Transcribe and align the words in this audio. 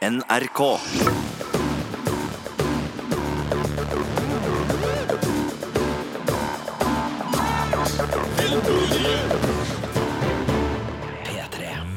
NRK. 0.00 0.80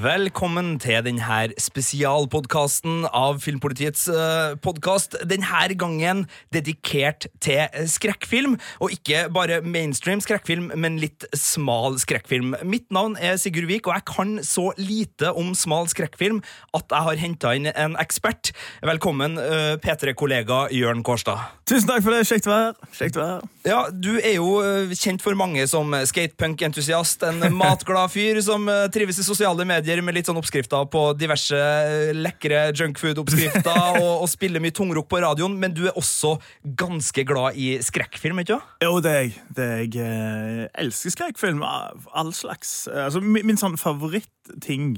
Velkommen 0.04 0.81
til 0.84 0.97
denne 1.05 1.36
spesialpodkasten 1.62 3.05
av 3.15 3.38
Filmpolitiets 3.40 4.10
uh, 4.12 4.58
podkast. 4.60 5.13
Denne 5.29 5.78
gangen 5.79 6.26
dedikert 6.51 7.29
til 7.40 7.69
skrekkfilm, 7.87 8.58
og 8.83 8.92
ikke 8.92 9.29
bare 9.31 9.62
mainstream 9.63 10.19
skrekkfilm, 10.19 10.74
men 10.76 10.97
litt 11.00 11.24
smal 11.37 11.96
skrekkfilm. 12.01 12.51
Mitt 12.68 12.90
navn 12.92 13.15
er 13.15 13.37
Sigurd 13.40 13.69
Vik, 13.69 13.87
og 13.87 13.96
jeg 13.96 14.05
kan 14.10 14.33
så 14.44 14.65
lite 14.81 15.31
om 15.40 15.54
smal 15.55 15.87
skrekkfilm 15.87 16.41
at 16.76 16.91
jeg 16.91 17.08
har 17.08 17.23
henta 17.23 17.54
inn 17.55 17.72
en 17.72 17.95
ekspert. 18.02 18.52
Velkommen, 18.84 19.40
uh, 19.40 19.77
P3-kollega 19.80 20.66
Jørn 20.76 21.05
Kårstad. 21.08 21.48
Tusen 21.63 21.88
takk 21.88 22.04
for 22.04 22.18
det. 22.18 22.26
Kjekt 22.27 22.52
vær. 22.52 22.76
Kjekt 22.98 23.22
vær. 23.22 23.48
Ja, 23.63 23.85
Du 23.88 24.18
er 24.18 24.35
jo 24.35 24.60
uh, 24.60 24.91
kjent 24.99 25.24
for 25.24 25.40
mange 25.40 25.63
som 25.72 25.96
skatepunk-entusiast, 26.12 27.24
en 27.30 27.48
matglad 27.55 28.12
fyr 28.12 28.44
som 28.44 28.68
trives 28.91 29.24
i 29.24 29.30
sosiale 29.32 29.63
medier 29.63 29.93
med 30.02 30.16
litt 30.18 30.26
sånn 30.26 30.40
oppskrifter 30.40 30.88
på 30.90 31.04
diverse 31.14 31.54
uh, 31.54 32.10
lekre 32.18 32.64
junkfood-oppskrifter 32.74 34.00
og, 34.02 34.24
og 34.24 34.30
spiller 34.32 34.64
mye 34.64 34.74
tungrock 34.74 35.06
på 35.12 35.22
radioen, 35.22 35.60
men 35.62 35.76
du 35.78 35.84
er 35.86 36.00
også 36.00 36.40
ganske 36.80 37.26
glad 37.30 37.60
i 37.60 37.76
skrekkfilm, 37.86 38.42
ikke 38.42 38.58
sant? 38.58 38.74
Jo, 38.82 38.98
det 39.04 39.12
er 39.12 39.20
jeg. 39.22 39.36
Det 39.54 39.68
er 39.68 39.84
jeg 39.84 40.08
eh, 40.08 40.64
elsker 40.82 41.14
skrekkfilm 41.14 41.62
av 41.68 42.08
all 42.18 42.34
slags. 42.34 42.88
Eh, 42.88 43.04
Altså, 43.04 43.22
min, 43.22 43.46
min 43.46 43.60
sånn 43.60 43.78
favoritting 43.78 44.96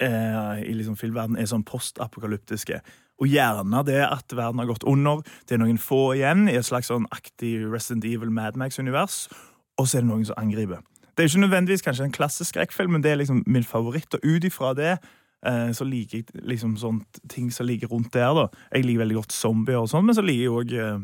eh, 0.00 0.60
i 0.64 0.72
liksom 0.78 0.96
filmverden 0.96 1.36
er 1.36 1.48
sånn 1.50 1.66
postapokalyptiske. 1.68 2.80
Og 3.20 3.28
gjerne 3.28 3.82
det 3.84 4.00
at 4.06 4.32
verden 4.32 4.62
har 4.62 4.70
gått 4.70 4.86
under, 4.88 5.20
det 5.48 5.58
er 5.58 5.60
noen 5.60 5.80
få 5.80 6.14
igjen 6.16 6.46
i 6.48 6.56
et 6.56 6.64
slags 6.64 6.88
sånn 6.88 7.08
aktiv 7.12 7.66
Resident 7.68 8.06
Evil 8.08 8.32
Mad 8.32 8.56
Max-univers, 8.56 9.26
og 9.76 9.88
så 9.88 9.98
er 9.98 10.06
det 10.06 10.10
noen 10.12 10.24
som 10.28 10.40
angriper. 10.40 10.80
Det 11.20 11.26
er 11.26 11.34
ikke 11.34 11.40
nødvendigvis 11.42 11.82
kanskje 11.84 12.04
en 12.08 12.14
klassisk 12.16 12.54
skrekkfilm, 12.54 12.94
men 12.96 13.02
det 13.04 13.10
er 13.10 13.18
liksom 13.20 13.42
min 13.44 13.64
favoritt, 13.64 14.14
og 14.16 14.22
ut 14.24 14.44
ifra 14.48 14.70
det 14.72 14.94
eh, 14.94 15.68
så 15.76 15.84
liker 15.84 16.22
jeg 16.22 16.44
liksom 16.48 16.78
sånt 16.80 17.20
ting 17.28 17.50
som 17.52 17.66
ligger 17.68 17.92
rundt 17.92 18.14
der. 18.14 18.32
da. 18.32 18.46
Jeg 18.72 18.86
liker 18.86 19.02
veldig 19.02 19.18
godt 19.18 19.36
zombier 19.36 19.82
og 19.82 19.90
sånn, 19.92 20.06
men 20.08 20.16
så 20.16 20.24
liker 20.24 20.46
jeg 20.46 20.54
òg 20.54 20.72
eh, 20.72 21.02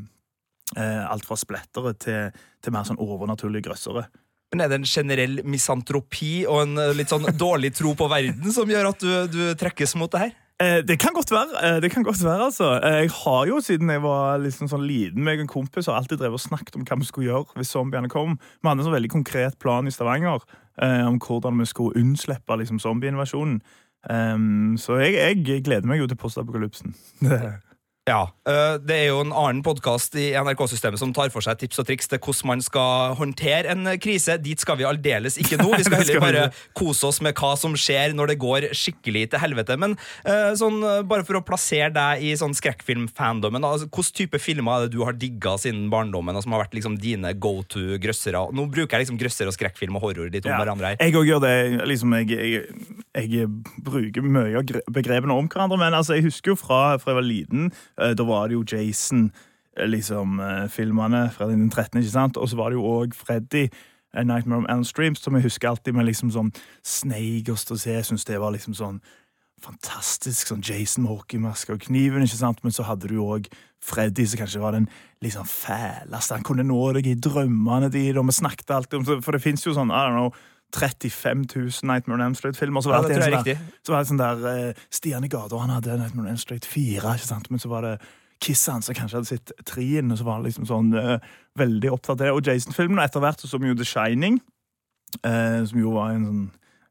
eh, 0.80 1.02
alt 1.04 1.28
fra 1.28 1.36
splettere 1.36 1.92
til, 2.00 2.40
til 2.64 2.72
mer 2.72 2.88
sånn 2.88 3.02
overnaturlige 3.04 3.68
grøssere. 3.68 4.06
Men 4.54 4.64
Er 4.64 4.72
det 4.72 4.80
en 4.80 4.88
generell 4.88 5.42
misantropi 5.44 6.46
og 6.48 6.62
en 6.62 6.96
litt 6.96 7.12
sånn 7.12 7.28
dårlig 7.36 7.74
tro 7.76 7.92
på 7.92 8.08
verden 8.08 8.56
som 8.56 8.72
gjør 8.72 8.94
at 8.94 9.04
du, 9.04 9.12
du 9.28 9.42
trekkes 9.60 9.98
mot 10.00 10.16
det 10.16 10.24
her? 10.24 10.34
Eh, 10.62 10.80
det 10.88 10.98
kan 10.98 11.12
godt 11.12 11.30
være. 11.30 11.76
eh, 11.76 11.82
det 11.82 11.90
kan 11.90 12.02
godt 12.02 12.24
være, 12.24 12.44
altså. 12.44 12.80
Eh, 12.80 12.92
jeg 12.92 13.10
har 13.10 13.46
jo, 13.46 13.60
siden 13.60 13.90
jeg 13.90 14.02
var 14.02 14.38
liksom 14.38 14.68
sånn 14.68 14.86
liten 14.88 15.24
med 15.24 15.40
en 15.40 15.46
kompis, 15.46 15.86
har 15.86 15.98
alltid 15.98 16.18
drevet 16.18 16.40
og 16.40 16.40
snakket 16.40 16.76
om 16.76 16.84
hva 16.88 16.96
vi 16.96 17.08
skulle 17.08 17.28
gjøre 17.28 17.58
hvis 17.58 17.74
zombiene 17.76 18.08
kom. 18.08 18.38
Vi 18.62 18.68
hadde 18.68 18.80
en 18.80 18.88
sånn 18.88 18.96
veldig 18.96 19.12
konkret 19.12 19.58
plan 19.58 19.86
i 19.86 19.92
Stavanger 19.92 20.40
om 20.76 21.18
hvordan 21.18 21.58
vi 21.58 21.64
skulle 21.64 21.96
unnslippe 21.96 22.56
liksom, 22.56 22.78
zombieinvasjonen. 22.78 23.62
Um, 24.10 24.76
så 24.78 25.00
jeg, 25.00 25.14
jeg 25.48 25.64
gleder 25.64 25.88
meg 25.88 25.98
jo 25.98 26.06
til 26.06 26.18
postapokalypsen. 26.20 26.94
Ja, 28.06 28.28
øh, 28.46 28.76
Det 28.86 28.94
er 28.94 29.08
jo 29.08 29.16
en 29.24 29.32
annen 29.34 29.64
podkast 29.66 30.14
i 30.14 30.28
NRK-systemet 30.38 31.00
som 31.00 31.10
tar 31.10 31.26
for 31.34 31.42
seg 31.42 31.58
tips 31.58 31.80
og 31.82 31.88
triks 31.88 32.06
til 32.06 32.20
hvordan 32.22 32.46
man 32.52 32.60
skal 32.62 33.16
håndtere 33.18 33.72
en 33.72 33.82
krise. 33.98 34.36
Dit 34.38 34.62
skal 34.62 34.76
vi 34.78 34.84
aldeles 34.86 35.34
ikke 35.42 35.58
nå. 35.58 35.72
Vi 35.80 35.82
skal 35.88 36.04
heller 36.04 36.20
bare 36.22 36.44
kose 36.78 37.08
oss 37.08 37.18
med 37.24 37.34
hva 37.34 37.56
som 37.58 37.74
skjer 37.74 38.14
når 38.14 38.30
det 38.30 38.36
går 38.38 38.68
skikkelig 38.78 39.24
til 39.32 39.42
helvete. 39.42 39.74
Men 39.82 39.96
øh, 40.22 40.52
sånn, 40.54 40.78
bare 41.10 41.24
for 41.26 41.40
å 41.40 41.42
plassere 41.48 41.88
deg 41.96 42.22
i 42.22 42.30
sånn 42.38 42.54
skrekkfilm-fandomen, 42.54 43.66
altså, 43.66 43.88
hvilken 43.90 44.14
type 44.20 44.38
filmer 44.38 44.76
er 44.76 44.86
det 44.86 44.94
du 44.94 45.02
har 45.02 45.18
digga 45.18 45.56
siden 45.58 45.90
barndommen, 45.90 46.38
og 46.38 46.46
som 46.46 46.54
har 46.54 46.62
vært 46.62 46.78
liksom 46.78 47.00
dine 47.02 47.34
go 47.42 47.56
to 47.66 47.98
grøssere? 47.98 48.44
Nå 48.54 48.68
bruker 48.70 49.00
jeg 49.00 49.08
liksom 49.08 49.18
grøsser 49.18 49.50
og 49.50 49.58
skrekkfilm 49.58 49.98
og 49.98 50.06
horror 50.06 50.30
litt 50.30 50.46
om 50.46 50.54
Ja. 50.54 50.62
hverandre 50.62 50.94
her. 50.94 51.02
Jeg 51.02 51.18
òg 51.18 51.26
gjør 51.32 51.42
det. 51.42 51.56
Liksom, 51.90 52.14
jeg, 52.22 52.38
jeg, 52.38 53.34
jeg 53.34 53.50
bruker 53.82 54.22
mye 54.22 54.62
av 54.62 54.72
begrepene 54.94 55.34
om 55.42 55.50
hverandre, 55.50 55.82
men 55.82 55.98
altså, 55.98 56.14
jeg 56.20 56.28
husker 56.30 56.54
jo 56.54 56.58
fra, 56.62 56.80
fra 57.02 57.10
jeg 57.16 57.18
var 57.18 57.26
liten, 57.26 57.68
eh, 57.72 57.95
da 57.96 58.24
var 58.24 58.48
det 58.48 58.56
jo 58.56 58.64
Jason, 58.76 59.32
eh, 59.76 59.86
liksom, 59.86 60.40
eh, 60.40 60.68
filmene 60.68 61.30
fra 61.32 61.46
1913, 61.46 62.00
ikke 62.00 62.10
sant? 62.10 62.36
Og 62.36 62.48
så 62.48 62.56
var 62.56 62.70
det 62.70 62.78
jo 62.80 62.82
òg 62.82 63.14
Freddy. 63.14 63.68
A 64.14 64.22
Nightmare 64.22 64.58
on 64.58 64.70
Elm 64.70 64.84
Streams, 64.84 65.20
som 65.20 65.34
jeg 65.34 65.42
husker 65.44 65.68
alltid 65.68 65.94
med 65.94 66.06
liksom 66.06 66.30
sånn 66.32 66.54
Snake 66.82 67.50
og 67.52 67.58
Stosé. 67.60 67.98
Jeg 67.98 68.04
syns 68.08 68.24
det 68.24 68.40
var 68.40 68.52
liksom 68.52 68.74
sånn 68.74 69.00
fantastisk. 69.60 70.48
sånn 70.48 70.64
Jason 70.64 71.04
med 71.04 71.12
hockeymaske 71.12 71.74
og 71.74 71.80
kniven, 71.80 72.22
ikke 72.22 72.38
sant? 72.38 72.62
Men 72.64 72.72
så 72.72 72.84
hadde 72.84 73.08
du 73.08 73.18
òg 73.20 73.46
Freddy, 73.80 74.24
som 74.24 74.40
kanskje 74.40 74.60
var 74.60 74.72
den 74.72 74.88
liksom 75.22 75.44
fæleste. 75.44 76.32
Han 76.32 76.42
kunne 76.42 76.64
nå 76.64 76.92
deg 76.94 77.06
i 77.06 77.14
drømmene 77.14 77.90
dine, 77.92 78.18
og 78.18 78.26
vi 78.26 78.32
snakket 78.32 78.70
alltid 78.70 79.00
om 79.00 79.22
For 79.22 79.32
det 79.32 79.42
fins 79.42 79.66
jo 79.66 79.74
sånn, 79.74 79.92
I 79.92 80.08
don't 80.08 80.16
know 80.16 80.32
35 80.76 81.46
000 81.56 81.88
Nightmare 81.88 82.18
on 82.18 82.26
Elm 82.28 82.36
Street-filmer. 82.38 82.84
Så 82.84 82.92
Ja, 82.92 83.00
var 83.00 83.08
det 83.08 83.16
det 83.16 83.32
sånn 83.32 83.48
der, 83.48 83.64
så 83.86 83.94
var 83.94 84.04
det 84.04 84.10
sånn 84.12 84.22
der 84.22 84.46
uh, 84.46 84.84
Stian 84.90 85.24
i 85.24 85.32
gata, 85.32 85.58
han 85.62 85.74
hadde 85.74 85.98
Nightmare 86.00 86.26
on 86.26 86.34
Elm 86.34 86.40
Street 86.42 86.68
4, 86.68 87.16
ikke 87.16 87.28
sant? 87.28 87.50
men 87.50 87.62
så 87.62 87.72
var 87.72 87.86
det 87.86 87.96
Kissa, 88.44 88.74
han 88.76 88.84
som 88.84 88.94
kanskje 88.94 89.16
hadde 89.16 89.30
sett 89.30 89.52
trien, 89.64 90.10
og 90.12 90.18
så 90.18 90.26
var 90.26 90.38
han 90.38 90.44
liksom 90.44 90.66
sånn 90.68 90.92
uh, 90.92 91.16
veldig 91.56 91.90
opptatt 91.94 92.18
av 92.18 92.26
det. 92.26 92.34
Og 92.36 92.44
Jason-filmen, 92.44 93.00
og 93.00 93.06
etter 93.08 93.24
hvert 93.24 93.40
så 93.40 93.48
så 93.48 93.60
vi 93.62 93.70
jo 93.70 93.78
The 93.78 93.88
Shining, 93.88 94.40
uh, 95.24 95.64
som 95.64 95.80
jo 95.80 95.94
var 95.96 96.12
en 96.12 96.28
sånn 96.28 96.46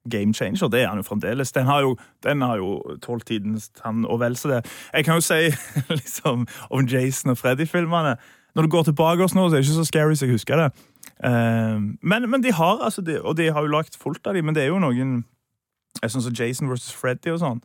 game 0.10 0.34
changer. 0.34 0.68
Det 0.70 0.82
er 0.82 0.88
han 0.88 1.02
jo 1.02 1.06
fremdeles. 1.06 1.52
Den 1.52 1.66
har 1.66 1.82
jo, 1.82 1.96
den 2.24 2.42
har 2.42 2.58
jo 2.58 2.98
tålt 3.02 3.26
tidens 3.26 3.70
tann 3.70 4.06
og 4.06 4.20
vel 4.22 4.38
så 4.38 4.52
det. 4.56 4.64
Jeg 4.94 5.06
kan 5.06 5.20
jo 5.20 5.26
si 5.26 5.50
liksom 6.02 6.48
om 6.70 6.90
Jason 6.90 7.34
og 7.34 7.38
Freddy-filmene 7.42 8.16
Når 8.56 8.64
du 8.64 8.70
går 8.70 8.84
tilbake 8.84 9.24
oss 9.24 9.34
nå, 9.36 9.50
så 9.50 9.56
er 9.56 9.62
det 9.62 9.68
ikke 9.68 9.82
så 9.82 9.86
scary 9.86 10.16
som 10.16 10.30
jeg 10.30 10.38
husker 10.38 10.62
det. 10.62 10.70
Eh, 11.24 11.80
men, 12.02 12.30
men 12.30 12.44
de 12.44 12.52
har 12.54 12.84
altså 12.84 13.02
de, 13.02 13.22
Og 13.22 13.38
de 13.38 13.48
har 13.54 13.64
jo 13.64 13.72
lagt 13.72 13.96
fullt 13.96 14.28
av 14.28 14.36
dem, 14.36 14.46
men 14.46 14.56
det 14.56 14.66
er 14.66 14.74
jo 14.74 14.82
noen 14.84 15.24
Sånn 16.04 16.26
som 16.26 16.36
Jason 16.36 16.68
versus 16.68 16.92
Freddy 16.92 17.32
og 17.32 17.40
sånn. 17.40 17.62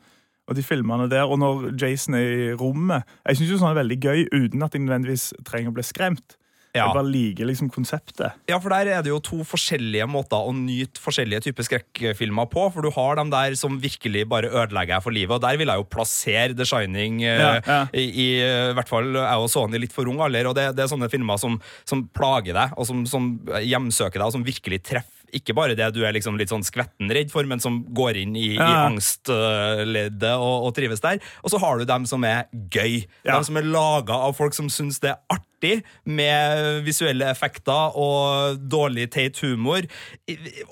Og 0.46 0.54
de 0.54 0.62
filmene 0.62 1.08
der, 1.10 1.26
og 1.26 1.40
når 1.42 1.72
Jason 1.78 2.14
er 2.14 2.28
i 2.30 2.52
rommet 2.54 3.06
Jeg 3.26 3.40
syns 3.40 3.58
sånn 3.58 3.72
er 3.72 3.80
veldig 3.80 3.98
gøy 4.00 4.20
uten 4.30 4.62
at 4.62 4.74
jeg 4.74 4.84
nødvendigvis 4.84 5.32
trenger 5.46 5.72
å 5.72 5.76
bli 5.76 5.86
skremt. 5.86 6.36
Ja. 6.70 6.84
Jeg 6.86 6.94
bare 6.94 7.10
liker 7.10 7.48
liksom 7.48 7.70
konseptet. 7.74 8.36
Ja, 8.46 8.58
for 8.62 8.70
der 8.70 8.86
er 8.94 9.02
det 9.02 9.10
jo 9.10 9.18
to 9.24 9.40
forskjellige 9.46 10.06
måter 10.10 10.38
å 10.38 10.52
nyte 10.54 11.02
forskjellige 11.02 11.48
typer 11.48 11.66
skrekkfilmer 11.66 12.46
på. 12.52 12.68
For 12.70 12.86
du 12.86 12.92
har 12.94 13.18
dem 13.18 13.32
der 13.32 13.56
som 13.58 13.80
virkelig 13.82 14.22
bare 14.30 14.52
ødelegger 14.52 14.94
deg 14.94 15.04
for 15.06 15.16
livet, 15.16 15.34
og 15.34 15.42
der 15.42 15.58
vil 15.58 15.72
jeg 15.72 15.82
jo 15.82 15.88
plassere 15.90 16.54
The 16.54 16.66
Shining 16.68 17.22
eh, 17.26 17.40
Ja, 17.40 17.52
ja. 17.58 17.80
I, 17.90 18.06
i 18.06 18.28
eh, 18.44 18.70
hvert 18.78 18.90
fall 18.90 19.10
jeg 19.16 19.42
og 19.42 19.50
Sony 19.50 19.80
i 19.80 19.84
litt 19.86 19.96
for 19.96 20.10
ung 20.10 20.22
alder. 20.22 20.50
Og 20.50 20.58
det, 20.58 20.70
det 20.78 20.86
er 20.86 20.92
sånne 20.92 21.10
filmer 21.10 21.40
som, 21.42 21.58
som 21.88 22.06
plager 22.14 22.54
deg, 22.54 22.76
og 22.78 22.86
som, 22.86 23.02
som 23.08 23.32
hjemsøker 23.58 24.20
deg, 24.20 24.28
og 24.28 24.36
som 24.38 24.46
virkelig 24.46 24.84
treffer 24.86 25.19
ikke 25.36 25.54
bare 25.56 25.76
det 25.78 25.90
du 25.94 26.02
er 26.06 26.14
liksom 26.16 26.38
litt 26.40 26.52
sånn 26.52 26.64
skvetten 26.66 27.10
redd 27.12 27.32
for, 27.32 27.46
men 27.48 27.62
som 27.62 27.80
går 27.96 28.20
inn 28.22 28.36
i, 28.38 28.52
i 28.54 28.60
angstleddet 28.60 30.34
og, 30.36 30.68
og 30.68 30.74
trives 30.76 31.02
der. 31.04 31.20
Og 31.44 31.52
så 31.52 31.60
har 31.62 31.80
du 31.80 31.86
dem 31.88 32.06
som 32.10 32.24
er 32.28 32.46
gøy. 32.52 33.04
Ja. 33.24 33.36
Dem 33.36 33.46
som 33.48 33.60
er 33.60 33.68
laga 33.70 34.18
av 34.28 34.36
folk 34.38 34.56
som 34.56 34.70
syns 34.72 35.00
det 35.02 35.14
er 35.14 35.20
artig, 35.36 35.80
med 36.08 36.80
visuelle 36.86 37.26
effekter 37.28 37.96
og 38.00 38.62
dårlig 38.72 39.10
teit 39.12 39.36
humor. 39.44 39.84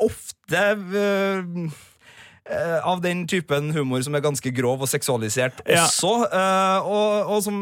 Ofte 0.00 0.62
øh, 0.78 1.68
øh, 2.50 2.78
av 2.92 3.00
den 3.04 3.26
typen 3.28 3.70
humor 3.76 4.00
som 4.02 4.14
er 4.16 4.20
ganske 4.24 4.50
grov 4.56 4.80
og 4.84 4.88
seksualisert 4.88 5.60
Ja. 5.68 5.82
også, 5.84 6.12
øh, 6.32 6.88
og, 6.88 7.26
og 7.36 7.42
som 7.44 7.58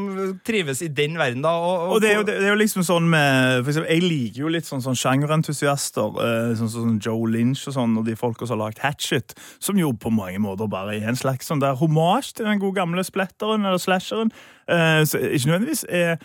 trives 0.46 0.82
i 0.82 0.88
den 0.88 1.18
verden, 1.18 1.42
da. 1.42 1.48
Og, 1.48 1.88
Og 1.96 2.00
det 2.02 2.10
er, 2.12 2.16
jo, 2.16 2.22
det 2.28 2.36
er 2.42 2.48
jo 2.52 2.58
liksom 2.60 2.82
sånn 2.86 3.08
med 3.10 3.62
for 3.64 3.70
eksempel, 3.72 3.92
Jeg 3.94 4.02
liker 4.06 4.40
jo 4.44 4.48
litt 4.48 4.66
sånn, 4.68 4.82
sånn 4.84 4.98
sjangerentusiaster, 4.98 6.20
eh, 6.22 6.54
sånn 6.58 6.70
som 6.70 6.86
sånn 6.86 7.00
Joe 7.02 7.26
Lynch 7.30 7.66
og 7.68 7.74
sånn, 7.76 7.98
og 7.98 8.06
de 8.06 8.16
folka 8.16 8.46
som 8.46 8.58
har 8.58 8.68
lagd 8.70 8.78
Hatchet, 8.84 9.34
som 9.60 9.78
jo 9.78 9.92
på 9.92 10.10
mange 10.12 10.38
måter 10.42 10.68
bare 10.70 10.96
er 10.96 11.08
en 11.08 11.16
slags 11.18 11.46
sånn 11.50 11.60
der 11.62 11.74
hommage 11.80 12.32
til 12.36 12.46
den 12.46 12.58
gode 12.62 12.78
gamle 12.80 13.04
splatteren 13.06 13.64
eller 13.66 13.78
slasheren. 13.82 14.32
Eh, 14.68 15.02
så 15.04 15.18
ikke 15.20 15.50
nødvendigvis 15.52 15.84
er 15.88 16.16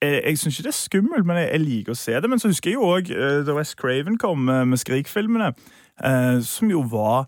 jeg, 0.00 0.22
jeg 0.28 0.38
syns 0.38 0.54
ikke 0.58 0.62
det 0.68 0.70
er 0.70 0.78
skummelt, 0.78 1.26
men 1.26 1.36
jeg, 1.40 1.48
jeg 1.56 1.60
liker 1.64 1.90
å 1.94 1.98
se 1.98 2.12
det. 2.22 2.28
Men 2.30 2.38
så 2.38 2.48
husker 2.52 2.70
jeg 2.70 2.76
jo 2.78 2.86
òg 2.86 3.08
da 3.48 3.54
West 3.56 3.74
Craven 3.80 4.14
kom 4.22 4.48
eh, 4.48 4.64
med 4.64 4.78
Skrik-filmene, 4.78 5.48
eh, 6.04 6.38
som 6.46 6.70
jo 6.70 6.84
var 6.86 7.26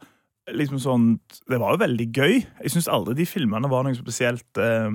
liksom 0.49 0.81
sånn 0.83 1.09
Det 1.49 1.59
var 1.61 1.75
jo 1.75 1.83
veldig 1.85 2.07
gøy. 2.17 2.41
Jeg 2.63 2.73
syns 2.75 2.89
aldri 2.91 3.19
de 3.21 3.29
filmene 3.29 3.71
var 3.71 3.85
noe 3.87 3.99
spesielt 3.99 4.61
eh, 4.61 4.89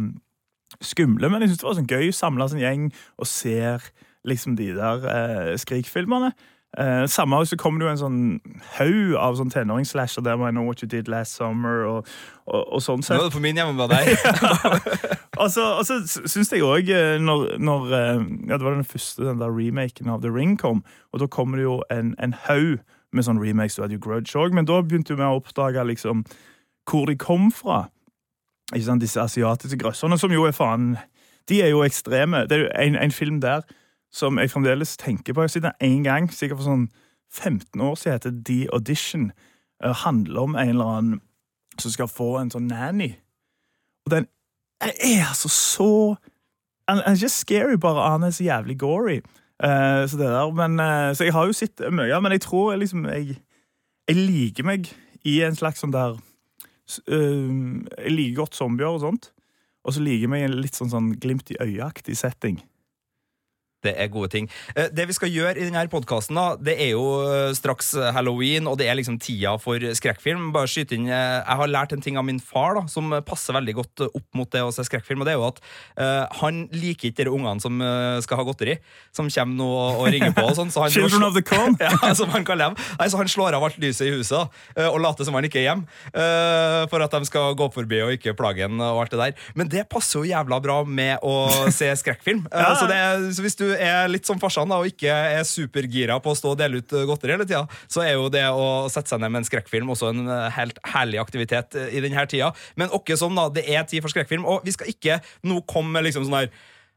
skumle, 0.84 1.30
men 1.30 1.44
jeg 1.44 1.54
syns 1.54 1.62
det 1.62 1.70
var 1.70 1.80
sånn 1.80 1.94
gøy 1.94 2.10
å 2.10 2.18
samle 2.18 2.50
en 2.50 2.64
gjeng 2.64 2.90
og 3.22 3.30
ser 3.30 3.88
liksom 4.26 4.58
de 4.60 4.74
der 4.76 5.08
eh, 5.12 5.54
Skrik-filmene. 5.62 6.34
Eh, 6.76 7.06
samme 7.08 7.38
år 7.38 7.46
så 7.48 7.56
kom 7.56 7.78
det 7.80 7.86
jo 7.86 7.92
en 7.94 8.00
sånn 8.02 8.22
haug 8.76 9.14
av 9.22 9.38
sånn 9.40 9.52
tenåringsslasher 9.54 10.26
der 10.26 10.36
med 10.42 10.52
I 10.52 10.56
Know 10.58 10.66
What 10.68 10.82
You 10.84 10.90
Did 10.92 11.08
Last 11.08 11.38
Summer 11.38 11.86
og, 11.88 12.10
og, 12.50 12.66
og 12.66 12.84
sånn. 12.84 13.06
Nå 13.06 13.16
er 13.16 13.30
det 13.30 13.36
på 13.38 13.44
min 13.44 13.62
hjemme 13.62 13.78
med 13.78 13.94
deg. 13.94 14.12
Og 15.36 15.50
så, 15.52 15.66
og 15.82 15.82
så 15.84 15.98
syns 16.08 16.48
jeg 16.54 16.64
òg, 16.64 16.88
når, 17.20 17.58
når 17.60 17.90
eh, 17.92 18.22
Ja, 18.48 18.56
det 18.56 18.64
var 18.64 18.78
den 18.78 18.86
første 18.88 19.26
den 19.26 19.42
der 19.42 19.52
remaken 19.52 20.08
av 20.08 20.22
The 20.24 20.30
Ring 20.32 20.54
kom, 20.56 20.80
og 21.12 21.20
da 21.20 21.28
kommer 21.28 21.60
det 21.60 21.66
jo 21.66 21.74
en, 21.92 22.14
en 22.24 22.36
haug 22.46 22.78
med 23.16 23.26
sånn 23.28 23.42
remakes. 23.42 23.78
Du 23.78 23.84
hadde 23.84 23.98
jo 23.98 24.04
Grudge 24.04 24.36
òg, 24.40 24.54
men 24.56 24.68
da 24.68 24.82
begynte 24.84 25.16
vi 25.16 25.26
å 25.26 25.40
oppdage 25.40 25.84
liksom 25.88 26.24
hvor 26.90 27.10
de 27.10 27.16
kom 27.18 27.52
fra. 27.52 27.88
ikke 28.74 28.86
sant, 28.86 29.02
disse 29.02 29.22
asiatiske 29.22 29.80
grøsserne, 29.82 30.18
som 30.20 30.32
jo 30.32 30.46
er 30.46 30.52
faen 30.52 30.98
De 31.50 31.62
er 31.62 31.70
jo 31.70 31.84
ekstreme. 31.86 32.48
Det 32.50 32.58
er 32.58 32.62
jo 32.64 32.70
en, 32.74 32.96
en 32.96 33.12
film 33.12 33.42
der 33.42 33.62
som 34.12 34.40
jeg 34.40 34.50
fremdeles 34.50 34.98
tenker 34.98 35.34
på. 35.34 35.42
Jeg 35.42 35.44
har 35.44 35.54
sett 35.54 35.64
den 35.64 35.84
én 35.84 36.04
gang, 36.04 36.30
sikkert 36.32 36.58
for 36.58 36.66
sånn 36.66 36.88
15 37.32 37.82
år 37.82 37.96
siden, 37.96 38.14
heter 38.16 38.34
The 38.46 38.68
Audition. 38.74 39.32
Det 39.84 39.96
handler 40.06 40.42
om 40.42 40.56
en 40.56 40.70
eller 40.70 40.86
annen 40.86 41.22
som 41.78 41.92
skal 41.92 42.10
få 42.10 42.38
en 42.40 42.52
sånn 42.52 42.70
nanny. 42.72 43.12
Og 44.06 44.14
den 44.16 44.28
er 44.82 45.28
altså 45.30 45.50
så 45.50 46.16
Han 46.86 47.00
er 47.02 47.16
ikke 47.16 47.30
scary, 47.30 47.78
bare 47.82 48.12
han 48.12 48.24
er 48.24 48.30
så 48.30 48.44
jævlig 48.44 48.76
gory. 48.80 49.22
Uh, 49.64 50.04
så 50.10 50.20
det 50.20 50.28
der, 50.28 50.52
men, 50.52 50.80
uh, 50.80 51.14
så 51.16 51.28
jeg 51.28 51.36
har 51.36 51.48
jo 51.48 51.56
sett 51.56 51.84
mye, 51.88 52.20
men 52.20 52.36
jeg 52.36 52.44
tror 52.44 52.76
liksom 52.76 53.06
jeg, 53.08 53.38
jeg 54.10 54.18
liker 54.20 54.68
meg 54.68 54.90
i 55.26 55.40
en 55.46 55.56
slags 55.56 55.80
sånn 55.82 55.96
der 55.96 56.20
Jeg 57.10 58.12
liker 58.14 58.44
godt 58.44 58.54
zombier 58.54 58.92
og 58.94 59.00
sånt. 59.02 59.32
Og 59.86 59.96
så 59.96 60.04
liker 60.06 60.28
jeg 60.28 60.30
meg 60.30 60.44
i 60.44 60.46
en 60.46 60.60
litt 60.62 60.78
sånn, 60.78 60.92
sånn 60.92 61.08
glimt 61.18 61.50
i 61.50 61.58
øyet-aktig 61.58 62.14
setting. 62.20 62.60
Det 63.86 63.94
er 64.02 64.12
gode 64.12 64.32
ting. 64.34 64.50
Eh, 64.76 64.90
det 64.94 65.08
vi 65.10 65.16
skal 65.16 65.32
gjøre 65.34 65.60
i 65.60 65.68
denne 65.68 65.86
podkasten, 65.92 66.40
det 66.66 66.78
er 66.82 66.94
jo 66.96 67.06
eh, 67.30 67.54
straks 67.58 67.94
halloween, 68.16 68.70
og 68.70 68.80
det 68.82 68.90
er 68.90 68.98
liksom 68.98 69.20
tida 69.22 69.56
for 69.62 69.82
skrekkfilm. 70.00 70.50
Bare 70.56 70.70
skyte 70.72 70.98
inn, 70.98 71.08
eh, 71.10 71.42
Jeg 71.46 71.60
har 71.62 71.72
lært 71.72 71.94
en 71.94 72.04
ting 72.04 72.18
av 72.18 72.26
min 72.26 72.40
far 72.42 72.80
da, 72.80 72.86
som 72.92 73.14
passer 73.26 73.56
veldig 73.56 73.76
godt 73.82 74.06
opp 74.08 74.28
mot 74.38 74.50
det 74.52 74.64
å 74.66 74.74
se 74.74 74.86
skrekkfilm. 74.88 75.22
og 75.22 75.30
det 75.30 75.36
er 75.36 75.40
jo 75.40 75.48
at 75.48 75.62
uh, 76.00 76.26
Han 76.42 76.66
liker 76.74 77.12
ikke 77.12 77.26
de 77.26 77.32
ungene 77.32 77.62
som 77.62 77.80
skal 78.24 78.40
ha 78.40 78.46
godteri, 78.48 78.78
som 79.16 79.30
kommer 79.30 79.58
nå 79.60 79.70
og, 79.76 80.06
ringer 80.14 80.34
på. 80.36 80.46
og 80.50 80.56
sånn. 80.58 80.72
Så 80.74 80.88
Children 80.94 81.28
of 81.28 81.36
the 81.38 81.44
Con? 81.46 81.78
ja, 81.84 82.14
som 82.18 82.32
han 82.34 82.46
kaller 82.48 82.72
dem. 82.72 82.80
Nei, 83.00 83.10
så 83.12 83.22
Han 83.22 83.32
slår 83.32 83.58
av 83.58 83.66
alt 83.68 83.78
lyset 83.82 84.08
i 84.10 84.14
huset 84.16 84.50
uh, 84.78 84.90
og 84.90 85.00
later 85.04 85.28
som 85.28 85.38
han 85.38 85.48
ikke 85.48 85.62
er 85.62 85.70
hjemme, 85.70 85.88
uh, 86.16 86.86
for 86.92 87.04
at 87.04 87.14
de 87.16 87.30
skal 87.30 87.56
gå 87.58 87.70
forbi 87.74 88.02
og 88.06 88.16
ikke 88.18 88.36
plage 88.38 88.66
ham 88.66 88.80
og 88.82 89.04
alt 89.04 89.16
det 89.16 89.22
der. 89.22 89.48
Men 89.58 89.72
det 89.72 89.86
passer 89.92 90.22
jo 90.22 90.30
jævla 90.30 90.60
bra 90.64 90.82
med 90.88 91.24
å 91.26 91.70
se 91.74 91.90
skrekkfilm. 92.02 92.46
ja. 92.52 92.74
så, 92.80 92.88
det, 92.90 93.00
så 93.36 93.46
hvis 93.46 93.58
du 93.60 93.66
er 93.82 94.12
litt 94.12 94.28
som 94.28 94.40
farsan 94.42 94.72
da, 94.72 94.82
og 94.82 94.90
ikke 94.90 95.12
er 95.12 95.48
supergira 95.48 96.20
på 96.24 96.34
å 96.34 96.38
stå 96.38 96.54
og 96.54 96.60
dele 96.60 96.82
ut 96.82 96.96
godteri 97.10 97.36
hele 97.36 97.48
tida, 97.48 97.66
så 97.92 98.04
er 98.06 98.16
jo 98.16 98.30
det 98.34 98.46
å 98.52 98.86
sette 98.92 99.14
seg 99.14 99.24
ned 99.24 99.34
med 99.34 99.44
en 99.44 99.50
skrekkfilm 99.50 99.92
også 99.94 100.12
en 100.12 100.24
eh, 100.28 100.48
helt 100.58 100.80
herlig 100.94 101.22
aktivitet 101.22 101.78
eh, 101.80 101.92
i 101.96 102.04
denne 102.04 102.28
tida. 102.30 102.52
Men 102.80 102.94
åkke 102.96 103.18
som, 103.20 103.36
da. 103.38 103.50
Det 103.54 103.66
er 103.68 103.86
tid 103.90 104.04
for 104.06 104.14
skrekkfilm, 104.14 104.48
og 104.48 104.66
vi 104.66 104.76
skal 104.76 104.90
ikke 104.92 105.20
nå 105.48 105.62
komme 105.70 105.98
med 105.98 106.10
liksom 106.10 106.28
sånn 106.28 106.42
her 106.44 106.56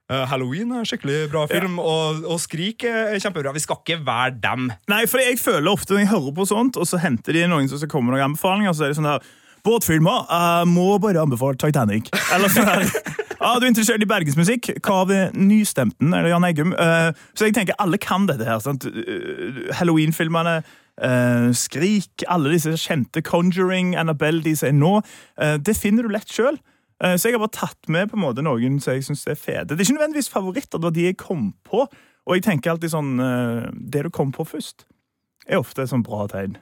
Uh, 0.08 0.22
Halloween 0.24 0.70
er 0.72 0.80
en 0.80 0.86
skikkelig 0.88 1.26
bra 1.28 1.42
film, 1.50 1.74
ja. 1.76 1.82
og, 1.84 2.22
og, 2.24 2.38
Skrik 2.40 2.86
er 2.88 3.18
kjempebra. 3.20 3.52
Vi 3.52 3.60
skal 3.60 3.76
ikke 3.82 3.98
være 4.06 4.38
dem. 4.40 4.70
Nei, 4.88 5.02
for 5.04 5.20
jeg 5.20 5.36
føler 5.36 5.68
ofte 5.68 5.92
når 5.92 6.00
jeg 6.00 6.10
hører 6.14 6.32
på 6.38 6.46
sånt, 6.48 6.78
og 6.80 6.88
så 6.88 6.96
henter 7.02 7.36
de 7.36 7.42
noen 7.52 7.68
som 7.68 7.76
skal 7.76 7.90
komme 7.92 8.08
med 8.08 8.16
noen 8.16 8.30
anbefalinger, 8.30 8.72
så 8.72 8.86
er 8.86 8.94
det 8.94 8.96
sånn 8.96 9.10
her 9.10 9.20
Båtfilmer. 9.68 10.24
Jeg 10.32 10.70
må 10.72 10.86
bare 11.02 11.20
anbefale 11.20 11.60
Titanic. 11.60 12.08
Eller 12.32 12.54
sånn 12.54 12.70
her 12.70 12.88
Ah, 13.40 13.54
du 13.60 13.68
er 13.68 13.70
interessert 13.70 14.02
i 14.02 14.08
bergensmusikk? 14.08 14.72
Hva 14.82 15.04
ved 15.06 15.36
Nystemten 15.38 16.10
eller 16.10 16.32
Jan 16.32 16.46
Eggum? 16.48 16.72
Uh, 16.74 17.14
så 17.38 17.46
jeg 17.46 17.54
tenker 17.54 17.76
alle 17.78 18.00
kan 18.02 18.26
dette 18.26 18.46
her. 18.48 18.58
sant? 18.58 18.82
Uh, 18.82 19.68
Halloween-filmene. 19.78 20.56
Uh, 20.98 21.54
Skrik, 21.54 22.24
alle 22.26 22.50
disse 22.56 22.74
kjente 22.82 23.22
Conjuring, 23.22 23.94
Annabelle, 23.94 24.42
de 24.42 24.56
som 24.58 24.72
er 24.72 24.74
nå. 24.74 24.92
det 25.62 25.76
finner 25.78 26.02
du 26.02 26.10
lett 26.10 26.32
sjøl. 26.34 26.58
så 26.98 27.28
jeg 27.28 27.36
har 27.36 27.38
bare 27.38 27.54
tatt 27.54 27.88
med 27.88 28.10
på 28.10 28.16
en 28.18 28.24
måte 28.24 28.42
noen 28.42 28.80
som 28.82 28.96
jeg 28.96 29.04
syns 29.06 29.22
er 29.30 29.38
fete. 29.38 29.68
Det 29.70 29.78
er 29.78 29.86
ikke 29.86 30.00
nødvendigvis 30.00 30.32
favoritter, 30.34 30.78
det 30.78 30.88
var 30.88 30.96
de 30.96 31.04
jeg 31.06 31.16
kom 31.16 31.52
på. 31.62 31.86
Og 32.26 32.34
jeg 32.34 32.42
tenker 32.42 32.72
alltid 32.72 32.90
sånn 32.90 33.14
Det 33.78 34.02
du 34.02 34.10
kom 34.10 34.34
på 34.34 34.42
først, 34.44 34.82
er 35.46 35.62
ofte 35.62 35.86
et 35.86 35.92
sånn 35.92 36.02
bra 36.02 36.26
tegn. 36.26 36.58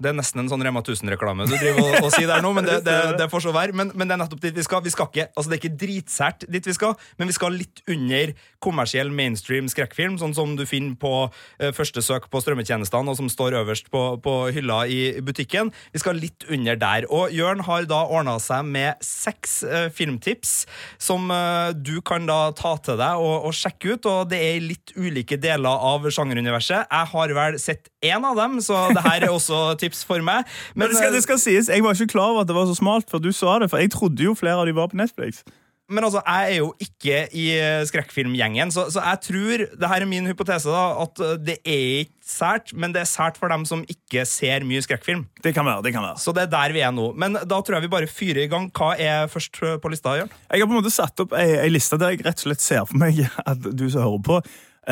Det 0.00 0.10
er 0.10 0.16
nesten 0.16 0.40
en 0.40 0.48
sånn 0.48 0.62
Rema 0.64 0.80
1000-reklame 0.80 1.44
du 1.48 1.54
driver 1.54 1.82
og, 1.84 2.06
og 2.06 2.14
sier 2.14 2.30
der 2.30 2.40
nå, 2.44 2.54
men 2.56 2.66
det, 2.68 2.78
det, 2.86 2.96
det 3.20 3.26
får 3.32 3.44
så 3.44 3.54
være. 3.56 3.76
Men, 3.76 3.92
men, 3.94 4.08
det 4.08 4.16
er 4.16 4.22
nettopp 4.22 4.40
dit 4.46 4.56
vi 4.56 4.64
skal. 4.64 4.82
Vi 4.84 4.92
skal 4.94 5.10
ikke, 5.10 5.28
altså 5.34 5.52
Det 5.52 5.58
er 5.58 5.62
ikke 5.62 5.80
dritsært 5.84 6.46
dit 6.48 6.70
vi 6.70 6.76
skal, 6.76 6.96
men 7.20 7.30
vi 7.30 7.36
skal 7.36 7.56
litt 7.56 7.84
under 7.90 8.32
kommersiell 8.64 9.12
mainstream 9.12 9.68
skrekkfilm, 9.70 10.18
sånn 10.20 10.34
som 10.36 10.54
du 10.58 10.64
finner 10.68 10.96
på 11.00 11.12
uh, 11.28 11.70
første 11.76 12.02
søk 12.04 12.30
på 12.32 12.42
strømmetjenestene, 12.42 13.12
og 13.12 13.18
som 13.20 13.28
står 13.32 13.58
øverst 13.60 13.90
på, 13.92 14.04
på, 14.24 14.36
hylla 14.54 14.82
i 14.88 15.20
butikken. 15.24 15.72
Vi 15.92 16.02
skal 16.02 16.20
litt 16.20 16.48
under 16.48 16.80
der. 16.80 17.06
Og 17.12 17.34
Jørn 17.34 17.64
har 17.68 17.86
da 17.90 18.02
ordna 18.08 18.38
seg 18.42 18.64
med 18.70 19.04
seks 19.04 19.60
uh, 19.68 19.88
filmtips 19.94 20.64
som 21.00 21.28
uh, 21.28 21.70
du 21.76 21.98
kan 22.00 22.24
da 22.28 22.40
ta 22.56 22.76
til 22.80 22.98
deg 23.00 23.20
og, 23.20 23.50
og, 23.50 23.54
sjekke 23.60 23.94
ut, 23.94 24.08
og 24.08 24.32
det 24.32 24.40
er 24.40 24.56
i 24.56 24.66
litt 24.70 24.96
ulike 24.96 25.36
deler 25.40 25.86
av 25.90 26.08
sjangeruniverset. 26.08 26.88
Jeg 26.88 27.12
har 27.12 27.36
vel 27.36 27.60
sett 27.60 27.90
én 28.00 28.24
av 28.24 28.38
dem, 28.38 28.60
så 28.64 28.86
det 28.96 29.04
her 29.04 29.26
er 29.26 29.34
også 29.34 29.74
tips 29.80 29.90
tips 29.90 30.04
for 30.06 30.22
meg. 30.22 30.46
Men, 30.74 30.86
Men 30.86 30.88
det, 30.90 31.00
skal, 31.00 31.14
det, 31.14 31.22
skal, 31.22 31.38
sies, 31.38 31.68
jeg 31.68 31.84
var 31.84 31.94
ikke 31.94 32.14
klar 32.14 32.34
over 32.34 32.44
at 32.44 32.48
det 32.48 32.56
var 32.56 32.66
så 32.70 32.78
smalt 32.78 33.10
før 33.10 33.22
du 33.24 33.32
sa 33.32 33.58
det, 33.60 33.70
for 33.70 33.82
jeg 33.82 33.92
trodde 33.94 34.22
jo 34.22 34.34
flere 34.34 34.60
av 34.60 34.66
de 34.66 34.76
var 34.76 34.90
på 34.92 35.00
Netflix. 35.00 35.44
Men 35.90 36.06
altså, 36.06 36.22
jeg 36.22 36.54
er 36.54 36.58
jo 36.60 36.70
ikke 36.80 37.18
i 37.36 37.44
eh, 37.56 37.82
skrekkfilmgjengen, 37.88 38.72
så, 38.74 38.86
så, 38.94 39.02
jeg 39.02 39.20
tror 39.26 39.64
det 39.74 39.90
her 39.90 40.04
er 40.04 40.08
min 40.08 40.28
hypotese 40.30 40.70
da, 40.70 40.84
at 41.02 41.22
eh, 41.26 41.36
det 41.42 41.58
er 41.60 41.84
ikke 42.04 42.30
sært, 42.30 42.72
men 42.78 42.94
det 42.94 43.02
er 43.02 43.10
sært 43.10 43.40
for 43.40 43.50
dem 43.50 43.66
som 43.66 43.82
ikke 43.90 44.22
ser 44.28 44.66
mye 44.68 44.82
skrekkfilm. 44.86 45.26
Det 45.42 45.52
kan 45.56 45.66
være, 45.66 45.82
det 45.88 45.94
kan 45.96 46.06
være. 46.06 46.22
Så 46.22 46.34
det 46.36 46.46
er 46.46 46.54
der 46.54 46.76
vi 46.76 46.84
er 46.86 46.94
nå. 46.94 47.10
Men 47.18 47.40
da 47.42 47.58
tror 47.58 47.78
jeg 47.78 47.88
vi 47.88 47.92
bare 47.92 48.10
fyrer 48.10 48.44
i 48.44 48.50
gang. 48.52 48.70
Hva 48.70 48.92
er 48.94 49.30
først 49.32 49.58
på 49.82 49.92
lista? 49.92 50.14
Jørn? 50.20 50.30
Jeg 50.46 50.62
har 50.62 50.70
på 50.70 50.76
en 50.76 50.80
måte 50.80 50.94
satt 50.94 51.26
opp 51.26 51.34
ei, 51.38 51.48
ei 51.64 51.70
liste 51.72 51.98
der 51.98 52.14
jeg 52.14 52.22
rett 52.26 52.38
og 52.38 52.48
slett 52.48 52.64
ser 52.64 52.86
for 52.86 53.02
meg 53.02 53.24
at 53.50 53.70
du 53.70 53.88
som 53.90 54.06
hører 54.06 54.26
på, 54.30 54.42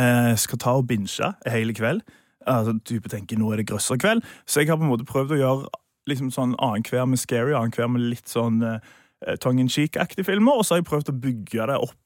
eh, 0.02 0.32
skal 0.42 0.66
ta 0.66 0.78
og 0.80 0.88
binge 0.90 1.34
hele 1.46 1.76
kveld 1.78 2.02
altså, 2.48 2.74
type 2.86 3.10
tenker 3.12 3.38
nå 3.38 3.52
er 3.52 3.62
det 3.62 3.68
grøsserkveld. 3.70 4.24
Så 4.46 4.62
jeg 4.62 4.70
har 4.70 4.80
på 4.80 4.86
en 4.86 4.92
måte 4.92 5.08
prøvd 5.08 5.36
å 5.36 5.40
gjøre 5.42 5.70
liksom 6.08 6.32
sånn 6.32 6.56
annenhver 6.64 7.08
med 7.08 7.20
scary, 7.20 7.54
annenhver 7.56 7.90
med 7.92 8.06
litt 8.14 8.30
sånn 8.30 8.62
uh, 8.64 8.78
tongue 9.40 9.60
in 9.60 9.68
cheek-aktige 9.68 10.24
filmer, 10.24 10.52
og 10.52 10.64
så 10.64 10.74
har 10.74 10.82
jeg 10.82 10.90
prøvd 10.90 11.10
å 11.12 11.18
bygge 11.22 11.66
det 11.70 11.80
opp. 11.88 11.96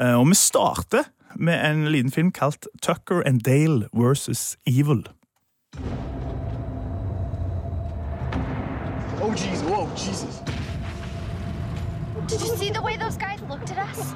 Uh, 0.00 0.18
og 0.20 0.28
vi 0.30 0.34
starter 0.38 1.10
med 1.36 1.58
en 1.70 1.88
liten 1.92 2.10
film 2.10 2.30
kalt 2.32 2.66
Tucker 2.82 3.22
and 3.26 3.40
Dale 3.40 3.88
versus 3.92 4.56
Evil. 4.66 5.04
Oh, 9.20 9.34
geez. 9.34 9.62
Whoa, 9.62 9.88
Jesus. 9.96 10.40
Did 12.28 12.40
you 12.40 12.56
see 12.56 12.70
the 12.70 12.82
way 12.82 12.96
those 12.96 13.16
guys 13.16 13.40
looked 13.48 13.70
at 13.70 13.78
us? 13.78 14.14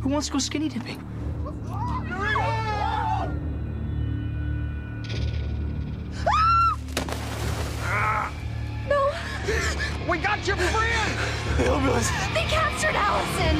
Who 0.00 0.08
wants 0.08 0.28
to 0.28 0.32
go 0.32 0.38
skinny 0.38 0.68
dipping? 0.68 1.00
No. 7.84 8.41
We 10.08 10.18
got 10.18 10.46
your 10.46 10.56
friend! 10.56 11.12
They 12.34 12.44
captured 12.46 12.94
Allison! 12.94 13.56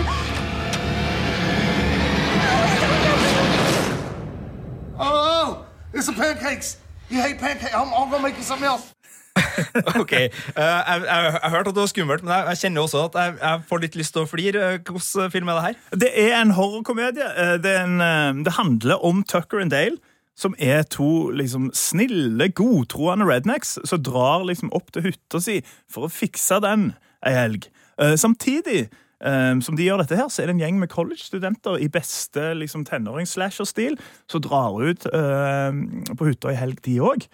Oh, 4.99 5.03
oh, 5.03 5.67
it's 5.93 6.07
the 6.07 6.13
pancakes. 6.13 6.77
You 7.11 7.21
hate 7.21 7.39
pancakes. 7.39 7.75
I'm, 7.75 7.93
I'm 7.93 8.11
gonna 8.11 8.23
make 8.23 8.37
you 8.37 8.45
something 8.45 8.69
else. 8.69 8.95
ok. 10.01 10.13
Uh, 10.13 10.31
jeg, 10.57 11.39
har 11.43 11.51
hørt 11.51 11.67
at 11.67 11.75
det 11.75 11.81
var 11.81 11.87
skummelt, 11.87 12.23
men 12.23 12.33
jeg, 12.33 12.45
jeg 12.49 12.59
kjenner 12.59 12.81
også 12.83 13.05
at 13.05 13.15
jeg, 13.15 13.35
jeg, 13.41 13.61
får 13.69 13.79
litt 13.79 13.97
lyst 13.97 14.15
til 14.15 14.23
å 14.23 14.31
flire. 14.31 14.69
Hvilken 14.79 15.31
film 15.35 15.51
er 15.51 15.59
det 15.59 15.65
her? 15.65 15.99
Det 16.05 16.13
er 16.15 16.37
en 16.39 16.55
horrorkomedie. 16.55 17.27
Eh, 17.27 17.57
det, 17.65 17.75
eh, 17.81 18.33
det, 18.45 18.53
handler 18.53 19.05
om 19.05 19.25
Tucker 19.27 19.59
and 19.61 19.75
Dale. 19.75 19.99
Som 20.39 20.57
er 20.59 20.83
to 20.89 21.31
liksom, 21.37 21.71
snille, 21.77 22.49
godtroende 22.57 23.27
rednecks 23.29 23.77
som 23.85 24.03
drar 24.03 24.47
liksom, 24.49 24.73
opp 24.73 24.93
til 24.95 25.11
hytta 25.11 25.43
si 25.45 25.61
for 25.91 26.09
å 26.09 26.13
fikse 26.13 26.61
den 26.65 26.93
ei 27.27 27.35
helg. 27.37 27.69
Uh, 28.01 28.17
samtidig 28.17 28.87
um, 29.21 29.61
som 29.63 29.77
de 29.77 29.87
gjør 29.87 30.03
dette, 30.03 30.17
her, 30.19 30.31
så 30.33 30.43
er 30.43 30.49
det 30.49 30.57
en 30.57 30.65
gjeng 30.65 30.81
med 30.81 30.91
college-studenter 30.93 31.79
i 31.85 31.91
beste 31.93 32.53
liksom, 32.59 32.87
tenårings-slasher-stil 32.89 33.99
som 34.31 34.45
drar 34.45 34.81
ut 34.81 35.07
uh, 35.13 35.71
på 36.17 36.31
hytta 36.31 36.53
ei 36.53 36.59
helg, 36.59 36.81
de 36.87 36.99
òg. 37.05 37.29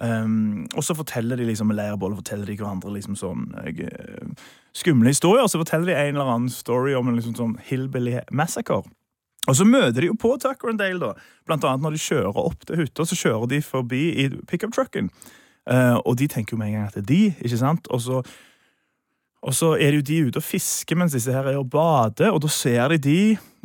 Um, 0.00 0.66
og 0.74 0.84
så 0.84 0.96
forteller 0.96 1.36
de 1.36 1.44
liksom 1.44 1.68
med 1.68 1.76
leirbål 1.76 2.14
forteller 2.22 2.48
de 2.48 2.54
hverandre 2.56 2.92
liksom 2.94 3.18
sånn 3.20 3.50
skumle 4.76 5.12
historier. 5.12 5.44
Og 5.44 5.52
så 5.52 5.60
forteller 5.60 5.92
de 5.92 5.98
en 5.98 6.14
eller 6.16 6.32
annen 6.34 6.52
story 6.52 6.94
om 6.96 7.10
en 7.10 7.20
liksom 7.20 7.36
sånn 7.36 7.58
hillbilly 7.68 8.18
massacre. 8.32 8.82
Og 9.48 9.56
så 9.56 9.64
møter 9.64 10.02
de 10.02 10.10
jo 10.10 10.18
på 10.20 10.34
Tucker 10.40 10.72
and 10.72 10.80
Dale, 10.82 11.00
da. 11.00 11.30
Blant 11.48 11.64
annet 11.64 11.84
når 11.84 11.96
de 11.96 12.02
kjører 12.04 12.42
opp 12.42 12.66
til 12.68 12.82
hytta, 12.82 13.06
så 13.08 13.16
kjører 13.16 13.48
de 13.50 13.62
forbi 13.64 14.02
i 14.24 14.28
pickup-trucken. 14.50 15.08
Uh, 15.70 15.96
og 16.04 16.18
de 16.20 16.28
tenker 16.28 16.56
jo 16.56 16.60
med 16.60 16.70
en 16.70 16.78
gang 16.78 16.88
at 16.90 16.98
det 16.98 17.04
er 17.04 17.08
de, 17.08 17.22
ikke 17.46 17.60
sant? 17.60 17.88
Og 17.94 18.02
så, 18.04 18.20
og 19.40 19.56
så 19.56 19.72
er 19.76 19.92
det 19.92 20.00
jo 20.00 20.06
de 20.10 20.20
ute 20.28 20.42
og 20.42 20.44
fisker 20.44 20.98
mens 20.98 21.16
disse 21.16 21.32
her 21.32 21.48
er 21.48 21.58
og 21.60 21.70
bader, 21.72 22.34
og 22.34 22.42
da 22.44 22.52
ser 22.52 22.96
de 22.96 23.00
de 23.06 23.20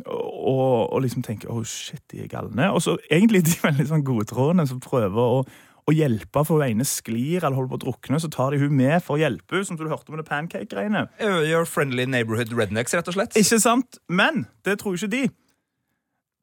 og, 0.06 0.92
og 0.92 1.00
liksom 1.02 1.24
tenker 1.24 1.48
'å, 1.48 1.60
oh, 1.60 1.64
shit, 1.64 2.02
de 2.12 2.24
er 2.24 2.28
galne'. 2.32 2.72
Og 2.72 2.82
så 2.84 2.96
egentlig 3.10 3.44
de 3.44 3.56
veldig 3.68 3.88
sånn 3.88 4.04
godtroende 4.04 4.68
som 4.68 4.80
prøver 4.80 5.40
å 5.40 5.46
å 5.86 5.94
hjelpe 5.94 6.42
for 6.42 6.58
hun 6.58 6.66
ene 6.66 6.86
sklir 6.86 7.44
eller 7.44 7.54
holder 7.54 7.70
på 7.70 7.78
å 7.78 7.82
drukne, 7.84 8.18
så 8.18 8.30
tar 8.32 8.50
de 8.50 8.58
hun 8.58 8.74
med 8.74 8.98
for 9.06 9.16
å 9.16 9.20
hjelpe 9.22 9.54
henne, 9.54 9.68
som 9.68 9.78
du 9.78 9.84
hørte 9.86 10.10
med 10.10 10.18
det 10.18 10.26
pancake-greiene. 10.26 11.04
Your 11.46 11.62
friendly 11.62 12.08
neighborhood 12.10 12.50
rednecks, 12.50 12.94
rett 12.96 13.06
og 13.06 13.14
slett. 13.14 13.36
Ikke 13.38 13.60
sant? 13.62 14.00
Men 14.10 14.48
det 14.66 14.80
tror 14.82 14.98
ikke 14.98 15.12
de. 15.12 15.22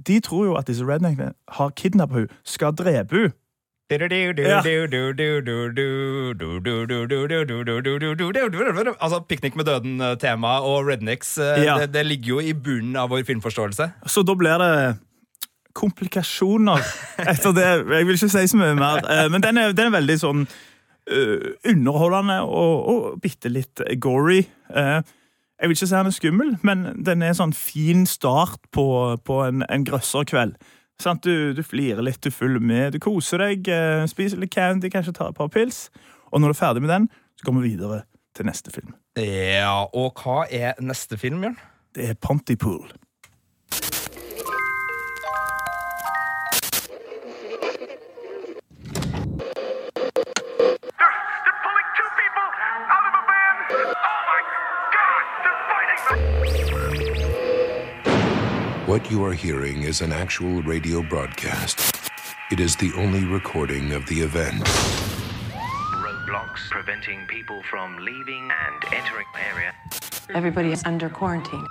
De 0.08 0.20
tror 0.24 0.46
jo 0.50 0.58
at 0.60 0.68
disse 0.68 0.86
redneckene 0.88 1.34
har 1.58 1.74
kidnappa 1.80 2.22
henne, 2.22 2.42
skal 2.44 2.76
drepe 2.76 3.16
henne. 3.26 3.34
Altså 9.04 9.20
Piknik 9.30 9.56
med 9.60 9.66
døden-tema 9.68 10.60
og 10.66 10.88
Rednecks 10.88 11.38
eh, 11.38 11.64
Ja. 11.66 11.78
det, 11.82 11.92
det 11.94 12.06
ligger 12.08 12.28
jo 12.36 12.40
i 12.40 12.54
bunnen 12.54 12.96
av 12.98 13.10
vår 13.14 13.26
filmforståelse. 13.28 13.90
Så 14.08 14.24
da 14.26 14.36
blir 14.40 14.58
det 14.64 14.74
komplikasjoner 15.78 16.82
etter 17.18 17.54
det. 17.56 17.66
Jeg 17.98 18.08
vil 18.08 18.16
ikke 18.18 18.30
si 18.32 18.46
så 18.50 18.60
mye 18.60 18.76
mer, 18.78 19.04
eh, 19.10 19.28
men 19.34 19.44
den 19.44 19.58
er, 19.62 19.74
den 19.76 19.90
er 19.90 19.98
veldig 20.00 20.18
sånn 20.22 20.46
eh, 20.48 21.52
underholdende 21.74 22.40
og, 22.46 22.74
og 22.94 23.22
bitte 23.24 23.52
litt 23.52 23.84
gory. 24.02 24.44
Eh, 24.74 25.00
jeg 25.64 25.70
vil 25.70 25.78
ikke 25.78 25.88
si 25.88 25.96
han 25.96 26.10
er 26.10 26.12
skummel, 26.12 26.50
men 26.68 26.82
den 27.08 27.22
er 27.24 27.32
en 27.32 27.38
sånn 27.38 27.54
fin 27.56 28.02
start 28.10 28.60
på, 28.76 28.84
på 29.24 29.38
en, 29.46 29.64
en 29.72 29.86
grøsserkveld. 29.88 30.58
Sant? 31.00 31.24
Du, 31.24 31.54
du 31.56 31.62
flirer 31.64 32.04
litt, 32.04 32.20
du 32.20 32.36
følger 32.36 32.60
med, 32.60 32.92
du 32.92 33.00
koser 33.00 33.40
deg, 33.40 33.70
eh, 33.72 34.04
spiser 34.12 34.42
litt 34.42 34.52
candy, 34.52 34.92
kanskje 34.92 35.16
tar 35.16 35.32
et 35.32 35.38
par 35.40 35.48
pils. 35.54 35.86
Og 36.36 36.44
når 36.44 36.52
du 36.52 36.56
er 36.58 36.60
ferdig 36.60 36.84
med 36.84 36.92
den, 36.92 37.08
så 37.40 37.48
går 37.48 37.56
vi 37.62 37.72
videre 37.72 38.02
til 38.36 38.50
neste 38.50 38.74
film. 38.76 38.92
Ja, 39.16 39.86
Og 39.96 40.20
hva 40.20 40.44
er 40.52 40.76
neste 40.84 41.16
film, 41.22 41.40
Bjørn? 41.46 41.56
Det 41.96 42.10
er 42.12 42.20
Pontypool. 42.20 42.92
What 58.86 59.10
you 59.10 59.24
are 59.24 59.32
hearing 59.32 59.84
is 59.84 60.02
an 60.02 60.12
actual 60.12 60.62
radio 60.62 61.02
broadcast. 61.02 62.12
It 62.52 62.60
is 62.60 62.76
the 62.76 62.92
only 62.98 63.24
recording 63.24 63.94
of 63.94 64.06
the 64.08 64.20
event. 64.20 64.62
roadblocks 65.54 66.70
preventing 66.70 67.26
people 67.28 67.64
from 67.64 67.98
leaving 68.00 68.52
and 68.52 68.94
entering 68.94 69.26
the 69.34 69.48
area. 69.48 69.74
Everybody 70.36 70.74
is 70.74 70.84
under 70.84 71.08
quarantine. 71.08 71.66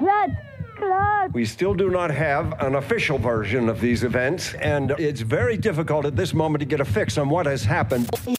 Claude! 0.00 0.36
Claude! 0.76 1.32
We 1.32 1.44
still 1.44 1.74
do 1.74 1.88
not 1.88 2.10
have 2.10 2.60
an 2.60 2.74
official 2.74 3.18
version 3.18 3.68
of 3.68 3.80
these 3.80 4.02
events, 4.02 4.54
and 4.54 4.90
it's 4.98 5.20
very 5.20 5.56
difficult 5.56 6.06
at 6.06 6.16
this 6.16 6.34
moment 6.34 6.58
to 6.58 6.66
get 6.66 6.80
a 6.80 6.84
fix 6.84 7.16
on 7.18 7.28
what 7.28 7.46
has 7.46 7.62
happened. 7.62 8.10
Oh 8.26 8.34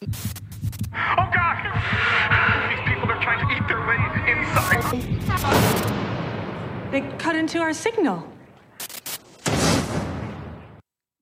god! 0.92 2.37
They 6.90 7.02
cut 7.18 7.36
into 7.36 7.58
our 7.58 7.72
signal. 7.72 8.24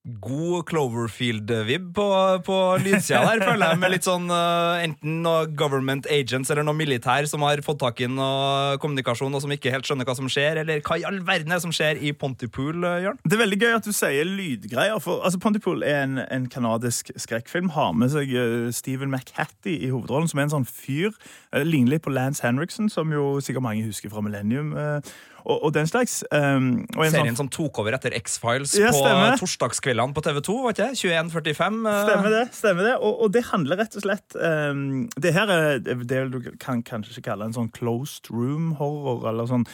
God 0.06 0.68
Cloverfield-vib 0.68 1.88
på, 1.96 2.04
på 2.46 2.56
lydsida 2.78 3.24
der, 3.26 3.40
føler 3.42 3.72
jeg. 3.72 3.78
Med 3.82 3.90
litt 3.90 4.06
sånn 4.06 4.28
uh, 4.30 4.78
enten 4.78 5.16
noe 5.24 5.48
government 5.58 6.06
agents 6.14 6.52
eller 6.54 6.62
noe 6.66 6.78
militær 6.78 7.26
som 7.26 7.42
har 7.42 7.58
fått 7.66 7.80
tak 7.82 8.04
i 8.04 8.08
noe 8.10 8.76
kommunikasjon 8.82 9.34
og 9.34 9.42
som 9.42 9.54
ikke 9.56 9.72
helt 9.74 9.88
skjønner 9.88 10.06
hva 10.06 10.14
som 10.18 10.30
skjer. 10.30 10.62
Eller 10.62 10.84
hva 10.86 11.00
i 11.00 11.06
all 11.08 11.18
verden 11.26 11.50
er 11.50 11.58
det 11.58 11.66
som 11.66 11.74
skjer 11.74 11.98
i 11.98 12.14
Pontypool, 12.14 12.86
eh, 12.86 13.00
Jørn? 13.08 13.18
Det 13.24 13.34
er 13.34 13.42
veldig 13.42 13.60
gøy 13.64 13.76
at 13.80 13.88
du 13.88 13.92
sier 13.96 14.30
lydgreier. 14.30 15.02
for 15.02 15.26
altså, 15.26 15.42
Pontypool 15.42 15.82
er 15.82 16.04
en, 16.04 16.20
en 16.22 16.46
kanadisk 16.54 17.10
skrekkfilm. 17.18 17.74
Har 17.74 17.90
med 17.98 18.14
seg 18.14 18.30
uh, 18.30 18.70
Stephen 18.70 19.10
McHattie 19.10 19.80
i 19.80 19.90
hovedrollen, 19.90 20.30
som 20.30 20.38
er 20.38 20.46
en 20.46 20.56
sånn 20.60 20.70
fyr. 20.70 21.10
Uh, 21.50 21.64
ligner 21.66 21.96
litt 21.96 22.06
på 22.06 22.14
Lance 22.14 22.46
Henriksen, 22.46 22.92
som 22.94 23.10
jo 23.10 23.40
sikkert 23.42 23.66
mange 23.66 23.88
husker 23.88 24.14
fra 24.14 24.22
Millennium. 24.22 24.76
eh, 24.76 25.16
og, 25.46 25.60
og 25.68 25.74
den 25.74 25.86
slags. 25.86 26.18
Um, 26.30 26.86
og 26.96 27.04
en 27.06 27.14
Serien 27.14 27.36
sånn, 27.36 27.46
som 27.46 27.50
tok 27.54 27.78
over 27.82 27.94
etter 27.96 28.14
X-Files 28.18 28.74
Ja, 28.80 28.90
på 28.90 29.38
torsdagskveldene 29.40 30.16
på 30.16 30.24
TV2, 30.26 30.56
var 30.64 30.74
ikke 30.74 30.88
det? 30.90 30.98
21.45. 30.98 31.78
Uh... 31.86 32.00
Stemmer 32.08 32.34
det. 32.34 32.42
stemmer 32.56 32.88
det 32.88 32.96
Og, 32.98 33.22
og 33.26 33.32
det 33.36 33.44
handler 33.52 33.80
rett 33.82 33.94
og 33.98 34.06
slett 34.06 34.36
um, 34.40 35.06
Det 35.14 35.34
her 35.36 35.52
er 35.54 35.78
det 35.84 36.24
du 36.34 36.40
kan 36.62 36.82
kanskje 36.86 37.16
ikke 37.16 37.30
kalle 37.30 37.48
en 37.48 37.56
sånn 37.56 37.70
closed 37.76 38.32
room-horror. 38.32 39.28
eller 39.30 39.48
sånn 39.50 39.66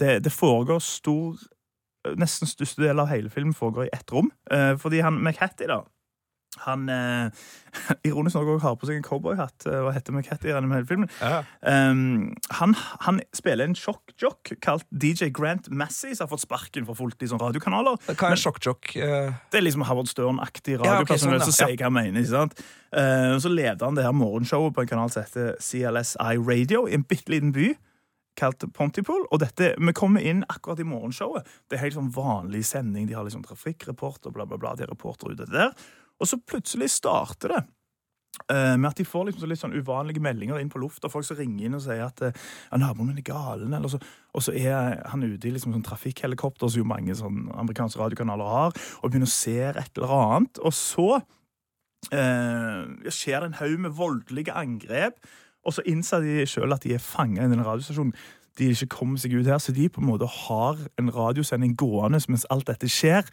det, 0.00 0.18
det 0.26 0.32
foregår 0.34 0.82
stor 0.82 1.40
Nesten 2.20 2.50
største 2.50 2.82
del 2.82 2.98
av 3.00 3.08
hele 3.08 3.30
filmen 3.32 3.54
foregår 3.56 3.86
i 3.86 3.92
ett 3.96 4.10
rom. 4.12 4.26
Uh, 4.52 4.74
fordi 4.76 4.98
han 5.00 5.16
McHattie, 5.22 5.70
da 5.70 5.80
han 6.62 6.88
eh, 6.88 7.44
ironisk 8.08 8.38
nok 8.38 8.62
har 8.62 8.76
på 8.78 8.88
seg 8.88 9.00
en 9.00 9.06
cowboyhatt 9.06 9.66
eh, 9.70 9.80
og 9.82 9.92
heter 9.96 10.14
McCatty 10.14 10.50
gjennom 10.50 10.74
hele 10.74 10.86
filmen. 10.88 11.10
Ja. 11.20 11.42
Um, 11.60 12.34
han, 12.58 12.76
han 13.06 13.20
spiller 13.36 13.68
en 13.68 13.76
sjokkjock 13.78 14.54
kalt 14.64 14.86
DJ 14.90 15.30
Grant 15.34 15.70
Massey, 15.70 16.14
som 16.14 16.26
har 16.26 16.34
fått 16.34 16.44
sparken 16.46 16.86
for 16.88 16.98
fullt 16.98 17.24
i 17.24 17.30
sånne 17.30 17.50
radiokanaler. 17.50 17.98
Hva 18.12 18.34
er 18.34 18.40
sjokk-jokk? 18.40 18.94
Uh... 18.98 19.32
Det 19.50 19.60
er 19.60 19.66
liksom 19.66 19.86
Howard 19.88 20.10
Stern-aktig 20.10 20.76
Ja, 20.76 20.82
okay, 20.82 21.00
radiopersonell 21.00 21.42
sånn, 21.42 21.50
som 21.50 21.58
sier 21.58 21.78
hva 21.78 21.90
han 21.90 21.98
mener. 21.98 22.22
ikke 22.22 22.34
sant? 22.34 22.62
Uh, 22.94 23.34
så 23.42 23.50
leder 23.50 23.82
han 23.86 23.98
det 23.98 24.06
her 24.06 24.14
morgenshowet 24.14 24.76
på 24.76 24.84
en 24.84 24.92
kanal 24.94 25.10
som 25.10 25.26
heter 25.26 25.56
CLSI 25.62 26.38
Radio 26.44 26.86
i 26.86 26.94
en 26.98 27.06
bitte 27.08 27.34
liten 27.34 27.54
by 27.54 27.72
kalt 28.38 28.64
Pontypool. 28.74 29.26
Og 29.30 29.40
dette, 29.42 29.74
vi 29.78 29.96
kommer 29.96 30.24
inn 30.24 30.44
akkurat 30.50 30.80
i 30.82 30.88
morgenshowet. 30.88 31.48
Det 31.68 31.78
er 31.78 31.86
helt 31.86 31.98
sånn 31.98 32.12
vanlig 32.14 32.64
sending. 32.68 33.08
De 33.08 33.16
har 33.16 33.26
liksom 33.26 33.44
trafikkreporter, 33.46 34.34
bla, 34.34 34.46
bla, 34.48 34.58
bla. 34.60 34.74
De 34.74 34.86
har 34.86 34.92
reportere 34.92 35.36
ute 35.36 35.48
der. 35.50 35.74
Og 36.20 36.30
så 36.30 36.38
plutselig 36.40 36.90
starter 36.90 37.56
det. 37.56 37.62
eh, 38.50 38.76
med 38.76 38.88
at 38.90 38.98
de 38.98 39.04
får 39.06 39.28
liksom 39.28 39.48
litt 39.50 39.60
sånn 39.60 39.76
uvanlige 39.78 40.22
meldinger 40.22 40.58
inn 40.58 40.70
på 40.72 40.80
lufta. 40.82 41.08
Folk 41.12 41.26
som 41.26 41.38
ringer 41.38 41.68
inn 41.68 41.76
og 41.78 41.84
sier 41.84 42.02
at 42.06 42.22
eh, 42.26 42.34
ja, 42.70 42.80
naboen 42.82 43.12
min 43.12 43.20
er 43.22 43.26
galen. 43.28 43.74
Eller 43.76 43.92
så, 43.92 44.00
og 44.34 44.42
så 44.42 44.54
er 44.58 45.04
han 45.12 45.22
ute 45.22 45.48
i 45.48 45.52
liksom 45.54 45.74
sånn 45.76 45.86
trafikkhelikopter, 45.86 46.68
som 46.68 46.82
jo 46.82 46.88
mange 46.88 47.14
sånn 47.18 47.48
amerikanske 47.54 48.00
radiokanaler 48.02 48.50
har, 48.50 48.74
og 49.02 49.10
begynner 49.12 49.30
å 49.30 49.34
se 49.34 49.58
et 49.70 50.00
eller 50.00 50.16
annet. 50.18 50.58
Og 50.66 50.74
så 50.74 51.08
eh, 52.10 53.10
skjer 53.10 53.44
det 53.44 53.52
en 53.52 53.60
haug 53.62 53.76
med 53.86 53.94
voldelige 53.98 54.56
angrep, 54.58 55.20
og 55.64 55.76
så 55.76 55.84
innser 55.88 56.24
de 56.26 56.42
sjøl 56.50 56.74
at 56.74 56.82
de 56.84 56.96
er 56.96 57.00
fanga 57.00 57.46
i 57.46 57.52
den 57.52 57.62
radiostasjonen. 57.64 58.12
De 58.58 58.68
ikke 58.70 58.90
kommer 58.98 59.18
seg 59.18 59.32
ut 59.34 59.46
her, 59.48 59.58
så 59.62 59.72
de 59.74 59.88
på 59.90 60.02
en 60.02 60.10
måte 60.10 60.28
har 60.30 60.82
en 61.00 61.08
radiosending 61.10 61.72
gående 61.80 62.20
mens 62.30 62.44
alt 62.54 62.68
dette 62.68 62.90
skjer. 62.90 63.26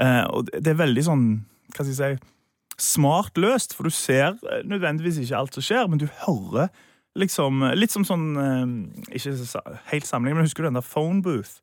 Eh, 0.00 0.24
og 0.30 0.48
det 0.54 0.72
er 0.72 0.80
veldig 0.80 1.04
sånn, 1.06 1.26
hva 1.74 1.84
skal 1.84 1.92
jeg 1.92 2.18
si, 2.18 2.32
smart 2.76 3.38
løst, 3.40 3.72
for 3.76 3.88
du 3.88 3.94
ser 3.94 4.34
eh, 4.44 4.64
nødvendigvis 4.68 5.22
ikke 5.22 5.38
alt 5.38 5.56
som 5.56 5.64
skjer, 5.64 5.86
men 5.88 6.02
du 6.02 6.08
hører 6.26 6.68
liksom 7.16 7.62
Litt 7.72 7.94
som 7.94 8.04
sånn 8.04 8.26
eh, 8.36 9.14
Ikke 9.16 9.32
helt 9.92 10.08
sammenlignet, 10.08 10.36
men 10.36 10.48
husker 10.50 10.66
du 10.66 10.68
den 10.68 10.80
der 10.80 10.84
phone 10.84 11.22
booth? 11.24 11.62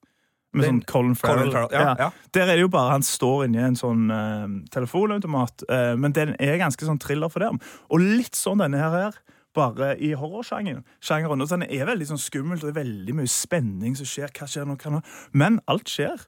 Med 0.54 0.66
Den- 0.66 0.80
sånn 0.80 0.86
Colin 0.90 1.16
Farrell. 1.18 1.50
Colin 1.50 1.54
Farrell, 1.54 1.72
ja, 1.74 1.96
ja. 1.98 2.10
Der 2.34 2.42
er 2.48 2.58
det 2.58 2.62
jo 2.62 2.70
bare 2.74 2.92
han 2.92 3.06
står 3.06 3.48
inni 3.48 3.58
en 3.58 3.78
sånn 3.78 4.04
uh, 4.14 4.46
telefonautomat, 4.70 5.64
uh, 5.66 5.96
men 5.98 6.14
den 6.14 6.36
er 6.38 6.60
ganske 6.62 6.86
sånn 6.86 7.02
thriller 7.02 7.32
for 7.34 7.42
dem. 7.42 7.58
Og 7.90 8.04
litt 8.04 8.38
sånn 8.38 8.62
denne 8.62 8.78
her, 8.78 8.94
her 8.94 9.18
bare 9.54 9.96
i 9.98 10.14
horrorsjangeren. 10.18 10.84
Og 10.84 11.50
Den 11.50 11.64
er 11.64 11.86
veldig 11.90 12.08
sånn 12.10 12.22
skummelt, 12.22 12.64
og 12.64 12.70
det 12.70 12.78
er 12.78 12.84
veldig 12.84 13.16
mye 13.18 13.30
spenning 13.30 13.98
som 13.98 14.06
skjer. 14.06 14.30
Hva 14.34 14.48
skjer 14.50 14.66
nå? 14.66 14.78
Hva 14.78 14.96
nå? 14.96 15.02
Men 15.34 15.60
alt 15.68 15.90
skjer 15.90 16.26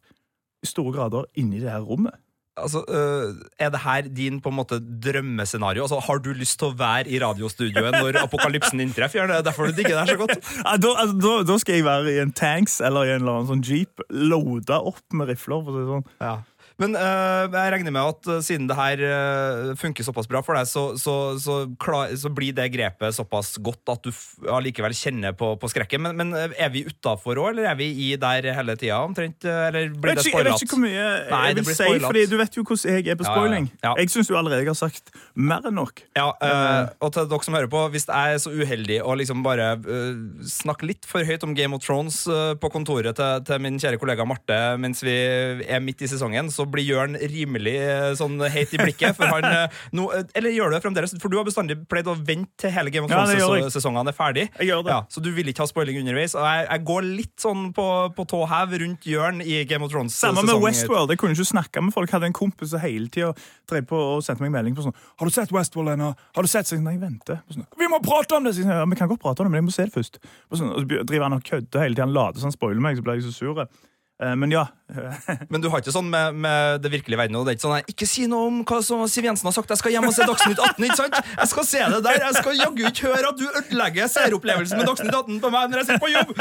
i 0.62 0.70
store 0.70 0.94
grader 0.94 1.26
inni 1.38 1.62
det 1.62 1.70
her 1.70 1.86
rommet. 1.86 2.18
Altså, 2.56 2.86
øh, 2.88 3.36
Er 3.60 3.70
det 3.70 3.80
her 3.84 4.02
din 4.08 4.40
på 4.42 4.50
en 4.50 4.56
måte 4.56 4.78
drømmescenario? 4.80 5.84
Altså, 5.84 6.00
Har 6.00 6.18
du 6.24 6.30
lyst 6.32 6.60
til 6.60 6.70
å 6.72 6.78
være 6.80 7.10
i 7.12 7.20
radiostudioet 7.20 7.92
når 7.98 8.22
apokalypsen 8.24 8.80
inntreffer? 8.80 9.20
Jørn? 9.20 9.30
Det 9.34 9.38
er 9.42 9.48
derfor 9.50 9.68
du 9.68 9.76
digger 9.76 9.98
det 9.98 10.04
her 10.06 10.14
så 10.14 10.18
godt? 10.24 10.38
Ja, 10.66 10.76
da, 10.80 10.94
altså, 11.04 11.16
da, 11.26 11.34
da 11.52 11.58
skal 11.60 11.76
jeg 11.76 11.86
være 11.88 12.14
i 12.16 12.20
en 12.24 12.32
tanks 12.32 12.80
eller 12.82 13.04
i 13.10 13.14
en 13.16 13.22
eller 13.26 13.40
annen 13.42 13.50
sånn 13.52 13.66
jeep, 13.68 14.00
loada 14.10 14.80
opp 14.88 15.04
med 15.14 15.34
rifler. 15.34 15.64
for 15.68 15.76
å 15.76 15.82
si 15.84 15.90
sånn. 15.92 16.08
Ja. 16.24 16.36
Men 16.82 16.96
uh, 17.00 17.48
jeg 17.48 17.72
regner 17.72 17.94
med 17.96 18.04
at 18.04 18.28
uh, 18.28 18.42
siden 18.44 18.68
det 18.68 18.76
her 18.76 19.02
uh, 19.08 19.72
funker 19.80 20.04
såpass 20.04 20.28
bra 20.28 20.42
for 20.44 20.58
deg, 20.58 20.68
så, 20.68 20.84
så, 21.00 21.14
så, 21.40 21.62
klar, 21.80 22.12
så 22.20 22.32
blir 22.36 22.56
det 22.56 22.68
grepet 22.74 23.16
såpass 23.16 23.54
godt 23.64 23.94
at 23.94 24.04
du 24.04 24.12
allikevel 24.52 24.96
kjenner 24.98 25.36
på, 25.38 25.54
på 25.62 25.70
skrekken. 25.72 26.04
Men, 26.04 26.20
men 26.20 26.36
er 26.36 26.74
vi 26.74 26.84
utafor 26.90 27.40
òg, 27.40 27.54
eller 27.54 27.70
er 27.72 27.80
vi 27.80 27.88
i 28.08 28.10
der 28.20 28.50
hele 28.58 28.76
tida 28.80 29.00
omtrent? 29.06 29.48
Eller 29.48 29.94
blir 29.94 30.20
det 30.20 30.26
spoilat? 30.28 30.52
jeg 30.52 30.52
vet 30.52 30.66
ikke 30.68 30.76
hvor 30.76 30.84
mye 30.84 30.98
jeg 31.00 31.32
Nei, 31.32 31.54
vil 31.56 31.70
si, 31.70 31.78
for 31.80 32.08
fordi 32.10 32.26
du 32.28 32.36
vet 32.42 32.60
jo 32.60 32.66
hvordan 32.66 33.00
jeg 33.00 33.14
er 33.14 33.20
på 33.22 33.28
spoiling. 33.30 33.70
ja, 33.72 33.78
ja. 33.80 33.86
Ja. 33.86 33.96
Jeg 34.02 34.12
syns 34.12 34.32
du 34.32 34.36
allerede 34.36 34.68
har 34.68 34.80
sagt 34.80 35.16
mer 35.34 35.64
enn 35.70 35.80
nok. 35.80 36.04
Ja, 36.18 36.28
og 37.00 37.16
til 37.16 37.30
dere 37.32 37.48
som 37.48 37.56
hører 37.56 37.72
på, 37.72 37.86
hvis 37.94 38.10
jeg 38.10 38.36
er 38.36 38.42
så 38.42 38.52
uheldig 38.52 39.00
å 39.06 39.16
liksom 39.16 39.46
bare 39.46 39.72
snakke 40.50 40.92
litt 40.92 41.08
for 41.08 41.24
høyt 41.24 41.48
om 41.48 41.56
Game 41.56 41.78
of 41.78 41.86
Thrones 41.86 42.26
på 42.60 42.74
kontoret 42.74 43.16
til, 43.16 43.48
til 43.48 43.64
min 43.64 43.80
kjære 43.80 44.02
kollega 44.02 44.28
Marte 44.28 44.60
mens 44.82 45.04
vi 45.06 45.16
er 45.16 45.84
midt 45.84 46.04
i 46.04 46.10
sesongen, 46.12 46.52
så 46.52 46.65
blir 46.72 46.86
Jørn 46.86 47.18
rimelig 47.20 47.76
øh, 47.82 48.12
sånn 48.20 48.40
heit 48.52 48.74
i 48.76 48.82
blikket. 48.82 49.16
For 49.18 49.30
han, 49.30 49.70
no, 49.96 50.10
øh, 50.16 50.26
eller 50.38 50.54
gjør 50.56 50.72
du 50.72 50.78
det 50.78 50.82
fremdeles? 50.86 51.16
For 51.22 51.32
du 51.32 51.40
har 51.40 51.48
bestandig 51.48 51.78
pleid 51.92 52.10
å 52.12 52.16
vente 52.18 52.66
til 52.66 52.74
hele 52.76 52.94
Game 52.94 53.08
of. 53.08 53.14
Thrones-sesongene 53.14 54.12
er 54.12 54.18
ferdig. 54.18 54.48
Jeg 54.60 54.72
gjør 54.72 54.86
det. 54.88 54.96
Ja, 54.96 55.02
så 55.10 55.24
du 55.24 55.32
vil 55.36 55.52
ikke 55.52 55.66
ha 55.66 55.70
spoiling 55.70 56.00
underveis. 56.02 56.36
Og 56.38 56.46
jeg, 56.46 56.68
jeg 56.70 56.86
går 56.92 57.10
litt 57.22 57.36
sånn 57.42 57.70
på, 57.76 57.88
på 58.16 58.28
tå 58.32 58.42
hev 58.52 58.78
rundt 58.84 59.10
Jørn 59.10 59.42
i 59.46 59.62
Game 59.70 59.86
of 59.86 59.94
Thrones. 59.94 60.18
Samme 60.18 60.46
med 60.48 60.62
Westworld. 60.64 61.14
Jeg 61.14 61.22
kunne 61.22 61.38
ikke 61.38 61.50
snakke 61.52 61.84
med 61.86 61.96
folk. 61.96 62.10
Jeg 62.10 62.20
hadde 62.20 62.32
en 62.32 62.38
kompis 62.38 62.74
som 62.74 62.84
hele 62.84 63.10
tida 63.14 63.34
drev 63.70 63.88
på 63.90 64.00
og 64.16 64.24
sendte 64.26 64.46
meg 64.46 64.54
melding 64.54 64.76
på 64.78 64.86
sånn 64.86 64.96
'Har 64.96 65.26
du 65.28 65.34
sett 65.34 65.52
Westworld 65.52 65.96
ennå?' 65.96 66.14
Har 66.36 66.42
du 66.44 66.48
sett? 66.48 66.68
Så 66.68 66.76
jeg, 66.76 66.84
Nei, 66.86 66.98
vente. 66.98 67.42
Sånn, 67.50 67.66
'Vi 67.78 67.88
må 67.90 68.02
prate 68.04 68.36
om 68.36 68.44
det!' 68.44 68.56
Så 68.56 68.66
ja, 68.66 68.86
vi 68.86 68.96
kan 68.96 69.10
godt 69.10 69.22
prate 69.22 69.42
om 69.42 69.46
det, 69.46 69.52
men 69.52 69.64
jeg 69.64 69.70
må 69.70 69.74
se 69.74 69.86
det 69.86 69.94
først. 69.94 70.20
Sånn, 70.54 70.72
og 70.72 70.80
så 70.82 71.06
driver 71.06 71.24
han 71.24 71.34
og 71.34 71.44
kødder 71.44 71.82
hele 71.82 71.96
tida. 71.96 72.06
Han 72.06 72.14
later 72.14 72.40
som 72.40 72.50
han 72.50 72.58
spoiler 72.58 72.82
meg, 72.82 72.98
så 72.98 73.04
blir 73.04 73.16
jeg 73.16 73.24
så 73.24 73.34
sur. 73.34 73.68
Eh, 74.24 74.36
men 74.36 74.52
ja. 74.52 74.68
Men 75.52 75.60
du 75.60 75.68
har 75.68 75.82
ikke 75.82 75.92
sånn 75.92 76.08
med, 76.08 76.38
med 76.40 76.80
det 76.84 76.92
virkelige 76.94 77.20
verden? 77.20 77.36
Det 77.44 77.56
er 77.56 77.58
ikke 77.58 77.66
sånn 77.66 77.92
Ikke 77.92 78.08
si 78.08 78.28
noe 78.32 78.48
om 78.48 78.62
hva 78.64 78.80
som 78.86 79.04
Siv 79.12 79.28
Jensen 79.28 79.50
har 79.50 79.56
sagt, 79.58 79.74
jeg 79.74 79.82
skal 79.82 79.96
hjem 79.98 80.08
og 80.08 80.16
se 80.16 80.28
Dagsnytt 80.30 80.62
18. 80.62 80.88
ikke 80.88 81.00
sant? 81.02 81.20
Jeg 81.34 81.52
skal 81.52 81.68
se 81.68 81.84
det 81.96 82.02
der, 82.06 82.22
jeg 82.24 82.40
skal 82.40 82.62
jaggu 82.62 82.88
ikke 82.92 83.12
høre 83.12 83.34
at 83.34 83.42
du 83.42 83.46
ødelegger 83.50 84.10
seeropplevelsen 84.14 84.80
med 84.80 84.88
Dagsnytt 84.92 85.20
18 85.20 85.44
på 85.44 85.54
meg 85.58 85.72
når 85.72 85.84
jeg 85.84 85.90
sitter 85.92 86.04
på 86.06 86.14
jobb! 86.14 86.36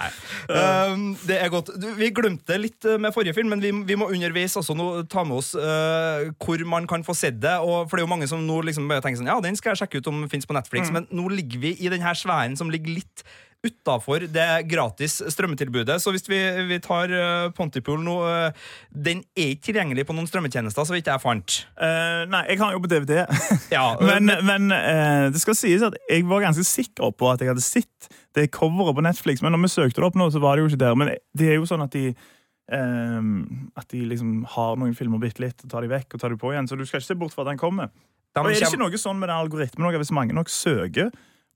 Nei. 0.00 0.08
Um, 0.48 1.02
det 1.28 1.36
er 1.36 1.50
godt. 1.52 1.70
Vi 1.98 2.08
glemte 2.16 2.56
litt 2.56 2.86
uh, 2.88 2.96
med 3.00 3.12
forrige 3.12 3.34
film, 3.36 3.50
men 3.52 3.60
vi, 3.60 3.72
vi 3.84 3.98
må 4.00 4.08
underveis 4.08 4.56
også 4.56 4.72
nå 4.76 4.86
ta 5.12 5.26
med 5.28 5.42
oss 5.42 5.50
uh, 5.58 6.30
hvor 6.40 6.64
man 6.68 6.88
kan 6.88 7.04
få 7.04 7.12
sett 7.16 7.36
det. 7.42 7.58
Og, 7.60 7.84
for 7.84 7.98
det 7.98 8.04
er 8.04 8.06
jo 8.06 8.12
mange 8.14 8.30
som 8.30 8.40
nå 8.46 8.62
liksom 8.70 8.88
tenker 8.88 9.20
sånn, 9.20 9.28
ja, 9.28 9.36
den 9.44 9.58
skal 9.60 9.74
jeg 9.74 9.82
sjekke 9.82 10.00
ut 10.00 10.10
om 10.12 10.22
den 10.22 10.32
finnes 10.32 10.48
på 10.48 10.56
Netflix, 10.56 10.92
men 10.94 11.08
nå 11.12 11.28
ligger 11.34 11.66
vi 11.66 11.74
i 11.76 11.92
den 11.92 12.04
her 12.04 12.16
sfæren 12.18 12.56
som 12.56 12.72
ligger 12.72 13.00
litt 13.00 13.24
utafor 13.66 14.24
det 14.32 14.46
gratis 14.70 15.18
strømmetilbudet. 15.28 15.98
Så 16.00 16.12
hvis 16.14 16.24
vi, 16.30 16.38
vi 16.68 16.78
tar 16.82 17.12
uh, 17.12 17.50
Pontypool 17.56 18.00
nå 18.04 18.16
uh, 18.24 18.70
Den 18.90 19.22
er 19.36 19.52
ikke 19.54 19.68
tilgjengelig 19.68 20.06
på 20.08 20.16
noen 20.16 20.28
strømmetjenester, 20.30 20.86
så 20.88 20.96
vidt 20.96 21.10
jeg 21.10 21.22
fant. 21.22 21.58
Uh, 21.76 22.24
nei, 22.30 22.42
jeg 22.48 22.60
har 22.62 22.74
jo 22.76 22.82
på 22.84 22.90
DVD. 22.92 23.24
Ja, 23.74 23.92
men 24.00 24.30
men 24.46 24.72
eh, 24.74 25.28
det 25.32 25.40
skal 25.42 25.54
sies 25.58 25.82
at 25.84 25.94
jeg 26.10 26.24
var 26.28 26.42
ganske 26.42 26.64
sikker 26.66 27.12
på 27.14 27.28
at 27.30 27.42
jeg 27.42 27.50
hadde 27.52 27.64
sett 27.64 28.10
det 28.36 28.48
coveret 28.54 28.96
på 28.96 29.04
Netflix, 29.04 29.42
men 29.42 29.52
når 29.54 29.64
vi 29.64 29.72
søkte 29.74 30.00
det 30.00 30.08
opp 30.08 30.18
nå, 30.18 30.28
så 30.32 30.42
var 30.42 30.56
det 30.56 30.64
jo 30.64 30.70
ikke 30.70 30.80
der. 30.80 30.98
Men 30.98 31.12
det 31.36 31.50
er 31.50 31.58
jo 31.58 31.68
sånn 31.68 31.84
at 31.84 31.94
de 31.94 32.10
eh, 32.10 33.30
At 33.78 33.90
de 33.92 34.04
liksom 34.08 34.46
har 34.56 34.78
noen 34.80 34.96
filmer 34.96 35.22
bitte 35.22 35.44
litt, 35.44 35.60
og 35.64 35.72
tar 35.72 35.84
de 35.84 35.92
vekk 35.92 36.16
og 36.16 36.22
tar 36.22 36.32
de 36.32 36.40
på 36.40 36.54
igjen. 36.54 36.70
Så 36.70 36.78
du 36.78 36.86
skal 36.86 37.02
ikke 37.02 37.12
se 37.12 37.18
bort 37.20 37.36
fra 37.36 37.44
at 37.44 37.52
den 37.52 37.60
kommer. 37.60 37.92
De 38.30 38.40
og 38.40 38.46
er 38.46 38.56
det 38.56 38.70
ikke 38.70 38.80
noe 38.80 39.02
sånn 39.02 39.18
med 39.18 39.28
den 39.28 39.42
algoritmen 39.42 39.88
også, 39.88 40.02
Hvis 40.04 40.14
mange 40.14 40.36
nok 40.36 40.52
søker 40.52 41.10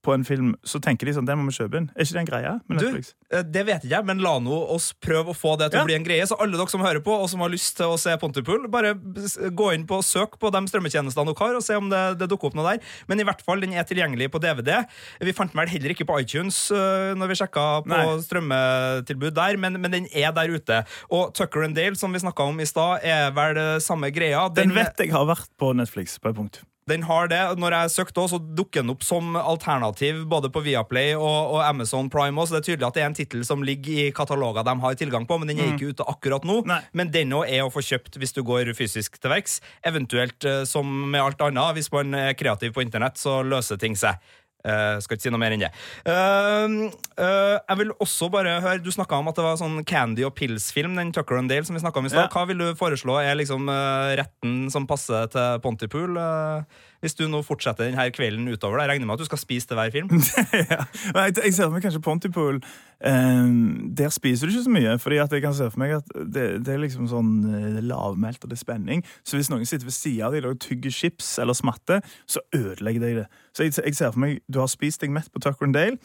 på 0.04 0.12
en 0.14 0.24
film, 0.28 0.52
så 0.68 0.78
tenker 0.84 1.08
de 1.08 1.14
sånn 1.16 1.26
Den 1.26 1.40
må 1.40 1.48
vi 1.48 1.56
kjøpe 1.56 1.80
inn. 1.80 1.88
Er 1.96 2.04
ikke 2.04 2.14
det 2.18 2.22
en 2.22 2.28
greie 2.30 2.52
med 2.68 2.78
Du, 2.78 2.84
Netflix? 2.86 3.14
eh, 3.32 3.42
det 3.42 3.64
vet 3.66 3.84
ikke 3.86 3.94
jeg, 3.96 4.04
men 4.10 4.20
la 4.24 4.34
nå 4.44 4.58
oss 4.74 4.90
prøve 5.02 5.32
å 5.32 5.36
få 5.36 5.56
det 5.58 5.70
til 5.72 5.80
Ja. 5.80 5.84
å 5.84 5.88
bli 5.88 5.96
en 5.96 6.04
greie. 6.06 6.26
Så 6.28 6.36
alle 6.38 6.56
dere 6.60 6.68
som 6.70 6.84
hører 6.84 7.00
på, 7.04 7.14
og 7.24 7.28
som 7.32 7.40
har 7.40 7.48
lyst 7.52 7.76
til 7.80 7.86
å 7.92 7.98
se 7.98 8.14
Pontypool, 8.20 8.68
bare 8.70 8.94
gå 8.94 9.70
inn 9.74 9.86
på 9.88 9.98
søk 10.04 10.38
på 10.38 10.52
de 10.54 10.62
strømmetjenestene 10.70 11.26
dere 11.32 11.40
har, 11.40 11.56
og 11.56 11.62
se 11.64 11.74
om 11.80 11.88
det, 11.90 12.02
det 12.20 12.28
dukker 12.30 12.52
opp 12.52 12.54
noe 12.60 12.74
der. 12.76 12.84
Men 13.08 13.20
i 13.20 13.24
hvert 13.24 13.42
fall, 13.42 13.60
den 13.64 13.72
er 13.72 13.84
tilgjengelig 13.88 14.30
på 14.30 14.40
DVD. 14.44 14.84
Vi 15.24 15.32
fant 15.32 15.52
den 15.54 15.60
vel 15.62 15.72
heller 15.72 15.94
ikke 15.96 16.06
på 16.08 16.20
iTunes 16.20 16.58
uh, 16.74 17.14
når 17.18 17.32
vi 17.32 17.38
sjekka 17.40 17.66
på 17.88 17.94
Nei. 17.94 18.20
strømmetilbud 18.28 19.34
der, 19.34 19.56
men, 19.60 19.80
men 19.80 19.90
den 19.94 20.06
er 20.12 20.32
der 20.36 20.52
ute. 20.52 20.82
Og 21.10 21.32
Tucker 21.34 21.64
and 21.64 21.74
Dale, 21.78 21.96
som 21.96 22.12
vi 22.12 22.20
snakka 22.22 22.46
om 22.50 22.60
i 22.60 22.66
stad, 22.68 23.00
er 23.04 23.30
vel 23.36 23.56
eh, 23.60 23.78
samme 23.82 24.10
greia. 24.14 24.44
Den 24.54 24.74
vet 24.76 24.98
jeg 25.00 25.12
har 25.14 25.26
vært 25.28 25.48
på 25.60 25.72
Netflix 25.76 26.18
på 26.20 26.30
et 26.30 26.36
punkt. 26.36 26.60
Den 26.90 27.04
har 27.08 27.28
det. 27.32 27.40
Når 27.60 27.76
jeg 27.78 27.92
søkte 27.94 28.20
også, 28.20 28.38
så 28.38 28.56
dukker 28.58 28.82
den 28.84 28.92
opp 28.92 29.04
som 29.06 29.36
alternativ 29.40 30.24
både 30.28 30.50
på 30.52 30.60
Viaplay 30.66 31.14
og, 31.16 31.54
og 31.56 31.62
Amazon 31.64 32.10
Prime. 32.12 32.36
Også. 32.40 32.52
Så 32.52 32.58
det 32.58 32.62
er 32.62 32.68
tydelig 32.68 32.88
at 32.88 32.98
det 32.98 33.04
er 33.04 33.08
en 33.08 33.16
tittel 33.16 33.44
som 33.48 33.64
ligger 33.64 34.04
i 34.04 34.10
kataloger 34.16 34.66
de 34.66 34.76
har 34.82 34.98
tilgang 35.00 35.24
på, 35.28 35.38
men 35.40 35.48
den 35.48 35.62
er 35.62 35.72
ikke 35.72 35.94
ute 35.94 36.08
akkurat 36.10 36.44
nå. 36.44 36.60
Nei. 36.68 36.82
Men 36.92 37.12
den 37.14 37.32
òg 37.36 37.48
er 37.48 37.64
å 37.64 37.72
få 37.72 37.82
kjøpt 37.84 38.20
hvis 38.20 38.36
du 38.36 38.42
går 38.44 38.74
fysisk 38.76 39.16
til 39.16 39.32
verks. 39.32 39.60
Eventuelt, 39.86 40.44
eh, 40.44 40.62
som 40.68 40.88
med 41.10 41.22
alt 41.22 41.40
annet, 41.44 41.78
hvis 41.78 41.92
man 41.94 42.12
er 42.20 42.36
kreativ 42.36 42.76
på 42.76 42.84
internett, 42.84 43.20
så 43.20 43.40
løser 43.46 43.80
ting 43.80 43.96
seg. 43.96 44.20
Eh, 44.64 44.96
skal 45.04 45.18
ikke 45.18 45.26
si 45.26 45.32
noe 45.32 45.42
mer 45.42 45.52
enn 45.52 45.64
det. 45.66 45.70
Uh, 46.08 46.88
uh, 47.20 47.56
jeg 47.60 47.80
vil 47.82 47.90
også 48.00 48.30
bare 48.32 48.54
høre 48.64 48.80
Du 48.80 48.88
snakka 48.94 49.18
om 49.20 49.28
at 49.28 49.36
det 49.36 49.44
var 49.44 49.58
sånn 49.60 49.82
Candy 49.84 50.24
og 50.24 50.32
Pills-film, 50.38 50.96
den 50.96 51.12
Tucker 51.12 51.36
and 51.36 51.52
Dale 51.52 51.68
som 51.68 51.76
vi 51.76 51.82
snakket 51.82 52.00
om 52.00 52.08
i 52.08 52.12
stad. 52.14 52.26
Ja. 52.26 52.32
Hva 52.32 52.46
vil 52.48 52.62
du 52.62 52.70
foreslå 52.78 53.18
er 53.20 53.36
liksom 53.36 53.68
eh, 53.68 54.14
retten 54.22 54.56
som 54.72 54.88
passer 54.88 55.28
til 55.34 55.60
Pontypool? 55.64 56.16
eh, 56.16 56.82
hvis 57.04 57.18
du 57.18 57.26
nå 57.28 57.42
fortsetter 57.44 57.90
denne 57.90 58.08
kvelden 58.16 58.48
utover? 58.48 58.80
Jeg 58.80 58.94
regner 58.94 59.08
med 59.10 59.18
at 59.18 59.24
du 59.24 59.28
skal 59.28 59.42
spise 59.42 59.68
til 59.68 59.76
hver 59.78 59.92
film. 59.92 60.10
ja. 60.72 60.80
Jeg, 60.88 61.36
jeg 61.36 61.54
ser 61.54 61.68
for 61.68 61.76
meg 61.76 61.84
kanskje 61.84 62.04
Pontypool 62.04 62.62
Um, 63.04 63.92
Der 63.96 64.08
spiser 64.08 64.46
du 64.46 64.52
ikke 64.52 64.64
så 64.64 64.70
mye. 64.70 64.98
Fordi 64.98 65.16
jeg 65.16 65.42
kan 65.42 65.54
se 65.54 65.70
for 65.70 65.78
meg 65.82 65.90
at 65.98 66.08
det, 66.14 66.44
det 66.64 66.72
er 66.72 66.80
liksom 66.80 67.08
sånn 67.10 67.32
eh, 67.50 67.80
lavmælt 67.84 68.46
og 68.46 68.52
det 68.52 68.56
er 68.56 68.62
spenning. 68.62 69.04
Så 69.26 69.36
hvis 69.36 69.50
noen 69.52 69.66
sitter 69.68 69.88
ved 69.90 69.96
siden 69.96 70.24
av 70.24 70.32
deg 70.32 70.46
og 70.48 70.60
tygger 70.62 70.94
chips 70.94 71.34
eller 71.42 71.56
smatter, 71.58 72.00
så 72.24 72.40
ødelegger 72.56 73.04
de 73.04 73.12
det. 73.20 73.26
Så 73.52 73.66
jeg, 73.66 73.76
jeg 73.84 73.98
ser 73.98 74.14
for 74.14 74.24
meg 74.24 74.40
du 74.48 74.62
har 74.62 74.70
spist 74.72 75.04
deg 75.04 75.12
mett 75.12 75.28
på 75.32 75.42
Tucker 75.44 75.68
and 75.68 75.76
Dale, 75.76 75.98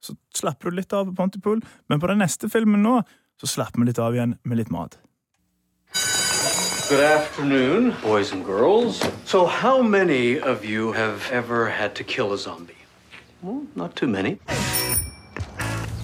så 0.00 0.16
slapper 0.36 0.70
du 0.70 0.78
litt 0.78 0.96
av 0.96 1.10
på 1.10 1.16
Pontypool. 1.18 1.60
Men 1.90 2.00
på 2.00 2.08
den 2.12 2.22
neste 2.24 2.48
filmen 2.52 2.84
nå 2.86 3.00
så 3.40 3.50
slapper 3.58 3.82
vi 3.82 3.90
litt 3.90 4.00
av 4.00 4.16
igjen 4.16 4.38
med 4.48 4.62
litt 4.62 4.72
mat. 4.72 4.96
Good 6.88 7.02
afternoon, 7.02 7.96
boys 8.00 8.30
and 8.30 8.44
girls. 8.44 9.02
So, 9.24 9.44
how 9.44 9.82
many 9.82 10.38
of 10.38 10.64
you 10.64 10.92
have 10.92 11.28
ever 11.32 11.68
had 11.68 11.96
to 11.96 12.04
kill 12.04 12.32
a 12.32 12.38
zombie? 12.38 12.76
Well, 13.42 13.66
not 13.74 13.96
too 13.96 14.06
many. 14.06 14.38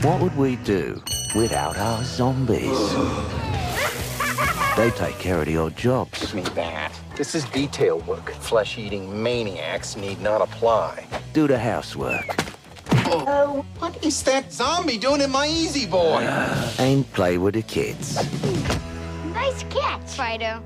What 0.00 0.20
would 0.20 0.36
we 0.36 0.56
do 0.56 1.00
without 1.36 1.76
our 1.78 2.02
zombies? 2.02 2.76
They 4.76 4.90
take 4.96 5.16
care 5.20 5.38
of 5.38 5.46
the 5.46 5.56
odd 5.56 5.76
jobs. 5.76 6.34
me 6.34 6.42
that. 6.56 6.92
This 7.16 7.36
is 7.36 7.44
detail 7.44 8.00
work. 8.00 8.32
Flesh 8.32 8.76
eating 8.76 9.22
maniacs 9.22 9.96
need 9.96 10.20
not 10.20 10.42
apply. 10.42 11.06
Do 11.32 11.46
the 11.46 11.60
housework. 11.60 12.34
Oh, 13.06 13.64
what 13.78 14.04
is 14.04 14.20
that 14.24 14.52
zombie 14.52 14.98
doing 14.98 15.20
in 15.20 15.30
my 15.30 15.46
easy 15.46 15.86
boy? 15.86 16.22
And 16.80 17.08
play 17.12 17.38
with 17.38 17.54
the 17.54 17.62
kids. 17.62 18.18
Nice 19.52 19.64
catch, 19.64 20.16
Fido. 20.16 20.62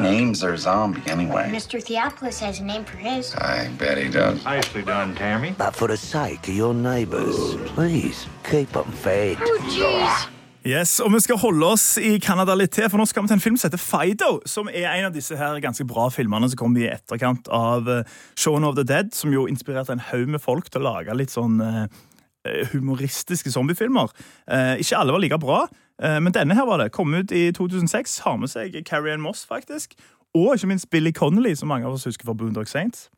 Names 0.00 0.44
are 0.44 0.56
zombie 0.56 1.02
anyway. 1.10 1.50
Mr. 1.50 1.82
Theopolis 1.82 2.38
has 2.38 2.60
a 2.60 2.64
name 2.64 2.84
for 2.84 2.96
his. 2.96 3.34
I 3.34 3.68
bet 3.78 3.98
he 3.98 4.08
does. 4.08 4.44
Nicely 4.44 4.82
done, 4.82 5.16
Tammy. 5.16 5.54
But 5.58 5.74
for 5.74 5.88
the 5.88 5.96
sake 5.96 6.46
of 6.48 6.54
your 6.54 6.74
neighbors, 6.74 7.56
please 7.74 8.26
keep 8.44 8.70
them 8.70 8.92
fed. 8.92 9.38
Oh, 9.40 9.58
jeez. 9.68 10.28
Yes, 10.64 11.00
og 11.00 11.12
Vi 11.12 11.20
skal 11.20 11.38
holde 11.38 11.66
oss 11.66 11.98
i 11.98 12.18
Canada 12.18 12.54
litt 12.54 12.72
til, 12.76 12.88
for 12.90 12.98
nå 12.98 13.06
skal 13.06 13.24
vi 13.24 13.28
til 13.32 13.38
en 13.38 13.40
film 13.40 13.56
som 13.56 13.70
heter 13.70 13.82
Fido. 13.82 14.40
Som 14.46 14.68
er 14.68 14.86
en 14.92 15.08
av 15.08 15.14
disse 15.14 15.34
her 15.36 15.58
ganske 15.58 15.86
bra 15.88 16.08
filmene 16.12 16.50
som 16.50 16.58
kom 16.60 16.76
i 16.78 16.86
etterkant 16.86 17.48
av 17.50 17.88
eh, 17.88 18.04
Shaun 18.38 18.68
of 18.68 18.76
the 18.76 18.84
Dead. 18.86 19.10
Som 19.14 19.34
jo 19.34 19.48
inspirerte 19.50 19.96
en 19.96 20.06
haug 20.12 20.28
med 20.28 20.44
folk 20.44 20.70
til 20.70 20.84
å 20.84 20.92
lage 20.92 21.18
litt 21.18 21.34
sånn 21.34 21.58
eh, 21.64 21.88
humoristiske 22.72 23.50
zombiefilmer. 23.50 24.12
Eh, 24.46 24.78
ikke 24.82 24.98
alle 25.00 25.14
var 25.16 25.24
like 25.24 25.38
bra, 25.42 25.64
eh, 25.66 25.84
men 25.98 26.32
denne 26.34 26.54
her 26.54 26.66
var 26.66 26.78
det. 26.78 26.92
Kom 26.92 27.14
ut 27.14 27.32
i 27.34 27.48
2006. 27.52 28.18
Har 28.24 28.36
med 28.38 28.52
seg 28.52 28.76
Carrie 28.86 29.12
Ann 29.12 29.24
Moss, 29.24 29.46
faktisk. 29.46 29.96
Og 30.34 30.54
ikke 30.54 30.70
minst 30.70 30.90
Billy 30.90 31.10
Connolly, 31.12 31.54
som 31.54 31.68
mange 31.68 31.86
av 31.86 31.96
oss 31.96 32.06
husker 32.06 32.28
fra 32.28 32.36
Boondock 32.38 32.68
Saints. 32.68 33.08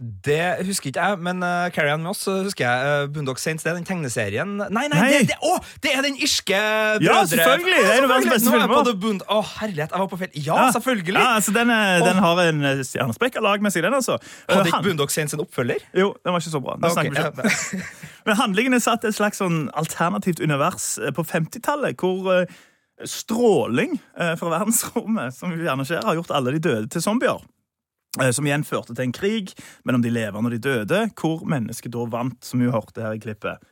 Det 0.00 0.64
husker 0.66 0.88
ikke 0.88 1.04
jeg, 1.04 1.18
men 1.22 1.42
uh, 1.44 1.68
Carrie 1.70 1.92
Ann 1.92 2.02
Moss 2.02 2.24
husker 2.26 2.64
jeg. 2.64 3.02
Uh, 3.04 3.10
Boondock 3.12 3.38
Saints, 3.38 3.62
det 3.62 3.70
er 3.70 3.76
den 3.76 3.84
tegneserien 3.86 4.56
Nei, 4.56 4.70
nei, 4.72 4.86
Nei. 4.88 5.10
Det, 5.12 5.20
det, 5.30 5.36
å, 5.44 5.58
det 5.84 5.92
er 5.94 6.06
den 6.06 6.16
irske 6.16 6.56
brødre... 6.56 7.04
Ja, 7.06 7.18
selvfølgelig! 7.28 7.82
Det 7.84 7.92
er 7.98 8.06
verdens 8.10 8.32
beste 8.32 8.96
Boond... 9.04 9.22
Å, 9.28 9.38
herlighet, 9.60 9.92
jeg 9.92 10.02
var 10.02 10.10
på 10.10 10.18
feil. 10.22 10.32
Ja, 10.46 10.56
selvfølgelig! 10.74 11.20
Ja, 11.20 11.28
altså 11.36 11.54
Den, 11.54 11.70
er- 11.76 12.02
den 12.08 12.22
har 12.24 12.42
en 12.48 12.64
eh, 12.72 12.82
stjernespekka 12.88 13.44
lag 13.44 13.62
med 13.62 13.74
seg, 13.74 13.84
den, 13.86 13.94
altså. 14.00 14.18
Hadde 14.48 14.64
ikke 14.72 14.82
Bundok 14.88 14.88
Boondock 14.88 15.14
Saints 15.14 15.36
en 15.36 15.44
oppfølger? 15.44 15.86
Jo, 15.98 16.10
den 16.24 16.34
var 16.34 16.42
ikke 16.42 16.54
så 16.56 16.64
bra. 16.64 16.76
Den 16.80 16.90
Ok, 16.90 17.12
vi 17.12 17.22
ikke. 17.22 17.86
Men 18.26 18.38
handlingen 18.38 18.78
er 18.78 18.82
satt 18.82 19.04
i 19.04 19.10
et 19.12 19.18
slags 19.18 19.42
sånn 19.42 19.64
alternativt 19.78 20.42
univers 20.42 20.94
eh, 20.98 21.14
på 21.14 21.24
50-tallet, 21.28 21.98
hvor 22.00 22.42
uh, 22.42 22.60
stråling 23.08 23.98
uh, 24.18 24.34
fra 24.40 24.56
verdensrommet, 24.56 25.34
som 25.36 25.54
vi 25.54 25.66
gjerne 25.68 25.86
ser, 25.88 26.02
har 26.06 26.18
gjort 26.18 26.34
alle 26.34 26.56
de 26.56 26.62
døde 26.62 26.90
til 26.90 27.04
zombier. 27.04 27.42
Eh, 28.20 28.30
Som 28.30 28.46
igjen 28.48 28.66
førte 28.66 28.94
til 28.94 29.06
en 29.06 29.14
krig 29.16 29.54
mellom 29.88 30.02
de 30.04 30.12
levende 30.12 30.50
og 30.50 30.56
de 30.56 30.60
døde, 30.60 31.06
hvor 31.16 31.46
mennesket 31.48 31.94
da 31.94 32.04
vant, 32.12 32.40
som 32.44 32.60
vi 32.60 32.72
hørte 32.72 33.04
her 33.04 33.16
i 33.16 33.22
klippet. 33.22 33.62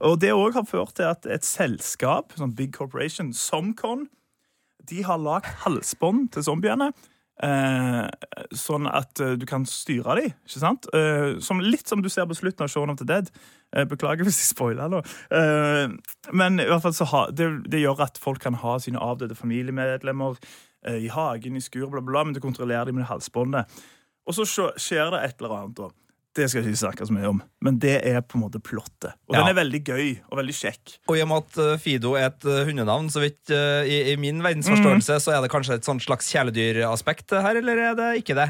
Og 0.00 0.18
Det 0.20 0.32
òg 0.32 0.56
har 0.56 0.64
ført 0.64 0.94
til 0.96 1.10
at 1.10 1.26
et 1.26 1.44
selskap, 1.44 2.32
sånn 2.38 2.56
big 2.56 2.72
corporation, 2.72 3.34
Somcon, 3.36 4.08
de 4.88 5.02
har 5.04 5.20
lagd 5.20 5.50
halsbånd 5.66 6.30
til 6.32 6.46
zombiene. 6.46 6.92
Eh, 7.40 8.08
sånn 8.52 8.88
at 8.88 9.20
eh, 9.20 9.36
du 9.40 9.46
kan 9.48 9.64
styre 9.68 10.16
dem, 10.18 10.32
ikke 10.44 10.60
sant? 10.60 10.88
Eh, 10.96 11.38
som, 11.40 11.60
litt 11.60 11.88
som 11.88 12.02
du 12.04 12.08
ser 12.12 12.26
på 12.28 12.36
slutten 12.36 12.66
av 12.66 12.72
Shaun 12.72 12.92
of 12.92 12.98
the 13.00 13.06
Dead. 13.08 13.30
Eh, 13.72 13.86
beklager 13.88 14.24
hvis 14.24 14.40
jeg 14.42 14.50
spoiler 14.50 14.90
nå. 14.92 15.00
Eh, 15.32 15.92
men 16.36 16.60
i 16.60 16.66
hvert 16.68 16.84
fall 16.84 17.12
ha, 17.12 17.22
det, 17.32 17.48
det 17.72 17.80
gjør 17.80 18.04
at 18.08 18.20
folk 18.20 18.42
kan 18.44 18.58
ha 18.60 18.76
sine 18.80 19.00
avdøde 19.00 19.38
familiemedlemmer 19.38 20.36
i 20.88 21.08
hagen, 21.12 21.56
i 21.56 21.60
skur, 21.60 21.88
bla, 21.92 22.00
bla, 22.00 22.22
men 22.24 22.32
du 22.36 22.40
kontrollerer 22.40 22.88
dem 22.88 22.96
med 23.00 23.08
halsbåndet. 23.10 23.68
Og 24.28 24.36
så 24.36 24.46
skjer 24.78 25.10
det 25.12 25.24
et 25.26 25.40
eller 25.42 25.56
annet, 25.58 25.74
da. 25.80 25.90
Det 26.38 26.44
skal 26.46 26.62
jeg 26.62 26.70
ikke 26.70 26.78
snakke 26.84 27.06
så 27.08 27.14
mye 27.16 27.26
om, 27.26 27.40
men 27.66 27.78
det 27.82 27.96
er 28.06 28.20
på 28.22 28.38
en 28.38 28.44
måte 28.44 28.60
plottet. 28.62 29.16
Og 29.26 29.34
Ja. 29.34 29.40
den 29.42 29.48
er 29.50 29.56
veldig 29.58 29.80
gøy 29.84 30.04
og 30.30 30.38
veldig 30.38 30.54
kjekk. 30.54 30.92
Og 31.10 31.16
i 31.18 31.22
og 31.24 31.28
med 31.32 31.42
at 31.42 31.58
uh, 31.58 31.72
Fido 31.82 32.12
er 32.14 32.28
et 32.30 32.44
uh, 32.46 32.60
hundenavn, 32.68 33.08
så 33.10 33.18
vidt 33.24 33.50
uh, 33.50 33.82
i, 33.82 34.12
i 34.12 34.16
min 34.16 34.38
verdensforståelse, 34.44 35.16
så 35.24 35.34
er 35.34 35.42
det 35.42 35.50
kanskje 35.50 35.80
et 35.80 35.88
sånt 35.88 36.04
slags 36.06 36.30
kjæledyraspekt 36.30 37.34
her, 37.34 37.58
eller 37.58 37.82
er 37.90 37.98
det 37.98 38.10
ikke 38.22 38.38
det? 38.38 38.46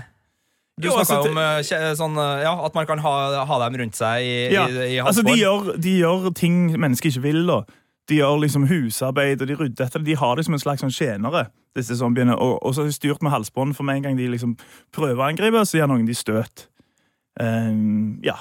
Du 0.80 0.90
snakka 0.90 1.16
altså, 1.16 1.32
om 1.32 1.40
uh, 1.40 1.94
sånn, 1.96 2.20
uh, 2.20 2.42
ja, 2.44 2.52
at 2.68 2.76
man 2.76 2.86
kan 2.88 3.00
ha, 3.04 3.14
ha 3.48 3.58
dem 3.64 3.80
rundt 3.80 3.96
seg 3.98 4.28
i, 4.28 4.36
Ja, 4.52 4.68
i, 4.68 4.76
i 4.96 5.00
altså 5.00 5.24
de 5.24 5.34
gjør, 5.40 5.72
de 5.80 5.96
gjør 6.04 6.30
ting 6.36 6.76
mennesker 6.76 7.10
ikke 7.14 7.24
vil. 7.30 7.42
da. 7.48 7.62
De 8.08 8.18
gjør 8.18 8.40
liksom 8.42 8.66
husarbeid, 8.70 9.42
og 9.42 9.50
de 9.50 9.56
rydder 9.58 9.86
etter 9.86 10.02
det. 10.02 10.08
De 10.10 10.18
har 10.18 10.36
det 10.36 10.46
som 10.46 10.56
en 10.56 10.62
slags 10.62 10.82
sånn 10.84 10.94
tjenere, 10.94 11.48
disse 11.76 11.98
zombiene. 12.00 12.34
Og, 12.34 12.56
og 12.64 12.74
så 12.74 12.82
har 12.82 12.90
de 12.90 12.96
styrt 12.96 13.22
med 13.22 13.34
halsbånd, 13.34 13.76
for 13.78 13.86
med 13.86 14.00
en 14.00 14.08
gang 14.08 14.18
de 14.18 14.30
liksom 14.32 14.56
prøver 14.94 15.20
å 15.20 15.28
angripe, 15.28 15.62
så 15.66 15.80
gjør 15.80 15.92
noen 15.92 16.08
de 16.08 16.16
støt. 16.18 16.66
Um, 17.40 18.18
ja. 18.26 18.38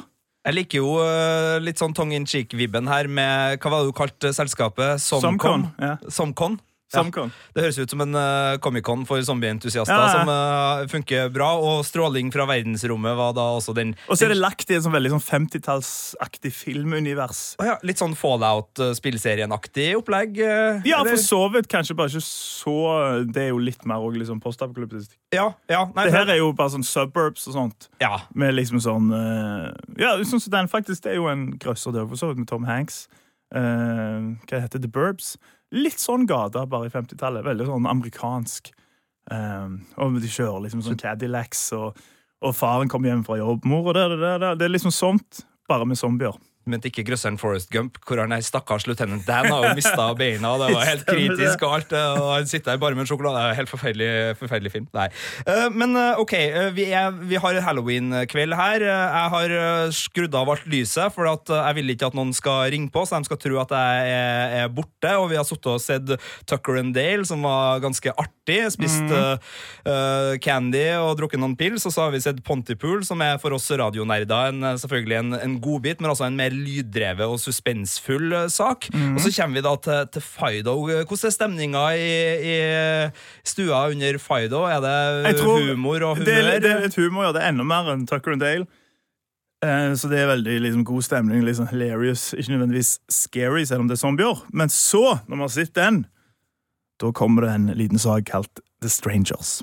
Jeg 0.47 0.55
liker 0.55 0.81
jo 0.81 0.95
uh, 1.03 1.59
litt 1.61 1.81
sånn 1.81 1.93
tongue 1.93 2.15
in 2.17 2.25
cheek-vibben 2.27 2.87
her 2.89 3.09
med 3.11 3.59
Hva 3.59 3.69
var 3.69 3.83
det 3.83 3.91
du 3.91 3.95
kalte 3.95 4.31
selskapet? 4.33 5.01
Somcon, 5.03 5.67
ja. 5.77 5.97
Somcon? 6.09 6.57
Samcon. 6.91 7.29
Det 7.53 7.61
høres 7.61 7.77
ut 7.77 7.91
som 7.93 8.01
en 8.01 8.15
uh, 8.17 8.57
Comic-Con 8.65 9.03
for 9.05 9.21
zombieentusiaster 9.21 9.93
Ja, 9.93 10.07
ja. 10.07 10.13
som 10.15 10.29
uh, 10.31 10.87
funker 10.89 11.29
bra. 11.29 11.51
Og 11.61 11.83
stråling 11.85 12.31
fra 12.33 12.47
verdensrommet 12.49 13.13
var 13.19 13.35
da 13.37 13.45
også 13.59 13.75
den 13.77 13.91
Og 14.07 14.17
så 14.17 14.25
er 14.25 14.33
det 14.33 14.39
lagt 14.41 14.71
i 14.71 14.77
et 14.77 14.81
sånn 14.85 14.95
veldig 14.95 15.11
sånn 15.13 15.21
50-tallsaktig 15.27 16.49
filmunivers. 16.55 17.43
Oh, 17.61 17.67
ja, 17.69 17.75
Litt 17.85 18.01
sånn 18.01 18.15
Fallout-spillserien-aktig 18.17 19.91
opplegg? 19.99 20.39
Uh, 20.41 20.81
Ja, 20.89 21.03
for 21.05 21.21
så 21.21 21.41
vidt. 21.53 21.69
Kanskje 21.71 21.95
bare 21.99 22.09
ikke 22.09 22.25
så 22.25 22.75
Det 23.29 23.43
er 23.45 23.51
jo 23.53 23.61
litt 23.61 23.85
mer 23.89 24.01
også 24.01 24.23
liksom 24.23 24.41
postapokalyptisk. 24.43 25.13
Ja, 25.35 25.51
ja, 25.69 25.85
nei, 25.95 26.05
Det 26.07 26.11
for- 26.11 26.17
her 26.23 26.33
er 26.33 26.37
jo 26.41 26.51
bare 26.53 26.73
sånn 26.73 26.85
suburbs 26.85 27.47
og 27.47 27.53
sånt. 27.53 27.89
Ja. 28.01 28.21
Med 28.33 28.55
liksom 28.57 28.81
sånn 28.81 29.11
eh, 29.13 29.71
Ja, 30.01 30.15
sånn 30.23 30.41
som 30.41 30.51
den 30.51 30.67
faktisk. 30.67 31.03
Det 31.03 31.11
er 31.13 31.15
jo 31.21 31.27
en 31.29 31.51
grøsser, 31.57 31.93
det 31.93 32.07
for 32.09 32.15
så 32.17 32.29
vidt, 32.33 32.39
med 32.41 32.47
Tom 32.49 32.63
Hanks. 32.65 33.07
Eh, 33.55 34.27
hva 34.45 34.61
heter? 34.61 34.81
The 34.81 34.91
Burbs. 34.91 35.33
Litt 35.75 36.01
sånn 36.01 36.27
gata, 36.29 36.65
bare 36.69 36.89
i 36.89 36.93
50-tallet. 36.93 37.45
Veldig 37.45 37.67
sånn 37.69 37.89
amerikansk. 37.89 38.71
Um, 39.29 39.83
og 40.01 40.17
de 40.23 40.29
kjører 40.31 40.63
liksom 40.63 40.81
sånn 40.81 40.97
Cadillacs, 40.97 41.67
og, 41.77 41.97
og 42.41 42.55
faren 42.57 42.89
kommer 42.89 43.11
hjem 43.11 43.21
fra 43.27 43.37
jobb. 43.37 43.67
Mor 43.69 43.91
og 43.91 43.97
det, 43.97 44.07
det, 44.09 44.17
det, 44.23 44.31
det. 44.41 44.53
Det 44.57 44.65
er 44.65 44.73
liksom 44.73 44.93
sånt, 44.95 45.43
bare 45.69 45.85
med 45.85 45.99
zombier. 45.99 46.37
Men 46.69 46.83
ikke 46.85 47.05
grøsseren 47.07 47.39
Forrest 47.41 47.71
Gump, 47.73 47.97
hvor 48.05 48.21
han 48.21 48.33
er 48.35 48.43
stakkars 48.45 48.85
løytnant 48.89 49.25
Dan 49.27 49.49
har 49.49 49.67
jo 49.67 49.75
mista 49.77 50.05
beina. 50.17 50.53
og 50.53 50.63
Det 50.63 50.75
var 50.75 50.89
helt 50.89 51.05
kritisk 51.07 51.65
og 51.65 51.75
alt. 51.79 51.95
Og 51.97 52.29
han 52.35 52.49
sitter 52.49 52.73
der 52.73 52.81
bare 52.81 52.97
med 52.97 53.05
en 53.05 53.11
sjokolade. 53.11 53.39
Det 53.39 53.53
er 53.53 53.59
Helt 53.59 53.71
forferdelig, 53.71 54.11
forferdelig 54.39 54.71
film. 54.71 54.87
Nei. 54.95 55.07
Eh, 55.45 55.67
Men 55.73 55.95
eh, 55.99 56.21
OK, 56.21 56.33
eh, 56.37 56.69
vi, 56.75 56.87
er, 56.95 57.11
vi 57.11 57.39
har 57.41 57.59
halloween-kveld 57.65 58.55
her. 58.55 58.85
Jeg 58.85 59.33
har 59.35 59.55
skrudd 59.95 60.35
av 60.37 60.49
alt 60.53 60.67
lyset, 60.69 61.13
for 61.15 61.27
jeg 61.29 61.77
vil 61.79 61.93
ikke 61.95 62.09
at 62.09 62.17
noen 62.17 62.31
skal 62.35 62.69
ringe 62.73 62.91
på, 62.93 63.03
så 63.05 63.19
de 63.19 63.29
skal 63.29 63.41
tro 63.41 63.59
at 63.61 63.73
jeg 63.75 64.13
er, 64.13 64.55
er 64.63 64.73
borte. 64.73 65.15
Og 65.19 65.29
vi 65.33 65.39
har 65.39 65.47
sittet 65.47 65.71
og 65.73 65.83
sett 65.83 66.13
Tucker 66.49 66.79
and 66.81 66.95
Dale, 66.95 67.25
som 67.27 67.43
var 67.45 67.81
ganske 67.83 68.13
artig. 68.15 68.59
Spist 68.73 69.05
mm. 69.05 69.41
uh, 69.85 70.33
candy 70.41 70.85
og 70.97 71.15
drukket 71.19 71.41
noen 71.41 71.57
pils. 71.59 71.85
Og 71.85 71.93
så 71.93 72.05
har 72.05 72.13
vi 72.13 72.21
sett 72.23 72.41
Pontypool, 72.45 73.03
som 73.07 73.21
er 73.25 73.37
for 73.41 73.55
oss 73.55 73.69
radionerder 73.69 74.53
en, 74.53 74.65
selvfølgelig 74.79 75.19
en, 75.19 75.37
en 75.39 75.57
godbit, 75.61 76.01
men 76.01 76.11
altså 76.11 76.27
en 76.27 76.37
mer 76.39 76.55
lyddrevet 76.59 77.27
og 77.27 77.39
suspensfull 77.41 78.33
sak. 78.49 78.89
sak. 78.89 78.89
Og 79.15 79.21
så 79.23 79.31
kommer 79.35 79.59
vi 79.59 79.65
da 79.65 79.75
til, 79.83 80.09
til 80.13 80.25
Fido. 80.25 80.75
Hvordan 80.83 81.29
er 81.29 81.35
stemninga 81.35 81.85
i, 81.95 82.11
i 82.51 82.57
stua 83.47 83.85
under 83.89 84.19
Fido? 84.21 84.65
Er 84.69 84.83
det 84.83 85.39
humor 85.41 86.03
og 86.03 86.17
humør? 86.17 86.25
Det 86.25 86.37
er, 86.37 86.59
det 86.59 86.71
er 86.71 86.85
litt 86.85 86.99
humor, 86.99 87.29
ja. 87.29 87.33
Det 87.35 87.43
er 87.43 87.53
enda 87.53 87.65
mer 87.67 87.91
enn 87.93 88.05
Tucker 88.09 88.35
and 88.35 88.43
Dale. 88.43 88.69
Eh, 89.65 89.93
så 89.99 90.07
det 90.11 90.21
er 90.21 90.31
veldig 90.31 90.59
liksom, 90.67 90.85
god 90.87 91.07
stemning. 91.07 91.43
Liksom, 91.45 91.67
hilarious. 91.71 92.33
Ikke 92.33 92.55
nødvendigvis 92.55 92.99
scary, 93.09 93.63
selv 93.63 93.85
om 93.85 93.89
det 93.89 93.97
er 93.97 94.03
zombier. 94.05 94.45
Men 94.53 94.69
så, 94.69 95.19
når 95.27 95.35
vi 95.35 95.41
har 95.41 95.55
sett 95.57 95.75
den, 95.75 96.05
da 97.01 97.11
kommer 97.11 97.47
det 97.47 97.55
en 97.55 97.73
liten 97.79 97.99
sak 97.99 98.29
kalt 98.31 98.63
The 98.81 98.89
Strangers. 98.89 99.59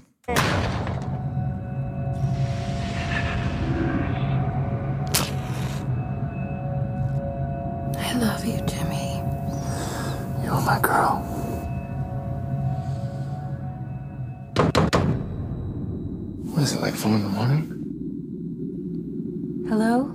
Like 16.87 16.94
four 16.94 17.11
in 17.11 17.22
the 17.25 17.29
morning? 17.29 17.66
Hello? 19.68 20.14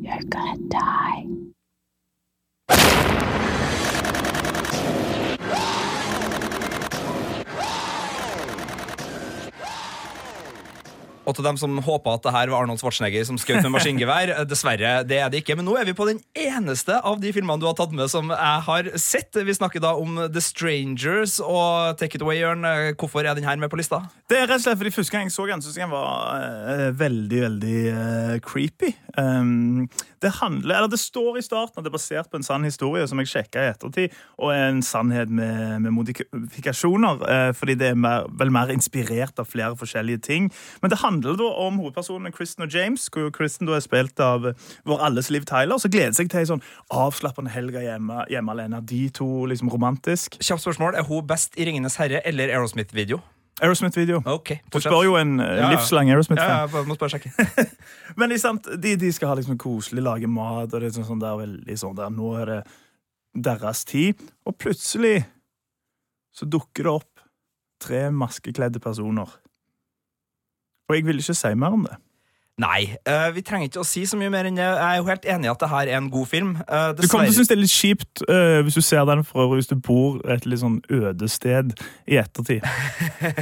You're 0.00 0.24
gonna 0.30 0.56
die. 0.68 1.37
Og 11.28 11.36
til 11.36 11.44
dem 11.44 11.58
som 11.60 11.76
håpa 11.84 12.14
at 12.16 12.24
det 12.24 12.32
her 12.32 12.48
var 12.52 12.64
Arnold 12.64 12.80
Schwarzenegger 12.80 13.26
som 13.28 13.36
skjøt 13.40 13.60
med 13.66 13.74
maskingevær. 13.74 14.32
Dessverre, 14.50 15.02
det 15.04 15.18
er 15.20 15.32
det 15.32 15.42
ikke. 15.42 15.58
Men 15.58 15.68
nå 15.68 15.76
er 15.76 15.88
vi 15.88 15.96
på 15.96 16.06
den 16.08 16.22
eneste 16.32 16.96
av 17.04 17.20
de 17.20 17.32
filmene 17.36 17.60
du 17.60 17.68
har 17.68 17.76
tatt 17.76 17.92
med 17.92 18.08
som 18.08 18.32
jeg 18.32 18.64
har 18.68 18.90
sett. 18.96 19.36
Vi 19.36 19.56
snakker 19.56 19.84
da 19.84 19.92
om 20.00 20.16
The 20.32 20.42
Strangers 20.44 21.36
og 21.44 21.98
Take 22.00 22.16
It 22.16 22.24
Away, 22.24 22.40
Jørn. 22.40 22.64
Hvorfor 22.98 23.26
er 23.26 23.36
den 23.36 23.48
her 23.48 23.60
med 23.60 23.68
på 23.72 23.80
lista? 23.80 24.06
Det 24.28 24.36
er 24.36 24.48
rett 24.48 24.60
og 24.60 24.64
slett 24.66 24.80
fordi 24.80 24.94
Første 24.98 25.14
gang 25.14 25.28
jeg 25.28 25.32
så 25.32 25.44
den, 25.46 25.62
synes 25.62 25.76
jeg 25.78 25.86
den 25.86 25.92
var 25.92 26.40
uh, 26.40 26.88
veldig, 26.98 27.40
veldig 27.44 27.78
uh, 27.92 28.34
creepy. 28.44 28.90
Um, 29.16 29.88
det 30.22 30.32
handler, 30.40 30.74
eller 30.74 30.90
det 30.90 30.98
står 30.98 31.38
i 31.38 31.44
starten 31.44 31.78
at 31.78 31.86
det 31.86 31.92
er 31.92 31.94
basert 31.94 32.30
på 32.30 32.40
en 32.40 32.46
sann 32.46 32.66
historie 32.66 33.06
som 33.08 33.20
jeg 33.22 33.30
sjekka 33.30 33.62
i 33.62 33.70
ettertid, 33.70 34.16
og 34.40 34.50
er 34.52 34.72
en 34.72 34.82
sannhet 34.82 35.30
med, 35.30 35.84
med 35.84 35.94
modifikasjoner, 35.94 37.22
uh, 37.22 37.52
fordi 37.56 37.76
det 37.78 37.92
er 37.92 38.00
mer, 38.00 38.26
vel 38.40 38.50
mer 38.54 38.72
inspirert 38.74 39.38
av 39.38 39.48
flere 39.48 39.78
forskjellige 39.78 40.24
ting. 40.26 40.50
Men 40.82 40.92
det 40.92 41.00
handler 41.04 41.17
da 41.24 41.48
om 41.64 41.78
hovedpersonene 41.80 42.32
Kristen 42.34 42.66
og 42.66 42.74
James, 42.74 43.06
hvor 43.12 43.30
Kristen 43.34 43.68
da 43.68 43.76
er 43.76 43.84
spilt 43.84 44.20
av 44.22 44.50
vår 44.88 45.02
alles 45.06 45.30
Liv 45.34 45.46
Tyler, 45.48 45.78
så 45.80 45.90
gleder 45.92 46.16
seg 46.16 46.30
til 46.30 46.42
ei 46.42 46.48
sånn 46.50 46.62
avslappende 46.94 47.52
helg 47.52 47.78
hjemme, 47.82 48.24
hjemme 48.32 48.54
alene. 48.54 48.82
De 48.88 49.06
to 49.14 49.28
liksom 49.50 49.72
romantisk. 49.72 50.38
Kjapt 50.42 50.64
spørsmål. 50.64 50.98
Er 50.98 51.08
hun 51.08 51.26
best 51.28 51.58
i 51.58 51.66
Ringenes 51.68 51.98
herre 52.00 52.22
eller 52.28 52.52
Aerosmith-video? 52.54 53.20
Aerosmith-video. 53.58 54.20
Okay, 54.38 54.60
Du 54.70 54.78
spør 54.78 55.02
jo 55.02 55.16
en 55.18 55.40
ja, 55.42 55.70
livslang 55.72 56.10
Aerosmith-fan. 56.12 56.68
Ja, 56.70 56.82
må 56.86 56.94
bare 56.94 57.16
sjekke. 57.16 57.32
Men 58.18 58.30
de, 58.30 58.38
de, 58.78 58.94
de 59.00 59.10
skal 59.14 59.32
ha 59.32 59.38
liksom 59.40 59.58
koselig, 59.58 60.04
lage 60.06 60.30
mat, 60.30 60.70
og 60.70 60.78
det 60.78 60.92
er 60.92 60.94
sånn, 61.00 61.08
sånn 61.08 61.24
der, 61.24 61.40
veldig 61.40 61.78
sånn 61.80 61.96
der, 61.98 62.12
nå 62.14 62.34
er 62.38 62.52
det 62.52 62.60
deres 63.48 63.82
tid. 63.88 64.22
Og 64.46 64.54
plutselig 64.62 65.24
så 66.34 66.46
dukker 66.46 66.86
det 66.86 66.94
opp 67.00 67.24
tre 67.82 68.06
maskekledde 68.14 68.82
personer. 68.82 69.30
Og 70.88 70.96
jeg 70.96 71.06
vil 71.06 71.20
ikke 71.20 71.36
si 71.36 71.54
mer 71.54 71.76
om 71.76 71.88
det. 71.88 71.96
Nei, 72.58 72.88
uh, 73.06 73.28
vi 73.30 73.42
trenger 73.46 73.68
ikke 73.68 73.84
å 73.84 73.86
si 73.86 74.00
så 74.08 74.16
mye 74.18 74.32
mer 74.34 74.48
enn 74.48 74.56
det. 74.58 74.64
Jeg 74.66 74.82
er 74.82 74.96
jo 74.98 75.04
helt 75.06 75.26
enig 75.30 75.46
i 75.46 75.50
at 75.52 75.60
det 75.62 75.68
her 75.70 75.90
er 75.92 75.98
en 76.00 76.08
god 76.10 76.26
film. 76.26 76.48
Uh, 76.66 76.90
Du 76.98 77.04
kommer 77.06 77.28
til 77.28 77.30
å 77.30 77.36
synes 77.36 77.50
det 77.50 77.54
er 77.54 77.60
litt 77.60 77.74
kjipt 77.74 78.22
uh, 78.26 78.58
hvis 78.66 78.78
du 78.80 78.82
ser 78.82 79.04
den 79.06 79.22
fra 79.26 79.44
hvis 79.52 79.70
du 79.70 79.76
bor 79.78 80.18
et 80.26 80.46
litt 80.48 80.58
sånn 80.64 80.80
øde 80.90 81.28
sted 81.30 81.76
i 82.10 82.18
ettertid. 82.18 82.66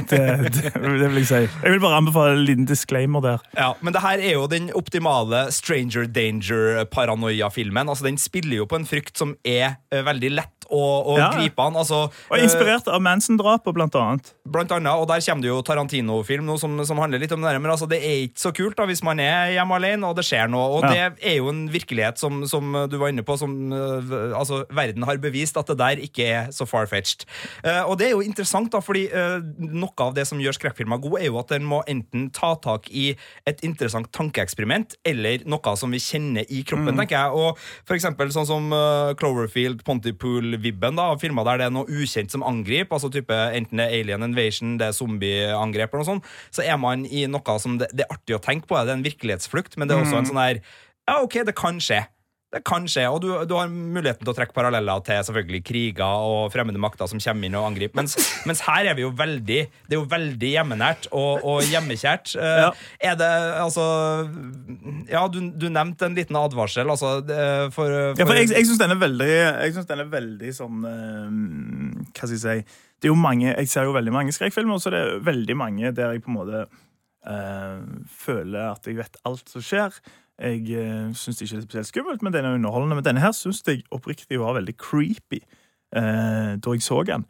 Det, 0.07 0.19
det, 0.53 0.71
det 0.73 1.07
vil 1.09 1.19
jeg 1.19 1.27
si. 1.29 1.39
Jeg 1.47 1.73
vil 1.73 1.81
bare 1.81 1.97
anbefale 1.99 2.35
en 2.37 2.43
liten 2.45 2.67
disclaimer 2.69 3.21
der. 3.23 3.43
Ja, 3.57 3.71
Men 3.81 3.93
det 3.95 4.01
her 4.03 4.21
er 4.21 4.37
jo 4.37 4.45
den 4.49 4.69
optimale 4.77 5.47
stranger 5.53 6.07
danger-paranoia-filmen. 6.09 7.89
Altså, 7.89 8.07
Den 8.07 8.17
spiller 8.21 8.61
jo 8.61 8.67
på 8.69 8.79
en 8.79 8.87
frykt 8.89 9.19
som 9.19 9.35
er 9.45 9.77
veldig 9.91 10.31
lett 10.33 10.56
å, 10.71 10.81
og 11.07 11.17
Ja. 11.17 11.29
gripe 11.31 11.61
han. 11.63 11.73
Altså, 11.75 12.11
Og 12.29 12.37
er 12.37 12.43
inspirert 12.43 12.87
av 12.87 13.01
Manson-drapet, 13.01 13.73
blant 13.73 13.93
annet. 13.95 14.25
eh, 14.33 14.49
Blant 14.51 14.71
annet, 14.71 14.93
og 14.93 15.07
Der 15.07 15.19
kommer 15.21 15.41
det 15.41 15.49
jo 15.49 15.61
Tarantino-film 15.61 16.57
som, 16.57 16.85
som 16.85 16.97
handler 16.97 17.19
litt 17.19 17.31
om 17.31 17.41
det 17.41 17.51
der, 17.51 17.59
men 17.59 17.71
altså, 17.71 17.87
det 17.89 17.99
er 18.03 18.27
ikke 18.27 18.39
så 18.39 18.51
kult 18.55 18.75
da 18.77 18.85
hvis 18.85 19.03
man 19.03 19.19
er 19.19 19.51
hjemme 19.55 19.75
alene 19.75 20.03
og 20.07 20.15
det 20.15 20.25
skjer 20.25 20.49
noe. 20.49 20.77
Og 20.77 20.83
Ja. 20.83 20.89
det 21.11 21.23
er 21.23 21.35
jo 21.37 21.49
en 21.49 21.67
virkelighet 21.69 22.17
som, 22.17 22.45
som 22.47 22.71
du 22.89 22.97
var 22.97 23.09
inne 23.09 23.23
på, 23.23 23.37
som 23.37 23.71
eh, 23.73 24.37
altså, 24.37 24.65
verden 24.71 25.03
har 25.03 25.17
bevist 25.17 25.57
at 25.57 25.67
det 25.67 25.77
der 25.77 25.97
ikke 26.03 26.25
er 26.27 26.47
så 26.51 26.65
far-fetched. 26.67 27.25
Uh, 27.63 27.83
og 27.89 27.97
det 27.97 28.07
er 28.07 28.11
jo 28.11 28.21
interessant, 28.21 28.71
da, 28.71 28.79
fordi 28.79 29.07
uh, 29.11 29.41
noe 29.59 29.91
av 29.99 30.13
det 30.15 30.25
som 30.27 30.39
gjør 30.39 30.55
skrekkfilmer 30.57 31.01
gode, 31.01 31.21
er 31.21 31.25
jo 31.31 31.39
at 31.39 31.47
den 31.49 31.63
må 31.67 31.81
enten 31.87 32.31
ta 32.31 32.55
tak 32.55 32.89
i 32.91 33.15
et 33.45 33.59
interessant 33.63 34.07
tankeeksperiment 34.11 34.95
eller 35.05 35.43
noe 35.45 35.75
som 35.77 35.91
vi 35.91 35.97
kjenner 35.99 36.45
i 36.49 36.63
kroppen, 36.63 36.93
Mm. 36.95 36.97
tenker 37.01 37.17
jeg. 37.17 37.31
Og 37.33 37.57
for 37.85 37.95
eksempel 37.97 38.29
sånn 38.31 38.45
som 38.47 38.71
uh, 38.73 39.13
Cloverfield, 39.19 39.83
Pontypool-vibben, 40.57 40.97
da, 40.97 41.11
av 41.13 41.21
filmer 41.21 41.45
der 41.45 41.57
det 41.61 41.67
er 41.67 41.73
noe 41.73 41.87
ukjent 41.87 42.31
som 42.33 42.43
angriper, 42.43 42.97
altså 42.97 43.11
type 43.13 43.33
enten 43.33 43.77
det 43.77 43.87
er 43.87 44.01
alien 44.01 44.23
invasion, 44.25 44.77
det 44.77 44.87
er 44.87 44.97
zombieangrep 44.97 45.93
eller 45.93 46.03
noe 46.03 46.11
sånt, 46.11 46.25
så 46.51 46.65
er 46.65 46.77
man 46.77 47.05
i 47.05 47.25
noe 47.27 47.59
som 47.59 47.77
det, 47.77 47.89
det 47.93 48.05
er 48.05 48.13
artig 48.13 48.35
å 48.37 48.41
tenke 48.43 48.67
på. 48.67 48.77
Det 48.77 48.93
er 48.93 48.97
en 48.97 49.05
virkelighetsflukt, 49.07 49.77
men 49.77 49.87
det 49.87 49.95
er 49.95 50.03
også 50.03 50.17
en 50.17 50.25
Mm. 50.25 50.31
sånn 50.33 50.43
her 50.43 50.61
Ja, 51.07 51.21
OK, 51.23 51.45
det 51.45 51.55
kan 51.55 51.77
skje. 51.79 52.05
Det 52.47 52.61
kan 52.63 52.85
skje, 52.87 53.01
og 53.11 53.17
du, 53.19 53.27
du 53.43 53.51
har 53.57 53.67
muligheten 53.67 54.23
til 54.23 54.31
å 54.31 54.35
trekke 54.37 54.55
paralleller 54.55 55.01
til 55.03 55.17
selvfølgelig 55.27 55.59
kriger 55.67 56.21
og 56.23 56.45
fremmede 56.53 56.79
makter 56.79 57.09
som 57.11 57.19
kommer 57.19 57.43
inn 57.49 57.57
og 57.59 57.65
angriper. 57.67 57.99
Mens, 57.99 58.15
mens 58.47 58.61
her 58.63 58.87
er 58.87 58.95
vi 58.95 59.03
jo 59.03 59.09
veldig 59.19 59.57
Det 59.67 59.91
er 59.91 59.97
jo 59.97 60.05
veldig 60.07 60.51
hjemmenært 60.53 61.09
og, 61.11 61.43
og 61.43 61.65
hjemmekjært. 61.67 62.37
Eh, 62.39 62.59
Ja. 62.63 62.69
Er 63.11 63.17
det 63.19 63.27
altså 63.65 63.83
Ja, 65.11 65.25
du, 65.27 65.41
du 65.59 65.67
nevnte 65.67 66.07
en 66.07 66.15
liten 66.15 66.39
advarsel, 66.39 66.87
altså 66.93 67.17
for, 67.27 67.71
for 67.75 67.97
Ja, 68.15 68.25
for 68.25 68.39
jeg, 68.39 68.47
jeg 68.55 68.69
syns 68.69 68.79
den 68.79 68.95
er 68.95 69.01
veldig 69.01 69.27
Jeg 69.33 69.73
synes 69.75 69.89
den 69.91 70.03
er 70.05 70.11
veldig 70.15 70.53
sånn 70.55 70.87
eh, 70.87 71.33
Hva 72.13 72.29
skal 72.29 72.37
jeg 72.37 72.43
si 72.45 72.55
Det 73.03 73.09
er 73.09 73.11
jo 73.11 73.17
mange 73.19 73.49
Jeg 73.51 73.71
ser 73.73 73.89
jo 73.89 73.95
veldig 73.97 74.13
mange 74.15 74.35
skrekkfilmer, 74.35 74.79
så 74.79 74.93
det 74.95 75.03
er 75.03 75.19
veldig 75.27 75.57
mange 75.59 75.91
der 75.99 76.15
jeg 76.15 76.23
på 76.23 76.31
en 76.31 76.39
måte 76.39 76.63
eh, 77.27 77.83
føler 78.23 78.71
at 78.71 78.87
jeg 78.87 78.97
vet 79.03 79.19
alt 79.27 79.51
som 79.51 79.63
skjer. 79.67 79.99
Jeg 80.37 80.61
uh, 80.77 81.13
syns 81.17 81.41
ikke 81.41 81.55
det 81.55 81.63
er 81.63 81.65
spesielt 81.65 81.89
skummelt, 81.89 82.21
men 82.21 82.33
den 82.33 82.45
er 82.45 82.53
underholdende. 82.53 82.95
Men 82.95 83.05
denne 83.05 83.23
her 83.23 83.33
syns 83.33 83.63
jeg 83.67 83.83
oppriktig 83.91 84.39
var 84.39 84.57
veldig 84.59 84.75
creepy 84.77 85.41
eh, 85.95 86.55
da 86.61 86.73
jeg 86.73 86.85
så 86.85 87.03
den. 87.07 87.25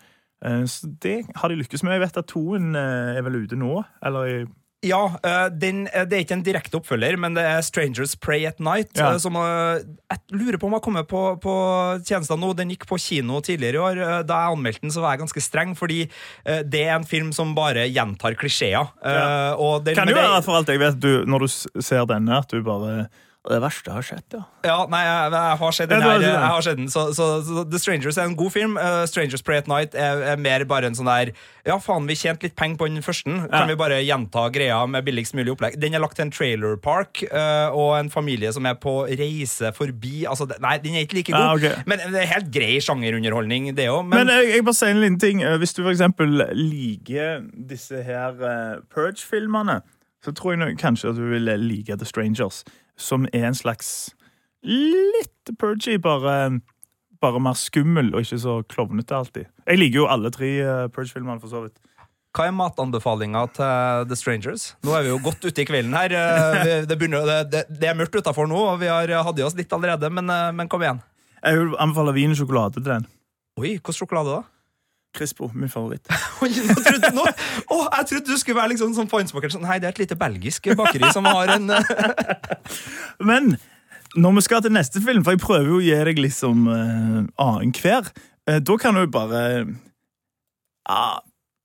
Eh, 0.46 0.66
så 0.70 0.90
det 1.04 1.26
har 1.36 1.48
de 1.50 1.60
lykkes 1.60 1.84
med. 1.84 1.98
Jeg 1.98 2.02
vet 2.02 2.18
at 2.18 2.30
toen 2.32 2.76
eh, 2.76 3.18
er 3.18 3.26
vel 3.26 3.44
ute 3.44 3.60
nå, 3.60 3.82
eller 4.06 4.48
Ja, 4.86 5.00
eh, 5.26 5.48
den, 5.58 5.88
eh, 5.90 6.04
det 6.06 6.14
er 6.14 6.22
ikke 6.22 6.36
en 6.38 6.44
direkte 6.46 6.78
oppfølger, 6.78 7.16
men 7.18 7.34
det 7.34 7.42
er 7.50 7.64
Strangers 7.66 8.14
Pray 8.16 8.44
at 8.46 8.60
Night. 8.62 8.92
Ja. 8.96 9.14
eh, 9.14 9.18
Som 9.18 9.34
jeg 9.34 10.20
lurer 10.38 10.60
på 10.62 10.68
om 10.70 10.76
har 10.78 10.84
kommet 10.86 11.08
på, 11.10 11.22
på 11.42 11.54
tjenester 12.06 12.38
nå. 12.38 12.52
Den 12.56 12.70
gikk 12.70 12.86
på 12.86 13.00
kino 13.02 13.42
tidligere 13.42 13.74
i 13.74 13.84
år. 13.88 14.02
Da 14.30 14.42
jeg 14.46 14.58
anmeldte 14.58 14.82
den, 14.86 14.94
så 14.94 15.02
var 15.02 15.16
jeg 15.16 15.24
ganske 15.26 15.42
streng, 15.42 15.74
fordi 15.78 16.04
det 16.46 16.84
er 16.86 16.96
en 16.96 17.04
film 17.10 17.32
som 17.34 17.56
bare 17.58 17.88
gjentar 17.90 18.38
klisjeer. 18.38 18.92
Ja. 19.04 19.56
den- 19.84 19.96
Kan 19.98 20.08
jo 20.14 20.16
være 20.16 20.44
for 20.46 20.60
alt 20.60 20.68
jeg 20.70 20.80
vet, 20.80 21.00
du, 21.00 21.26
når 21.26 21.40
du 21.40 21.82
ser 21.82 22.06
denne, 22.06 22.38
at 22.38 22.48
du 22.54 22.62
bare 22.62 23.10
Det 23.48 23.60
verste 23.64 23.94
har 23.94 24.04
skjedd, 24.04 24.26
ja. 24.36 24.42
Ja, 24.68 24.78
nei, 24.92 25.00
jeg, 25.06 25.32
jeg 25.32 25.60
har 25.62 25.76
sett 25.76 25.92
den. 25.92 26.04
Her, 26.04 26.24
jeg 26.24 26.52
har 26.52 26.64
sett 26.66 26.80
den 26.80 26.90
så, 26.92 27.06
så, 27.16 27.28
så 27.48 27.64
The 27.70 27.80
Strangers 27.80 28.18
er 28.20 28.28
en 28.28 28.36
god 28.40 28.52
film. 28.52 28.76
Uh, 28.76 29.06
Strangers 29.08 29.44
Play 29.46 29.62
at 29.62 29.70
Night 29.72 29.96
er, 29.96 30.24
er 30.34 30.42
mer 30.42 30.66
bare 30.68 30.90
en 30.90 30.98
sånn 30.98 31.08
der 31.08 31.32
Ja, 31.68 31.78
faen, 31.84 32.08
vi 32.10 32.18
tjente 32.20 32.48
litt 32.48 32.58
penger 32.60 32.80
på 32.82 32.90
den 32.92 33.06
første. 33.06 33.32
Ja. 33.32 33.48
Kan 33.54 33.72
vi 33.72 33.78
bare 33.80 34.02
gjenta 34.04 34.48
greia 34.54 34.82
med 34.90 35.08
billigst 35.08 35.36
mulig 35.38 35.54
opplegg? 35.56 35.80
Den 35.80 35.96
er 35.96 36.04
lagt 36.04 36.20
til 36.20 36.28
en 36.28 36.34
trailer 36.34 36.76
park, 36.84 37.24
eh, 37.28 37.68
og 37.72 37.96
en 37.98 38.12
familie 38.12 38.52
som 38.56 38.68
er 38.68 38.78
på 38.80 39.00
reise 39.08 39.72
forbi 39.76 40.26
Altså, 40.28 40.48
nei, 40.64 40.78
den 40.84 40.98
er 40.98 41.08
ikke 41.08 41.20
like 41.22 41.32
god. 41.32 41.40
Ja, 41.40 41.56
okay. 41.56 41.88
Men 41.88 42.04
det 42.14 42.24
er 42.24 42.32
helt 42.34 42.50
grei 42.54 42.78
sjangerunderholdning, 42.84 43.70
det 43.78 43.88
òg. 43.92 44.04
Men, 44.08 44.26
Men, 44.26 44.34
jeg, 44.36 44.58
jeg 44.58 44.68
bare 44.68 44.80
sier 44.80 44.96
en 44.96 45.04
liten 45.04 45.22
ting. 45.24 45.44
Eh, 45.44 45.60
Hvis 45.62 45.76
du 45.78 45.84
for 45.86 45.94
eksempel 45.94 46.42
liker 46.58 47.46
disse 47.70 48.04
her 48.04 48.36
uh, 48.42 48.82
Purge-filmene, 48.92 49.82
så 50.24 50.34
tror 50.36 50.58
jeg 50.58 50.78
kanskje 50.82 51.14
at 51.14 51.20
du 51.20 51.28
vil 51.32 51.52
like 51.62 51.96
The 51.96 52.08
Strangers, 52.08 52.64
som 52.98 53.28
er 53.34 53.50
en 53.50 53.58
slags 53.58 54.12
litt 54.68 55.52
purgy, 55.60 55.98
bare, 56.02 56.60
bare 57.22 57.42
mer 57.44 57.58
skummel 57.58 58.10
og 58.14 58.24
ikke 58.26 58.40
så 58.42 58.58
klovnete 58.70 59.16
alltid. 59.16 59.52
Jeg 59.68 59.80
liker 59.80 60.02
jo 60.02 60.08
alle 60.12 60.32
tre 60.34 60.50
eh, 60.64 60.88
Purge-filmene, 60.94 61.40
for 61.44 61.52
så 61.52 61.62
vidt. 61.68 61.78
hva 62.38 62.48
er 62.50 62.56
matanbefalinga 62.58 63.46
til 63.56 64.10
The 64.10 64.18
Strangers? 64.20 64.66
Nå 64.86 64.94
er 64.98 65.06
vi 65.06 65.14
jo 65.14 65.22
godt 65.24 65.46
ute 65.46 65.64
i 65.64 65.68
kvelden 65.68 65.96
her. 65.98 66.14
Eh, 66.14 66.86
Det, 66.90 66.98
begynner, 66.98 67.26
det, 67.50 67.66
det, 67.70 67.88
er 67.88 67.98
mørkt 67.98 68.18
utafor 68.18 68.50
nå, 68.50 68.60
og 68.74 68.82
vi 68.82 68.92
har 68.92 69.14
hatt 69.24 69.40
i 69.40 69.46
oss 69.46 69.56
litt 69.58 69.74
allerede, 69.74 70.12
men, 70.14 70.30
eh, 70.30 70.52
men 70.58 70.70
kom 70.70 70.84
igjen. 70.84 71.02
Jeg 71.44 71.62
vil 71.62 71.78
anbefale 71.80 72.14
vin 72.18 72.34
og 72.34 72.40
sjokolade 72.42 72.80
til 72.80 72.90
den. 72.90 73.08
Oi, 73.58 73.78
hvilken 73.78 73.96
sjokolade 73.96 74.40
da? 74.40 74.44
Crispo, 75.16 75.52
min 75.54 75.70
favoritt. 75.70 76.08
Jeg 76.42 76.76
trodde, 76.76 77.14
nå, 77.16 77.24
Åh, 77.72 77.88
jeg 77.98 78.06
trodde 78.10 78.26
du 78.32 78.38
skulle 78.38 78.60
være 78.60 78.74
liksom 78.74 78.94
sånn 78.94 79.10
fansmaker. 79.10 79.50
Sånn, 79.50 79.66
nei, 79.66 79.80
det 79.82 79.90
er 79.90 79.96
et 79.96 80.02
lite 80.04 80.18
belgisk 80.20 80.70
bakeri 80.78 81.10
som 81.16 81.26
har 81.26 81.56
en 81.56 81.72
eh, 81.74 81.90
Men 83.30 83.56
når 84.16 84.38
vi 84.38 84.44
skal 84.46 84.62
til 84.62 84.76
neste 84.76 85.02
film, 85.02 85.24
for 85.26 85.34
jeg 85.34 85.42
prøver 85.42 85.72
jo 85.72 85.80
å 85.80 85.84
gi 85.84 85.98
deg 86.10 86.22
liksom 86.22 86.68
uh, 86.70 87.24
annenhver, 87.42 88.12
uh, 88.50 88.60
da 88.62 88.78
kan 88.82 88.98
du 88.98 89.08
bare 89.12 89.42
uh, 90.90 91.18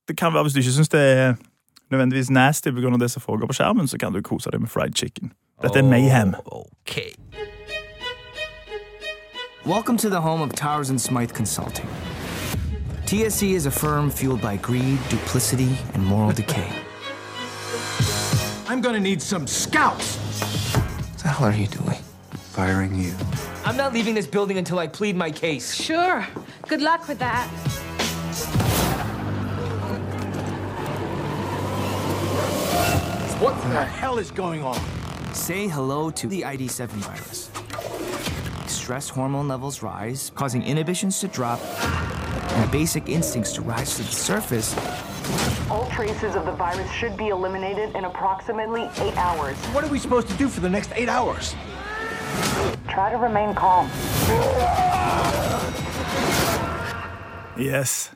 det 0.09 0.17
kan 0.19 0.35
være 0.35 0.43
hvis 0.49 0.57
du 0.57 0.63
ikke 0.63 0.77
syns 0.79 0.93
det 0.93 1.01
er 1.01 1.35
nødvendigvis 1.93 2.31
nasty 2.31 2.71
pga. 2.71 2.97
det 3.01 3.11
som 3.11 3.23
foregår 3.23 3.47
på 3.47 3.59
skjermen, 3.61 3.89
så 3.89 3.99
kan 3.99 4.13
du 4.13 4.23
kose 4.23 4.51
deg 4.51 4.61
med 4.61 4.69
fried 4.69 4.95
chicken. 4.95 5.33
Dette 5.63 5.79
er 5.79 5.83
Mayhem. 5.83 6.35
Ok. 6.47 6.97
Welcome 9.65 9.99
to 9.99 10.11
the 10.11 10.21
home 10.21 10.43
of 10.43 10.53
Towers 10.55 10.91
and 10.91 11.01
Smythe 11.01 11.35
Consulting. 11.35 11.89
TSC 13.13 13.53
is 13.53 13.67
a 13.67 13.71
firm 13.71 14.11
fueled 14.11 14.41
by 14.41 14.57
greed, 14.57 14.99
duplicity, 15.11 15.77
and 15.93 16.03
moral 16.03 16.33
decay. 16.41 16.73
I'm 18.67 18.81
gonna 18.81 19.01
need 19.01 19.21
some 19.21 19.47
scouts. 19.47 20.17
What 20.17 21.19
the 21.19 21.29
hell 21.29 21.49
are 21.49 21.53
you 21.53 21.67
doing? 21.67 21.99
Firing 22.55 22.99
you. 22.99 23.13
I'm 23.67 23.77
not 23.77 23.93
leaving 23.93 24.15
this 24.15 24.27
building 24.27 24.57
until 24.57 24.79
I 24.79 24.87
plead 24.87 25.15
my 25.15 25.31
case. 25.31 25.75
Sure. 25.75 26.27
Good 26.67 26.81
luck 26.81 27.07
with 27.07 27.19
that. 27.19 27.49
What 33.43 33.55
the 33.65 33.85
hell 33.85 34.17
is 34.17 34.31
going 34.31 34.63
on? 34.63 34.81
Say 35.35 35.69
hello 35.69 36.11
to 36.13 36.27
the 36.27 36.41
ID7 36.41 36.89
virus. 37.05 37.51
Stress 38.73 39.11
hormone 39.11 39.49
levels 39.49 39.83
rise, 39.83 40.33
causing 40.35 40.63
inhibitions 40.63 41.21
to 41.21 41.29
drop 41.29 41.61
and 42.57 42.71
basic 42.71 43.09
instincts 43.09 43.53
to 43.55 43.63
rise 43.63 43.97
to 43.97 44.03
the 44.03 44.13
surface. 44.13 44.77
All 45.71 45.89
traces 45.91 46.35
of 46.37 46.45
the 46.45 46.53
virus 46.53 46.91
should 46.91 47.17
be 47.17 47.29
eliminated 47.29 47.95
in 47.97 48.05
approximately 48.05 48.83
eight 48.99 49.17
hours. 49.17 49.57
What 49.75 49.85
are 49.85 49.91
we 49.91 49.99
supposed 49.99 50.29
to 50.29 50.35
do 50.35 50.49
for 50.49 50.61
the 50.61 50.71
next 50.71 50.91
eight 50.95 51.09
hours? 51.09 51.55
Try 52.89 53.11
to 53.11 53.19
remain 53.19 53.55
calm. 53.55 53.89
Yes. 57.57 58.13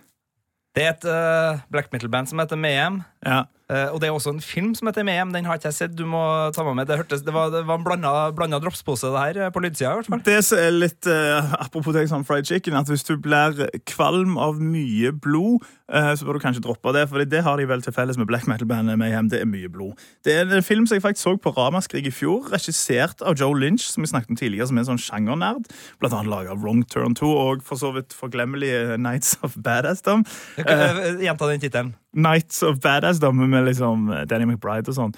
Det 0.77 0.85
er 0.85 0.90
et 0.92 1.05
eh, 1.09 1.61
black 1.72 1.92
metal-band 1.92 2.29
som 2.29 2.38
heter 2.38 2.57
Mayhem. 2.57 3.03
Ja. 3.27 3.45
Uh, 3.67 3.91
og 3.91 3.99
det 3.99 4.07
er 4.07 4.15
også 4.15 4.31
en 4.31 4.45
film 4.45 4.75
som 4.79 4.87
heter 4.87 5.03
Mayhem. 5.03 5.33
Den 5.35 5.47
har 5.49 5.59
ikke 5.59 5.73
jeg 5.73 5.75
sett. 5.75 5.95
Du 5.99 6.05
må 6.07 6.21
ta 6.55 6.62
meg 6.62 6.77
med. 6.79 6.87
Det, 6.87 7.01
hørtes, 7.01 7.25
det, 7.27 7.33
var, 7.35 7.51
det 7.51 7.65
var 7.67 7.81
en 7.81 7.87
blanda, 7.87 8.12
blanda 8.31 8.61
dropspose 8.62 9.11
det 9.11 9.23
her, 9.25 9.41
eh, 9.43 9.51
på 9.51 9.62
lydsida 9.65 9.91
i 9.91 9.99
hvert 9.99 10.11
fall. 10.12 10.23
Det 10.23 10.37
som 10.47 10.61
er 10.62 10.71
litt 10.71 11.09
uh, 11.11 11.57
Apropos 11.59 11.97
det 11.97 12.05
som 12.07 12.23
fried 12.27 12.47
chicken, 12.47 12.77
at 12.79 12.87
hvis 12.87 13.03
du 13.09 13.17
blir 13.19 13.67
kvalm 13.91 14.37
av 14.39 14.61
mye 14.62 15.11
blod, 15.11 15.67
uh, 15.91 16.12
så 16.15 16.29
bør 16.29 16.39
du 16.39 16.45
kanskje 16.45 16.62
droppe 16.62 16.95
det, 16.95 17.09
for 17.11 17.27
det 17.27 17.43
har 17.43 17.59
de 17.59 17.67
vel 17.67 17.83
til 17.83 17.97
felles 17.97 18.21
med 18.21 18.31
black 18.31 18.47
metal-bandet 18.47 19.01
Mayhem. 19.03 19.33
Det 19.35 19.43
er 19.43 19.51
mye 19.51 19.73
blod. 19.73 19.99
Det 20.23 20.39
er 20.39 20.47
en 20.47 20.62
film 20.62 20.87
som 20.87 21.01
jeg 21.01 21.07
faktisk 21.09 21.27
så 21.27 21.35
på 21.35 21.57
Ramaskrig 21.59 22.07
i 22.07 22.15
fjor, 22.15 22.47
regissert 22.55 23.27
av 23.27 23.35
Joe 23.35 23.59
Lynch, 23.59 23.89
som 23.91 24.07
vi 24.07 24.15
snakket 24.15 24.37
om 24.37 24.39
tidligere, 24.39 24.71
som 24.71 24.79
er 24.79 24.87
en 24.87 24.93
sånn 24.93 25.05
sjangernerd. 25.09 25.67
Blant 25.99 26.15
annet 26.15 26.31
laget 26.31 26.55
av 26.55 26.62
Wrong 26.62 26.87
Turn 26.87 27.19
2 27.19 27.35
og 27.35 27.67
for 27.67 27.83
så 27.83 27.91
vidt 27.99 28.15
forglemmelige 28.15 28.95
Nights 29.03 29.41
of 29.43 29.59
Badassdom. 29.59 30.23
Gjenta 30.62 31.51
den 31.51 31.67
tittelen. 31.67 31.97
Nights 32.16 32.62
of 32.64 32.79
Badassdom 32.81 33.37
med 33.48 33.66
liksom 33.68 34.07
Danny 34.31 34.46
McBride 34.48 34.88
og 34.92 34.96
sånn. 34.96 35.16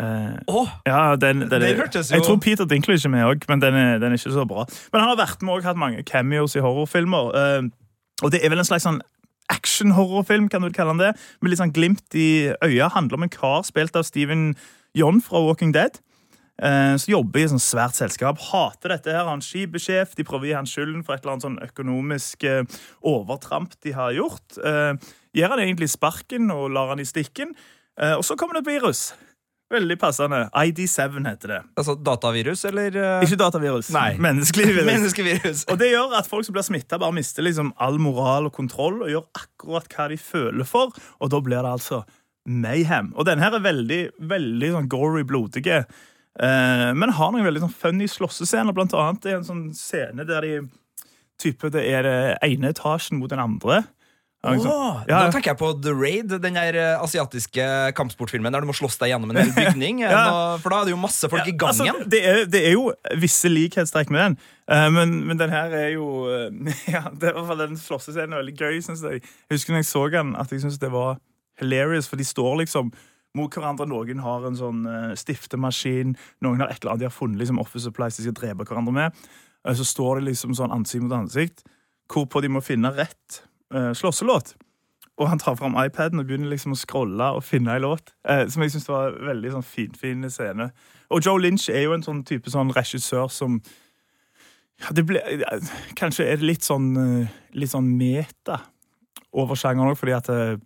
Uh, 0.00 0.38
Åh, 0.48 0.68
ja, 0.88 1.00
den, 1.20 1.42
den, 1.50 1.60
det 1.60 1.74
hørtes 1.76 2.08
jo- 2.08 2.16
Jeg 2.16 2.24
tror 2.24 2.38
Peter 2.40 2.64
Dinklage 2.64 3.04
er 3.04 3.12
med 3.12 3.24
òg, 3.26 3.42
men 3.50 3.60
den 3.60 3.74
er, 3.76 3.98
den 4.00 4.14
er 4.14 4.16
ikke 4.18 4.32
så 4.32 4.46
bra. 4.48 4.64
Men 4.94 5.02
han 5.02 5.10
har 5.12 5.18
vært 5.20 5.42
med 5.44 5.54
og 5.58 5.66
hatt 5.68 5.76
mange 5.76 6.02
cameos 6.08 6.56
i 6.56 6.62
horrorfilmer. 6.64 7.34
Uh, 7.36 7.68
og 8.24 8.32
det 8.32 8.40
er 8.44 8.52
vel 8.52 8.62
en 8.62 8.68
slags 8.68 8.86
sånn 8.88 9.00
action-horrorfilm, 9.50 10.48
kan 10.48 10.62
du 10.62 10.70
kalle 10.72 10.94
den 10.94 11.02
det, 11.02 11.10
med 11.42 11.52
litt 11.52 11.60
sånn 11.60 11.72
glimt 11.74 12.16
i 12.16 12.52
øya. 12.64 12.88
Handler 12.94 13.18
om 13.18 13.26
en 13.26 13.32
kar 13.34 13.62
spilt 13.66 13.96
av 13.98 14.06
Steven 14.08 14.54
John 14.96 15.20
fra 15.24 15.42
Walking 15.44 15.74
Dead. 15.76 15.98
Eh, 16.62 16.96
Som 17.00 17.12
jobber 17.14 17.40
i 17.40 17.46
et 17.46 17.52
sånt 17.54 17.64
svært 17.64 17.98
selskap. 17.98 18.40
Hater 18.50 18.94
dette 18.94 19.14
her. 19.14 19.28
Han 19.28 19.42
er. 19.42 20.14
De 20.16 20.26
prøver 20.26 20.46
å 20.46 20.50
gi 20.50 20.56
han 20.58 20.68
skylden 20.68 21.04
for 21.06 21.14
et 21.16 21.24
eller 21.24 21.36
annet 21.38 21.46
sånn 21.48 21.58
økonomisk 21.66 22.44
eh, 22.44 22.62
overtramp 23.02 23.74
de 23.82 23.96
har 23.96 24.12
gjort. 24.16 24.60
Eh, 24.60 24.94
Gir 25.36 25.46
han 25.52 25.60
egentlig 25.62 25.86
sparken 25.92 26.50
og 26.50 26.72
lar 26.74 26.88
han 26.90 26.98
i 26.98 27.06
stikken. 27.06 27.52
Og 28.00 28.24
så 28.24 28.34
kommer 28.34 28.56
det 28.56 28.64
et 28.64 28.80
virus. 28.80 29.12
Veldig 29.70 29.94
passende. 30.00 30.40
ID7 30.56 31.20
heter 31.28 31.52
det. 31.52 31.58
Altså 31.78 31.94
datavirus, 31.94 32.64
eller? 32.66 32.96
Ikke 33.22 33.38
datavirus. 33.38 33.92
Nei. 33.94 34.16
Menneskelig 34.18 34.66
virus. 34.72 34.88
Menneskevirus. 34.90 35.62
Og 35.70 35.78
det 35.78 35.92
gjør 35.92 36.16
at 36.18 36.26
folk 36.26 36.48
som 36.48 36.56
blir 36.56 36.66
smitta, 36.66 36.98
bare 36.98 37.14
mister 37.14 37.46
liksom 37.46 37.70
all 37.78 38.00
moral 38.02 38.48
og 38.48 38.56
kontroll 38.56 39.04
og 39.04 39.12
gjør 39.12 39.28
akkurat 39.38 39.86
hva 39.94 40.08
de 40.10 40.18
føler 40.18 40.66
for. 40.66 40.96
Og 41.20 41.30
da 41.30 41.42
blir 41.44 41.62
det 41.62 41.74
altså 41.76 42.02
mayhem. 42.50 43.12
Og 43.14 43.28
denne 43.28 43.44
her 43.44 43.54
er 43.60 43.62
veldig, 43.68 44.00
veldig 44.32 44.72
sånn 44.74 44.90
gory, 44.90 45.22
blodige. 45.28 45.84
Eh, 46.38 46.90
men 46.94 47.16
har 47.16 47.32
noen 47.32 47.46
veldig 47.48 47.64
sånn 47.66 47.78
funny 47.82 48.06
slåssescener. 48.10 48.74
Blant 48.76 48.94
annet 48.94 49.26
er 49.26 49.40
en 49.40 49.48
sånn 49.48 49.64
scene 49.76 50.26
der 50.28 50.46
de 50.46 50.60
type, 51.40 51.70
Det 51.72 51.80
er 51.88 52.04
det 52.04 52.18
ene 52.44 52.68
etasjen 52.74 53.18
mot 53.18 53.30
den 53.32 53.40
andre. 53.40 53.82
Oh. 54.40 54.56
Ja. 54.56 55.26
Da 55.26 55.32
tenker 55.34 55.50
jeg 55.50 55.58
på 55.60 55.68
The 55.84 55.92
Raid, 55.92 56.30
den 56.40 56.54
der 56.56 56.76
eh, 56.80 57.02
asiatiske 57.04 57.64
kampsportfilmen 57.96 58.54
der 58.54 58.64
du 58.64 58.70
må 58.70 58.76
slåss 58.76 58.96
deg 59.02 59.10
gjennom 59.12 59.34
en 59.34 59.40
hel 59.42 59.50
bygning. 59.58 60.00
Ja. 60.06 60.56
For 60.62 60.72
da 60.72 60.78
er 60.80 60.88
det 60.88 60.94
jo 60.94 61.00
masse 61.00 61.28
folk 61.28 61.44
i 61.44 61.52
Altså, 61.52 61.84
gangen. 61.84 62.06
det, 62.08 62.20
er, 62.24 62.46
det 62.48 62.62
er 62.70 62.72
jo 62.72 62.86
visse 63.20 63.50
likhetstrekk 63.52 64.12
med 64.14 64.22
den, 64.22 64.38
uh, 64.72 64.86
men, 64.96 65.18
men 65.28 65.40
den 65.40 65.52
her 65.52 65.74
er 65.76 65.90
jo 65.92 66.06
uh, 66.24 66.48
ja, 66.94 67.04
det 67.12 67.28
er 67.28 67.34
i 67.34 67.36
hvert 67.36 67.50
fall 67.50 67.60
Den 67.66 67.76
slåssescenen 67.80 68.32
er 68.32 68.40
veldig 68.40 68.56
gøy. 68.56 68.80
Synes 68.86 69.04
jeg. 69.04 69.20
jeg 69.20 69.58
husker 69.58 69.76
når 69.76 69.84
jeg 69.84 69.90
så 69.90 70.06
den, 70.16 70.32
at 70.40 70.56
jeg 70.56 70.64
syntes 70.64 70.80
det 70.80 70.92
var 70.94 71.20
hilarious, 71.60 72.08
for 72.08 72.16
de 72.16 72.24
står 72.24 72.62
liksom 72.62 72.94
mot 73.38 73.52
hverandre. 73.54 73.86
Noen 73.90 74.22
har 74.24 74.46
en 74.46 74.58
sånn 74.58 74.86
uh, 74.88 75.12
stiftemaskin, 75.18 76.16
noen 76.44 76.62
har 76.62 76.72
et 76.72 76.80
eller 76.80 76.94
annet 76.94 77.04
de 77.04 77.10
har 77.10 77.14
funnet 77.14 77.42
liksom 77.42 77.60
office 77.62 77.86
supplies 77.86 78.18
de 78.18 78.26
skal 78.26 78.38
drepe 78.38 78.66
hverandre 78.66 78.96
med. 78.96 79.20
Eh, 79.66 79.76
så 79.76 79.86
står 79.86 80.18
de 80.18 80.30
liksom 80.30 80.56
sånn 80.58 80.74
ansikt 80.74 81.04
mot 81.04 81.18
ansikt, 81.20 81.62
hvorpå 82.10 82.42
de 82.42 82.50
må 82.50 82.64
finne 82.64 82.90
rett 82.96 83.42
uh, 83.74 83.92
slåsselåt. 83.94 84.56
Og 85.20 85.28
han 85.28 85.38
tar 85.38 85.54
fram 85.54 85.76
iPaden 85.76 86.22
og 86.22 86.28
begynner 86.28 86.48
liksom 86.48 86.72
å 86.72 86.78
scrolle 86.80 87.26
og 87.36 87.44
finne 87.44 87.74
en 87.76 87.84
låt. 87.84 88.14
Eh, 88.24 88.46
som 88.48 88.64
jeg 88.64 88.72
synes 88.72 88.88
var 88.88 89.18
veldig 89.28 89.52
sånn 89.52 89.66
finfin 89.66 90.24
scene. 90.32 90.70
Og 91.12 91.20
Joe 91.26 91.40
Lynch 91.42 91.68
er 91.68 91.84
jo 91.84 91.92
en 91.92 92.04
sånn 92.06 92.22
type 92.24 92.50
sånn 92.52 92.72
regissør 92.72 93.28
som 93.32 93.58
ja, 94.80 94.94
ble, 94.96 95.20
Kanskje 95.98 96.24
er 96.24 96.40
det 96.40 96.48
litt 96.48 96.64
sånn, 96.64 96.88
eh, 96.96 97.34
litt 97.52 97.72
sånn 97.74 97.90
meta 98.00 98.62
over 99.36 99.58
sjangeren 99.60 99.92
òg, 99.92 100.00
fordi 100.00 100.16
at 100.16 100.32
eh, 100.32 100.56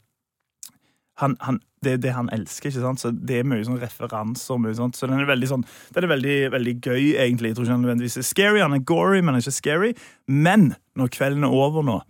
han, 1.19 1.35
han, 1.43 1.59
det 1.85 1.93
er 1.97 2.01
det 2.03 2.15
han 2.17 2.31
elsker, 2.35 2.71
ikke 2.71 2.83
sant? 2.83 3.03
så 3.03 3.13
det 3.15 3.41
er 3.41 3.49
mye 3.49 3.65
sånn 3.67 3.81
referanser. 3.83 4.61
Mye 4.61 4.77
sånt. 4.79 4.99
Så 4.99 5.09
den 5.11 5.21
er 5.21 5.29
veldig 5.29 5.51
sånn, 5.51 5.67
den 5.95 6.07
er 6.07 6.13
veldig, 6.15 6.39
veldig 6.55 6.75
gøy, 6.81 7.15
egentlig. 7.23 7.53
Jeg 7.53 7.59
tror 7.59 7.69
ikke 7.69 7.77
han 7.77 7.85
nødvendigvis 7.87 8.19
er 8.21 8.29
scary. 8.29 8.63
Han 8.65 8.77
er 8.77 8.85
gory, 8.89 9.21
men 9.21 9.37
er 9.37 9.45
ikke 9.45 9.59
scary. 9.59 9.93
Men 10.27 10.73
når 10.99 11.13
kvelden 11.15 11.47
er 11.47 11.55
over 11.55 11.87
nå, 11.87 12.01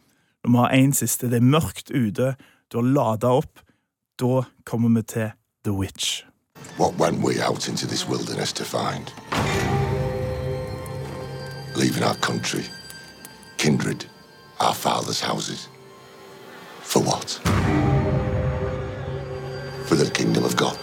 når 0.45 0.53
vi 0.53 0.63
har 0.63 0.77
én 0.77 0.95
siste, 0.97 1.31
det 1.33 1.41
er 1.41 1.51
mørkt 1.55 1.91
ute, 1.95 2.35
du 2.71 2.79
har 2.81 2.93
lada 2.97 3.35
opp, 3.41 3.65
da 4.21 4.45
kommer 4.69 4.93
vi 4.97 5.03
til 5.15 5.35
The 5.65 5.73
Witch. 5.73 6.25
What 6.77 6.99
went 6.99 7.23
we 7.23 7.41
out 7.41 7.69
into 7.69 7.87
this 7.87 8.09
wilderness 8.09 8.53
to 8.55 8.65
find? 8.65 9.13
Leaving 11.77 12.05
our 12.05 12.17
country, 12.17 12.65
kindred, 13.59 14.05
our 14.61 14.75
fathers' 14.75 15.21
houses. 15.21 15.69
For 16.83 17.03
what? 17.03 17.84
For 19.87 19.97
the 19.97 20.11
kingdom 20.11 20.45
of 20.45 20.57
God. 20.57 20.79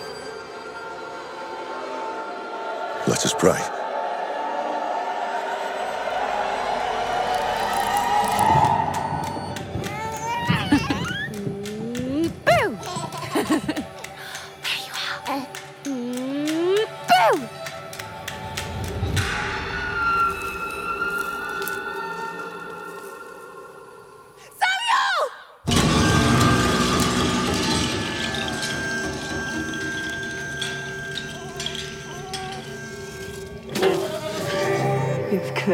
Let 3.08 3.26
us 3.26 3.34
pray. 3.38 3.81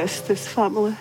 this 0.07 0.47
family. 0.47 0.95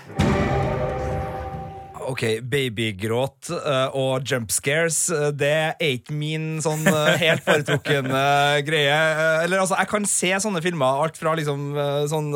Ok, 2.16 2.22
babygråt 2.48 3.50
eh, 3.52 3.92
og 3.92 4.24
jump 4.24 4.48
scares, 4.54 5.10
eh, 5.12 5.26
det 5.36 5.50
er 5.52 5.90
ikke 5.98 6.14
min 6.16 6.62
sånn 6.64 6.86
eh, 6.88 7.10
helt 7.20 7.42
foretrukne 7.44 8.22
greie. 8.64 8.94
Eller 9.42 9.60
altså, 9.60 9.76
jeg 9.76 9.90
kan 9.90 10.08
se 10.08 10.30
sånne 10.40 10.62
filmer, 10.64 11.02
alt 11.04 11.20
fra 11.20 11.34
liksom 11.36 11.66
sånn 12.08 12.30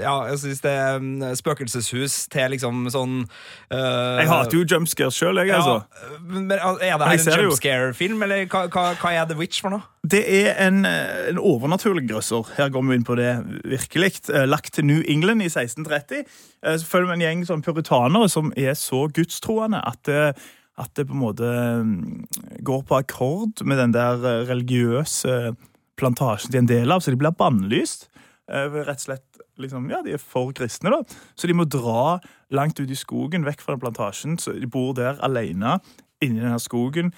Ja, 0.00 0.16
jeg 0.32 0.40
synes 0.42 0.64
det 0.64 0.72
er 0.72 0.98
mm, 0.98 1.22
spøkelseshus 1.38 2.24
til 2.32 2.56
liksom 2.56 2.88
sånn 2.90 3.14
uh, 3.70 4.18
Jeg 4.18 4.30
hater 4.32 4.58
jo 4.58 4.64
jumpscares 4.66 5.14
sjøl, 5.14 5.38
jeg, 5.44 5.54
altså. 5.54 5.78
Ja, 5.86 6.18
men 6.26 6.50
er 6.50 6.74
det 6.74 6.90
her 6.90 7.14
en 7.14 7.46
jump 7.46 7.60
scare-film, 7.60 8.26
eller 8.26 8.48
hva, 8.50 8.64
hva, 8.72 8.88
hva 8.98 9.14
er 9.14 9.30
The 9.30 9.38
Witch 9.38 9.62
for 9.62 9.76
noe? 9.76 9.86
Det 10.06 10.22
er 10.22 10.52
en, 10.62 10.84
en 10.86 11.38
overnaturlig 11.38 12.04
grøsser. 12.10 12.46
Her 12.58 12.70
går 12.74 12.84
vi 12.86 12.98
inn 12.98 13.06
på 13.06 13.16
det 13.18 13.32
virkelig. 13.66 14.12
Lagt 14.46 14.76
til 14.78 14.86
New 14.86 15.02
England 15.02 15.42
i 15.42 15.50
1630. 15.50 16.26
Eh, 16.66 16.76
Så 16.78 16.86
følger 16.86 17.10
vi 17.10 17.16
en 17.16 17.24
gjeng 17.24 17.44
sånn 17.48 17.64
puritanere 17.64 18.28
som 18.32 18.52
er 18.56 18.76
så 18.78 19.06
gudstroende 19.12 19.82
at 19.84 20.00
det, 20.08 20.34
at 20.80 20.92
det 20.96 21.06
på 21.08 21.16
en 21.16 21.22
måte 21.22 21.52
mm, 21.84 22.26
går 22.64 22.84
på 22.88 22.98
akkord 22.98 23.64
med 23.64 23.80
den 23.80 23.94
der 23.96 24.20
eh, 24.24 24.44
religiøse 24.48 25.54
plantasjen 25.96 26.52
de 26.52 26.58
er 26.58 26.64
en 26.64 26.70
del 26.70 26.92
av, 26.92 27.00
så 27.00 27.12
de 27.12 27.20
blir 27.20 27.36
bannlyst. 27.36 28.08
Eh, 28.50 28.68
Rett 28.86 29.00
og 29.00 29.06
slett 29.06 29.40
liksom, 29.60 29.88
ja, 29.90 30.02
De 30.04 30.12
er 30.16 30.22
for 30.22 30.52
kristne, 30.56 30.92
da. 30.92 31.20
Så 31.36 31.48
de 31.48 31.56
må 31.56 31.64
dra 31.64 32.18
langt 32.54 32.80
ut 32.80 32.90
i 32.90 32.98
skogen, 32.98 33.46
vekk 33.46 33.64
fra 33.64 33.74
den 33.74 33.82
plantasjen. 33.84 34.36
Så 34.40 34.52
de 34.56 34.68
bor 34.68 34.92
der 34.96 35.20
alene 35.24 35.78
inni 36.24 36.42
denne 36.42 36.60
skogen 36.62 37.12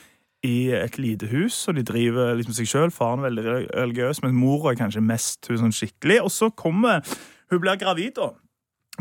i 0.46 0.70
et 0.70 0.98
lite 1.02 1.26
hus, 1.32 1.64
og 1.66 1.74
de 1.74 1.82
driver 1.86 2.36
liksom 2.38 2.54
seg 2.54 2.70
sjøl. 2.70 2.92
Faren 2.94 3.24
er 3.24 3.28
veldig 3.28 3.46
religiøs, 3.74 4.22
men 4.22 4.38
mora 4.38 4.72
er 4.72 4.78
kanskje 4.78 5.02
mest 5.02 5.50
hun 5.50 5.58
sånn 5.64 5.74
skikkelig. 5.74 6.20
Og 6.22 6.32
så 6.34 6.52
kommer 6.54 7.02
Hun 7.48 7.62
blir 7.62 7.78
gravid, 7.80 8.12
da. 8.18 8.34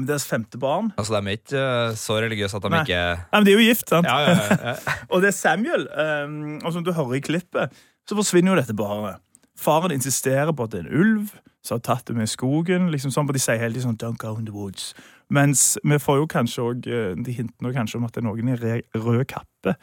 Deres 0.05 0.27
femte 0.29 0.59
barn. 0.61 0.91
Altså, 0.97 1.17
De 1.17 1.31
er 1.31 1.39
ikke 1.39 1.57
eh, 1.57 1.95
så 1.97 2.19
religiøse 2.21 2.57
at 2.59 2.63
de 2.63 2.69
Nei. 2.69 2.81
ikke 2.85 3.01
Nei, 3.01 3.39
men 3.39 3.45
De 3.47 3.51
er 3.53 3.57
jo 3.57 3.65
gift, 3.65 3.89
sant? 3.89 4.05
Ja, 4.05 4.19
ja, 4.21 4.57
ja, 4.71 4.75
og 5.11 5.23
det 5.23 5.31
er 5.31 5.37
Samuel. 5.37 5.87
Um, 5.89 6.59
og 6.61 6.73
som 6.75 6.85
du 6.85 6.91
hører 6.93 7.17
i 7.17 7.23
klippet, 7.23 7.73
så 8.07 8.17
forsvinner 8.17 8.53
jo 8.53 8.59
dette 8.61 8.75
bare. 8.77 9.17
Faren 9.57 9.95
insisterer 9.95 10.53
på 10.53 10.67
at 10.67 10.75
det 10.75 10.83
er 10.83 10.89
en 10.89 10.99
ulv 11.01 11.31
som 11.65 11.79
har 11.79 11.83
tatt 11.83 12.07
det 12.07 12.15
med 12.15 12.29
i 12.29 12.31
skogen. 12.31 12.91
liksom 12.93 13.11
sånn, 13.11 13.27
og 13.27 13.35
De 13.35 13.41
sier 13.41 13.57
hele 13.59 13.73
tiden 13.73 13.89
sånn, 13.89 14.01
Don't 14.03 14.21
go 14.21 14.37
in 14.37 14.45
the 14.45 14.53
woods. 14.55 14.93
Mens 15.33 15.77
vi 15.83 15.97
får 15.99 16.21
jo 16.21 16.27
kanskje 16.31 16.63
også, 16.63 16.93
eh, 16.93 17.15
de 17.17 17.33
hintene 17.35 17.73
kanskje 17.75 17.97
om 17.97 18.05
at 18.07 18.13
det 18.13 18.23
er 18.23 18.27
noen 18.29 18.53
i 18.53 18.59
rød 18.95 19.25
kappe 19.33 19.75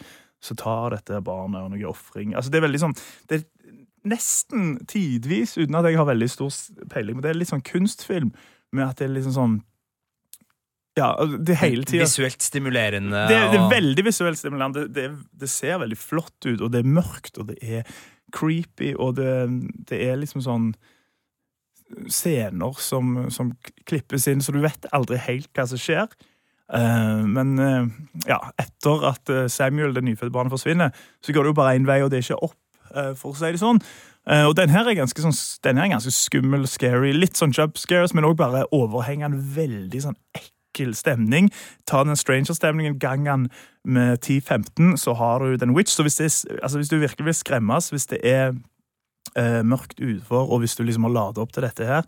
som 0.45 0.57
tar 0.57 0.95
dette 0.95 1.21
barnet 1.25 1.65
og 1.65 1.75
noe 1.75 1.91
ofring. 1.91 2.35
Altså, 2.37 2.53
det 2.53 2.61
er 2.61 2.69
veldig 2.69 2.81
sånn 2.87 2.97
det 3.29 3.41
er 3.41 3.45
Nesten 4.05 4.75
tidvis, 4.85 5.55
uten 5.57 5.79
at 5.79 5.87
jeg 5.89 5.97
har 5.97 6.05
veldig 6.05 6.27
stor 6.29 6.51
peiling, 6.93 7.17
men 7.17 7.23
det 7.25 7.31
er 7.31 7.39
litt 7.39 7.49
sånn 7.49 7.63
kunstfilm 7.65 8.35
med 8.77 8.85
at 8.85 8.99
det 9.01 9.07
er 9.07 9.15
liksom 9.15 9.33
sånn 9.33 9.55
Ja, 10.95 11.11
det 11.25 11.57
hele 11.59 11.83
tiden. 11.83 12.07
Visuelt 12.07 12.43
stimulerende. 12.43 13.25
det, 13.31 13.39
det 13.51 13.59
er 13.59 13.71
veldig 13.73 14.05
visuelt 14.07 14.39
stimulerende. 14.39 14.85
Det, 14.87 14.95
det, 14.95 15.41
det 15.43 15.51
ser 15.51 15.81
veldig 15.83 15.99
flott 15.99 16.47
ut, 16.47 16.61
og 16.61 16.71
det 16.71 16.85
er 16.85 16.93
mørkt, 17.01 17.39
og 17.39 17.51
det 17.51 17.59
er 17.63 17.89
creepy, 18.35 18.95
og 18.95 19.17
det, 19.19 19.33
det 19.91 20.01
er 20.07 20.21
liksom 20.21 20.45
sånn 20.45 20.73
scener 22.11 22.79
som, 22.81 23.27
som 23.31 23.53
klippes 23.89 24.29
inn, 24.31 24.43
så 24.43 24.55
du 24.55 24.63
vet 24.63 24.87
aldri 24.95 25.19
helt 25.27 25.51
hva 25.55 25.67
som 25.71 25.81
skjer. 25.81 26.09
Uh, 26.73 27.21
men 27.29 27.59
uh, 27.61 27.91
ja, 28.25 28.39
etter 28.57 29.03
at 29.11 29.31
eh, 29.31 29.47
Samuel, 29.53 29.93
det 29.95 30.01
nyfødte 30.07 30.33
barnet, 30.33 30.55
forsvinner, 30.55 30.95
så 31.21 31.35
går 31.35 31.45
det 31.45 31.53
jo 31.53 31.59
bare 31.59 31.77
én 31.77 31.87
vei, 31.89 32.01
og 32.03 32.11
det 32.13 32.23
er 32.23 32.27
ikke 32.29 32.41
opp, 32.49 32.59
uh, 32.95 33.13
for 33.19 33.35
å 33.35 33.39
si 33.39 33.53
det 33.53 33.63
sånn. 33.63 33.83
Og 34.25 34.55
den 34.57 34.71
her 34.73 34.87
er 34.89 34.97
sånn, 35.05 35.35
den 35.67 35.77
her 35.77 35.85
er 35.85 35.91
ganske 35.99 36.13
skummel, 36.17 36.63
scary, 36.65 37.11
litt 37.13 37.37
sånn 37.37 37.53
jump 37.53 37.77
scares, 37.77 38.15
men 38.17 38.25
òg 38.25 38.39
bare 38.39 38.63
overhengende 38.73 39.37
veldig 39.53 40.01
sånn 40.01 40.17
ekkel 40.33 40.54
stemning. 40.95 41.51
Ta 41.87 42.03
den 42.05 42.17
stranger-stemningen 42.17 42.99
gangen 42.99 43.49
med 43.85 44.19
10-15, 44.25 44.97
så 44.97 45.15
har 45.15 45.39
du 45.45 45.57
den 45.57 45.75
witch. 45.77 45.95
Så 45.95 46.03
hvis, 46.03 46.21
er- 46.21 46.59
altså 46.63 46.79
hvis 46.79 46.89
du 46.89 46.99
virkelig 46.99 47.25
vil 47.27 47.35
skremmes, 47.35 47.91
hvis 47.91 48.07
det 48.07 48.21
er 48.25 48.53
eh, 49.37 49.63
mørkt 49.63 50.01
utenfor, 50.01 50.51
og 50.53 50.59
hvis 50.61 50.77
du 50.77 50.83
liksom 50.85 51.05
har 51.09 51.15
lada 51.17 51.41
opp 51.41 51.53
til 51.53 51.63
dette 51.67 51.85
her, 51.89 52.03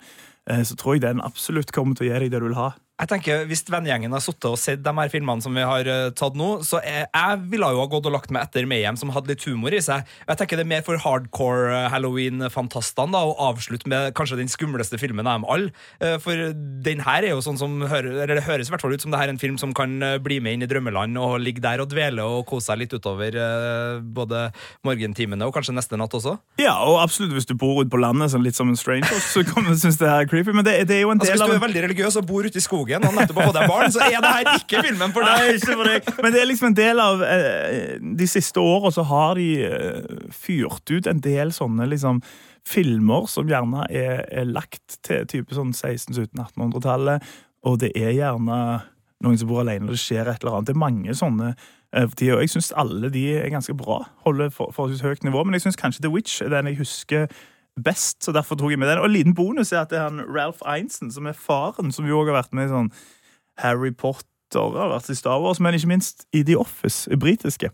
eh, 0.50 0.62
så 0.62 0.76
tror 0.76 0.94
jeg 0.94 1.02
den 1.02 1.20
absolutt 1.24 1.72
kommer 1.72 1.94
til 1.96 2.07
å 2.07 2.12
gi 2.12 2.18
deg 2.26 2.31
det 2.35 2.40
du 2.42 2.48
vil 2.50 2.59
ha. 2.59 2.72
Jeg 2.96 3.11
tenker, 3.11 3.42
Hvis 3.44 3.61
vennegjengen 3.68 4.14
har 4.14 4.22
sittet 4.24 4.46
og 4.48 4.56
sett 4.56 4.80
de 4.80 4.92
her 4.96 5.11
filmene 5.12 5.44
som 5.44 5.52
vi 5.52 5.64
har 5.68 5.85
uh, 5.85 6.09
tatt 6.16 6.37
nå, 6.38 6.62
så 6.64 6.78
jeg, 6.80 7.04
jeg 7.12 7.40
ville 7.52 7.68
jo 7.74 7.80
ha 7.82 7.88
gått 7.92 8.06
og 8.09 8.14
lagt 8.14 8.30
meg 8.32 8.46
etter 8.46 8.64
Mayhem, 8.68 8.96
som 8.96 9.11
hadde 9.12 9.35
litt 9.35 9.44
humor 9.44 9.74
i 9.76 9.82
seg. 9.85 10.06
Jeg 10.24 10.40
tenker 10.40 10.56
Det 10.56 10.64
er 10.64 10.70
mer 10.70 10.85
for 10.87 10.96
hardcore 11.02 11.74
eh, 11.74 11.88
Halloween-fantastene 11.92 13.12
da, 13.12 13.20
å 13.20 13.35
avslutte 13.50 13.90
med 13.92 14.14
kanskje 14.16 14.38
den 14.40 14.48
skumleste 14.48 14.96
filmen 15.00 15.28
av 15.28 15.37
dem 15.37 15.48
alle. 15.52 15.74
Uh, 16.00 16.16
For 16.22 16.54
den 16.87 17.02
her 17.04 17.26
er 17.26 17.35
jo 17.35 17.42
sånn 17.44 17.61
som 17.61 17.74
hører, 17.85 18.22
eller 18.24 18.40
Det 18.40 18.46
høres 18.46 18.70
i 18.70 18.74
hvert 18.74 18.87
fall 18.87 18.96
ut 18.96 19.04
som 19.04 19.12
det 19.12 19.20
her 19.20 19.28
er 19.28 19.35
en 19.35 19.42
film 19.44 19.61
som 19.61 19.76
kan 19.76 19.92
bli 20.24 20.40
med 20.40 20.56
inn 20.56 20.64
i 20.64 20.70
drømmeland 20.70 21.20
og 21.20 21.37
ligge 21.42 21.61
der 21.64 21.85
og 21.85 21.90
dvele 21.92 22.24
og 22.24 22.46
kose 22.48 22.70
seg 22.70 22.80
litt 22.80 22.96
utover 22.96 23.37
uh, 23.37 24.00
både 24.00 24.46
morgentimene 24.88 25.44
og 25.44 25.52
kanskje 25.56 25.76
neste 25.76 26.00
natt 26.00 26.16
også. 26.16 26.38
Ja, 26.62 26.78
og 26.88 27.02
absolutt 27.04 27.37
hvis 27.37 27.50
du 27.50 27.52
bor 27.61 27.82
ute 27.82 27.92
på 27.92 28.00
landet 28.00 28.32
sånn 28.32 28.46
litt 28.46 28.56
som 28.56 28.72
en 28.72 28.80
stranger, 28.80 29.20
så 29.35 29.44
kan 29.44 29.68
du 29.68 29.74
synes 29.76 30.00
det 30.00 30.09
her 30.09 30.24
er 30.24 30.32
creepy, 30.32 30.56
men 30.56 30.64
det, 30.64 30.78
det 30.88 31.02
er 31.02 31.04
jo 31.04 31.12
en 31.12 31.20
Altså, 31.20 31.35
del 31.35 31.42
hvis 31.42 31.44
av 31.44 31.52
du 31.52 31.61
er 31.61 31.64
veldig 31.68 31.87
religiøs 31.90 32.20
og 32.22 32.28
bor 32.32 32.48
ute 32.48 32.56
i 32.56 32.64
skogen 32.64 32.86
og 32.94 33.14
nettopp 33.16 33.37
har 33.40 33.46
fått 33.51 33.57
deg 33.59 33.68
barn, 33.68 33.92
så 33.92 34.01
er 34.07 34.20
det 34.22 34.31
her 34.37 34.51
ikke 34.61 34.83
filmen 34.87 35.12
for 35.12 35.27
Nei, 35.27 35.37
deg. 35.42 35.59
ikke 35.59 35.75
for 35.81 35.90
deg. 35.90 36.11
Men 36.22 36.33
det 36.33 36.40
er 36.42 36.46
liksom 36.51 36.68
en 36.70 36.77
del 36.79 37.01
av 37.03 37.22
eh, 37.27 37.96
De 38.22 38.27
siste 38.31 38.61
åra 38.62 38.90
så 38.94 39.03
har 39.11 39.35
de 39.40 39.49
eh, 39.66 40.29
fyrt 40.33 40.90
ut 40.94 41.07
en 41.11 41.20
del 41.25 41.51
sånne 41.57 41.88
liksom 41.90 42.22
filmer 42.66 43.27
som 43.31 43.46
gjerne 43.51 43.85
er, 43.90 44.25
er 44.31 44.44
lagt 44.51 45.01
til 45.07 45.27
type 45.31 45.55
sånn 45.55 45.70
1600-1800-tallet, 45.77 47.22
og 47.66 47.79
det 47.83 47.92
er 47.99 48.11
gjerne 48.16 48.59
noen 49.25 49.38
som 49.40 49.49
bor 49.49 49.62
alene, 49.62 49.87
og 49.88 49.94
det 49.96 50.03
skjer 50.03 50.29
et 50.29 50.42
eller 50.42 50.59
annet. 50.59 50.68
Det 50.68 50.75
er 50.75 50.83
mange 50.83 51.14
sånne 51.16 51.53
de, 51.96 52.27
og 52.35 52.42
jeg 52.42 52.51
syns 52.53 52.72
alle 52.77 53.09
de 53.14 53.22
er 53.38 53.46
ganske 53.55 53.72
bra. 53.79 54.03
Holder 54.27 54.51
for- 54.53 54.72
forholdsvis 54.75 55.05
høyt 55.07 55.22
nivå, 55.25 55.44
men 55.46 55.55
jeg 55.57 55.62
syns 55.64 55.79
kanskje 55.81 56.03
The 56.05 56.11
Witch 56.12 56.42
er 56.44 56.51
den 56.53 56.66
jeg 56.68 56.77
husker 56.83 57.31
best, 57.84 58.24
så 58.24 58.32
derfor 58.32 58.56
tok 58.56 58.72
jeg 58.72 58.80
med 58.80 58.88
den. 58.88 59.02
Og 59.02 59.08
en 59.08 59.14
liten 59.16 59.34
bonus 59.36 59.72
er 59.72 59.82
at 59.82 59.92
det 59.92 59.98
er 60.00 60.08
han 60.08 60.24
Ralph 60.24 60.64
Einsen, 60.68 61.10
som 61.12 61.26
er 61.26 61.36
faren, 61.36 61.92
som 61.92 62.08
jo 62.08 62.20
også 62.20 62.32
har 62.32 62.40
vært 62.42 62.56
med 62.56 62.68
i 62.68 62.72
sånn 62.72 62.90
Harry 63.62 63.92
Potter, 63.92 64.72
har 64.76 64.92
vært 64.94 65.10
i 65.12 65.18
Star 65.18 65.42
Wars, 65.42 65.60
men 65.60 65.76
ikke 65.76 65.92
minst 65.92 66.26
i 66.32 66.42
The 66.46 66.56
Office, 66.60 67.10
i 67.12 67.18
britiske. 67.20 67.70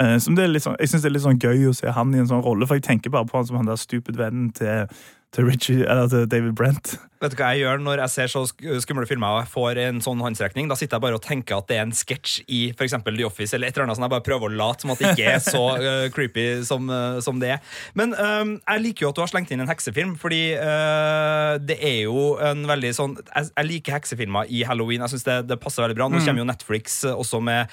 Eh, 0.00 0.16
som 0.18 0.34
det 0.34 0.44
er 0.44 0.50
litt 0.50 0.64
sånn, 0.64 0.78
jeg 0.80 0.90
syns 0.90 1.04
det 1.04 1.10
er 1.10 1.14
litt 1.14 1.26
sånn 1.26 1.42
gøy 1.42 1.68
å 1.70 1.76
se 1.76 1.90
han 1.94 2.14
i 2.14 2.22
en 2.22 2.30
sånn 2.30 2.42
rolle, 2.42 2.66
for 2.66 2.80
jeg 2.80 2.86
tenker 2.86 3.12
bare 3.14 3.28
på 3.30 3.38
han 3.38 3.46
som 3.46 3.60
han 3.60 3.68
der 3.70 3.78
stupid 3.78 4.18
vennen 4.18 4.50
til, 4.56 4.90
til 5.34 5.44
Richie, 5.50 5.82
eller 5.82 6.06
til 6.12 6.28
David 6.30 6.54
Brent. 6.54 6.94
Vet 7.24 7.32
du 7.32 7.38
hva 7.40 7.46
jeg 7.54 7.62
gjør 7.64 7.78
når 7.80 8.00
jeg 8.02 8.10
ser 8.12 8.28
så 8.28 8.40
sk- 8.44 8.80
skumle 8.84 9.06
filmer 9.08 9.32
og 9.32 9.38
jeg 9.40 9.48
får 9.54 9.78
en 9.80 10.00
sånn 10.04 10.20
håndsrekning? 10.20 10.66
Da 10.68 10.76
sitter 10.76 10.98
jeg 10.98 11.02
bare 11.06 11.16
og 11.16 11.22
tenker 11.24 11.56
at 11.56 11.66
det 11.70 11.78
er 11.78 11.86
en 11.86 11.94
sketsj 11.96 12.42
i 12.52 12.58
for 12.76 12.84
eksempel 12.84 13.16
The 13.16 13.24
Office, 13.24 13.54
eller 13.56 13.70
et 13.70 13.74
eller 13.78 13.86
annet 13.86 13.96
sånn. 13.96 14.04
Jeg 14.04 14.12
bare 14.12 14.24
prøver 14.26 14.50
å 14.52 14.56
late 14.58 14.84
som 14.84 14.92
at 14.92 15.00
det 15.00 15.12
ikke 15.14 15.30
er 15.32 15.40
så 15.40 15.62
uh, 15.80 16.04
creepy 16.14 16.44
som, 16.68 16.90
uh, 16.92 17.16
som 17.24 17.40
det 17.40 17.54
er. 17.54 17.62
Men 17.96 18.12
um, 18.18 18.52
jeg 18.60 18.82
liker 18.84 19.06
jo 19.06 19.12
at 19.14 19.16
du 19.16 19.22
har 19.24 19.32
slengt 19.32 19.54
inn 19.56 19.64
en 19.64 19.70
heksefilm, 19.72 20.12
fordi 20.20 20.42
uh, 20.60 21.56
det 21.64 21.78
er 21.80 21.96
jo 22.04 22.26
en 22.44 22.66
veldig 22.68 22.92
sånn 22.98 23.16
Jeg, 23.24 23.48
jeg 23.56 23.70
liker 23.70 23.96
heksefilmer 23.96 24.50
i 24.52 24.60
halloween. 24.68 25.00
Jeg 25.06 25.14
synes 25.16 25.24
det, 25.30 25.38
det 25.48 25.58
passer 25.64 25.86
veldig 25.86 25.96
bra. 26.02 26.10
Nå 26.12 26.20
Mm. 26.20 26.26
kommer 26.28 26.44
jo 26.44 26.50
Netflix 26.52 27.00
eh, 27.08 27.16
også 27.16 27.40
med 27.42 27.72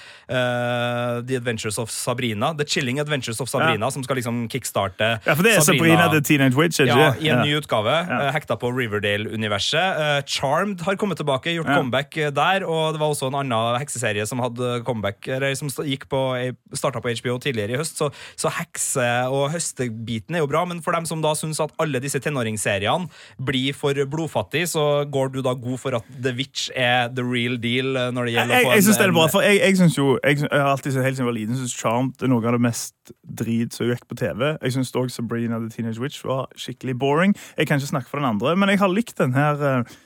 The 1.27 1.35
Adventures 1.37 1.77
of 1.79 1.91
Sabrina. 1.91 2.53
The 2.57 2.65
Chilling 2.65 2.99
Adventures 2.99 3.39
of 3.41 3.49
Sabrina, 3.49 3.89
som 3.91 4.03
skal 4.03 4.17
liksom 4.19 4.47
kickstarte 4.51 5.11
Ja, 5.25 5.35
for 5.35 5.43
det 5.45 5.53
er 5.57 5.61
Sabrina, 5.65 6.07
the 6.11 6.21
Teenage 6.21 6.55
Witch, 6.57 6.79
ikke? 6.79 6.95
ja, 6.97 7.11
i 7.19 7.29
en 7.29 7.37
Ja. 7.37 7.43
ny 7.45 7.50
ny 7.51 7.59
utgave, 7.59 7.93
ja. 8.07 8.31
hekta 8.35 8.55
på 8.59 8.71
Riverdale-universet. 8.75 9.99
Eh, 10.01 10.23
Charmed 10.29 10.81
har 10.87 10.97
kommet 10.99 11.19
tilbake, 11.21 11.53
gjort 11.53 11.67
Ja. 11.67 11.77
comeback 11.77 12.17
eh, 12.17 12.31
der. 12.31 12.65
Og 12.65 12.93
det 12.95 13.01
var 13.01 13.11
også 13.11 13.27
en 13.27 13.37
annen 13.41 13.79
hekseserie 13.81 14.25
som 14.27 14.39
hadde 14.39 14.83
comeback 14.87 15.27
Eller 15.27 15.53
som 15.55 15.69
gikk 15.69 16.07
på 16.09 16.21
starta 16.73 17.01
på 17.01 17.11
HBO 17.19 17.37
tidligere 17.41 17.75
i 17.75 17.79
høst. 17.81 17.97
Så, 17.99 18.11
så 18.39 18.51
hekse- 18.55 19.27
og 19.31 19.51
høstebiten 19.51 20.35
er 20.35 20.43
jo 20.43 20.49
bra, 20.49 20.63
men 20.65 20.81
for 20.81 20.95
dem 20.95 21.05
som 21.05 21.21
da 21.23 21.33
syns 21.37 21.59
at 21.63 21.73
alle 21.81 21.99
disse 22.03 22.19
tenåringsseriene 22.23 23.09
blir 23.41 23.75
for 23.77 23.93
blodfattig, 23.93 24.67
så 24.71 25.05
går 25.11 25.33
du 25.35 25.41
da 25.45 25.53
god 25.53 25.79
for 25.81 25.97
at 25.97 26.07
The 26.21 26.33
Witch 26.37 26.69
er 26.75 27.09
the 27.13 27.23
real 27.25 27.57
deal 27.61 27.95
eh, 27.97 28.11
når 28.13 28.29
det 28.29 28.35
gjelder 28.35 28.55
jeg, 28.55 28.65
jeg, 28.65 28.75
jeg 28.75 28.83
synes 28.87 28.97
det 29.01 29.07
er 29.07 29.15
bra, 29.15 29.27
for 29.31 29.45
jeg, 29.45 29.59
jeg, 29.61 29.77
synes 29.77 29.97
jo, 29.97 30.07
jeg, 30.23 30.41
jeg 30.45 30.49
har 30.51 30.71
alltid 30.71 30.91
helt 30.91 31.15
siden 31.17 31.25
jeg 31.25 31.31
var 31.31 31.37
liten 31.39 31.59
synes 31.59 31.75
Charmed 31.75 32.23
er 32.23 32.31
noe 32.31 32.45
av 32.47 32.57
det 32.57 32.63
mest 32.63 32.95
drit 33.41 33.75
som 33.75 33.89
gikk 33.89 34.05
på 34.07 34.17
TV. 34.19 34.43
Jeg 34.61 34.75
syns 34.75 34.93
òg 34.97 35.09
Sabrina 35.11 35.59
the 35.59 35.69
Teenage 35.73 35.99
Witch 36.01 36.21
var 36.25 36.47
skikkelig 36.59 36.95
boring. 37.01 37.35
Jeg 37.57 37.67
kan 37.67 37.79
ikke 37.81 37.91
snakke 37.93 38.09
for 38.11 38.21
den 38.21 38.29
andre, 38.29 38.55
men 38.55 38.69
jeg 38.69 38.79
har 38.81 38.91
likt 38.93 39.17
den 39.19 39.33
her 39.37 39.55
uh, 39.61 39.97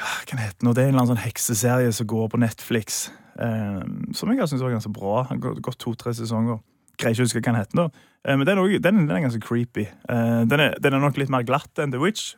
hva 0.00 0.12
kan 0.24 0.38
det 0.40 0.46
hete 0.46 0.64
nå? 0.64 0.72
Det 0.72 0.80
er 0.82 0.88
en 0.88 0.94
eller 0.94 1.02
annen 1.04 1.14
sånn 1.14 1.24
hekseserie 1.26 1.90
som 1.92 2.06
går 2.08 2.30
på 2.32 2.40
Netflix. 2.40 3.10
uh, 3.40 3.82
som 4.16 4.30
jeg 4.32 4.40
syntes 4.48 4.62
var 4.64 4.72
ganske 4.76 4.92
bra. 4.94 5.26
Gått, 5.60 5.78
to-tre 5.82 6.14
sesonger. 6.16 6.60
Greier 7.00 7.12
ikke 7.16 7.24
å 7.24 7.28
huske 7.28 7.40
hva 7.40 7.46
den 7.50 7.60
heter 7.60 7.76
nå. 7.80 7.84
Eh, 8.24 8.36
men 8.36 8.44
den 8.48 8.58
også- 8.60 8.80
den, 8.84 9.06
den 9.06 9.16
er 9.16 9.22
ganske 9.24 9.40
creepy. 9.40 9.86
Den, 10.08 10.60
er, 10.60 10.74
den 10.80 10.92
er 10.94 11.00
nok 11.00 11.16
litt 11.16 11.30
mer 11.32 11.42
glatt 11.48 11.78
enn 11.80 11.92
The 11.92 12.00
Witch. 12.02 12.34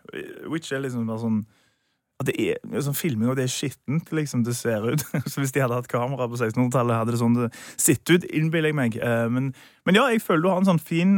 Witch 0.47 0.71
er 0.73 0.83
liksom 0.85 1.07
bare 1.07 1.19
sånn 1.19 1.41
det 2.23 2.37
er 2.39 2.83
sånn 2.87 2.95
filming 2.95 3.33
og 3.33 3.35
det 3.35 3.49
er 3.49 3.51
skittent, 3.51 4.13
liksom 4.15 4.45
det 4.47 4.55
ser 4.55 4.85
ut. 4.93 5.03
Så 5.27 5.41
Hvis 5.43 5.51
de 5.57 5.59
hadde 5.65 5.75
hatt 5.75 5.89
kamera 5.91 6.29
på 6.31 6.39
1600-tallet, 6.39 6.95
hadde 7.01 7.11
det 7.17 7.19
sånn 7.19 7.35
det 7.35 7.49
sett 7.75 8.07
ut, 8.13 8.23
innbiller 8.31 8.71
jeg 8.71 8.77
meg. 8.79 8.99
Men, 9.35 9.49
men 9.85 9.99
ja, 9.99 10.05
jeg 10.13 10.23
føler 10.23 10.45
du 10.45 10.49
har 10.53 10.61
en 10.63 10.69
sånn 10.71 10.79
fin 10.79 11.17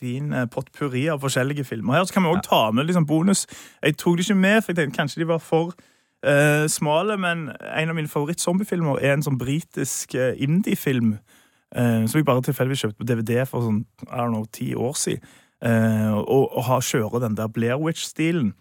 Fin 0.00 0.32
eh, 0.32 0.46
potpurri 0.48 1.06
av 1.12 1.20
forskjellige 1.20 1.64
filmer. 1.64 1.94
Her 1.94 2.06
så 2.08 2.14
kan 2.14 2.24
vi 2.24 2.32
òg 2.32 2.42
ta 2.46 2.70
med 2.72 2.88
liksom 2.88 3.06
bonus. 3.06 3.46
Jeg 3.82 3.98
tok 4.00 4.16
det 4.16 4.24
ikke 4.24 4.38
med, 4.40 4.62
for 4.62 4.72
jeg 4.72 4.78
tenkte 4.78 4.96
kanskje 4.96 5.20
de 5.20 5.28
var 5.28 5.42
for 5.44 5.74
uh, 5.74 6.64
smale, 6.68 7.18
men 7.20 7.50
en 7.50 7.92
av 7.92 7.98
mine 7.98 8.08
favoritt-zombiefilmer 8.08 9.02
er 9.04 9.12
en 9.16 9.26
sånn 9.26 9.38
britisk 9.40 10.16
uh, 10.16 10.32
indie-film 10.40 11.18
uh, 11.18 12.06
som 12.08 12.16
jeg 12.16 12.28
bare 12.28 12.46
tilfeldigvis 12.48 12.86
kjøpte 12.86 13.02
på 13.02 13.08
DVD 13.10 13.44
for 13.44 13.66
sånn, 13.66 13.84
I 14.08 14.22
don't 14.22 14.32
know, 14.32 14.48
ti 14.48 14.72
år 14.74 14.96
siden. 14.96 15.36
Og, 15.60 16.46
og 16.56 16.62
har, 16.64 16.80
kjører 16.80 17.20
den 17.20 17.34
der 17.36 17.50
Blair 17.52 17.76
Witch-stilen. 17.76 18.54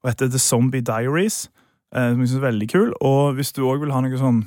Og 0.00 0.08
heter 0.08 0.30
The 0.32 0.40
Zombie 0.40 0.80
Diaries, 0.80 1.50
som 1.92 2.22
jeg 2.22 2.30
synes 2.30 2.38
er 2.38 2.46
veldig 2.46 2.68
kul. 2.72 2.94
Og 3.04 3.34
hvis 3.36 3.52
du 3.52 3.60
òg 3.68 3.82
vil 3.82 3.92
ha 3.92 4.00
noe 4.00 4.16
sånn 4.16 4.38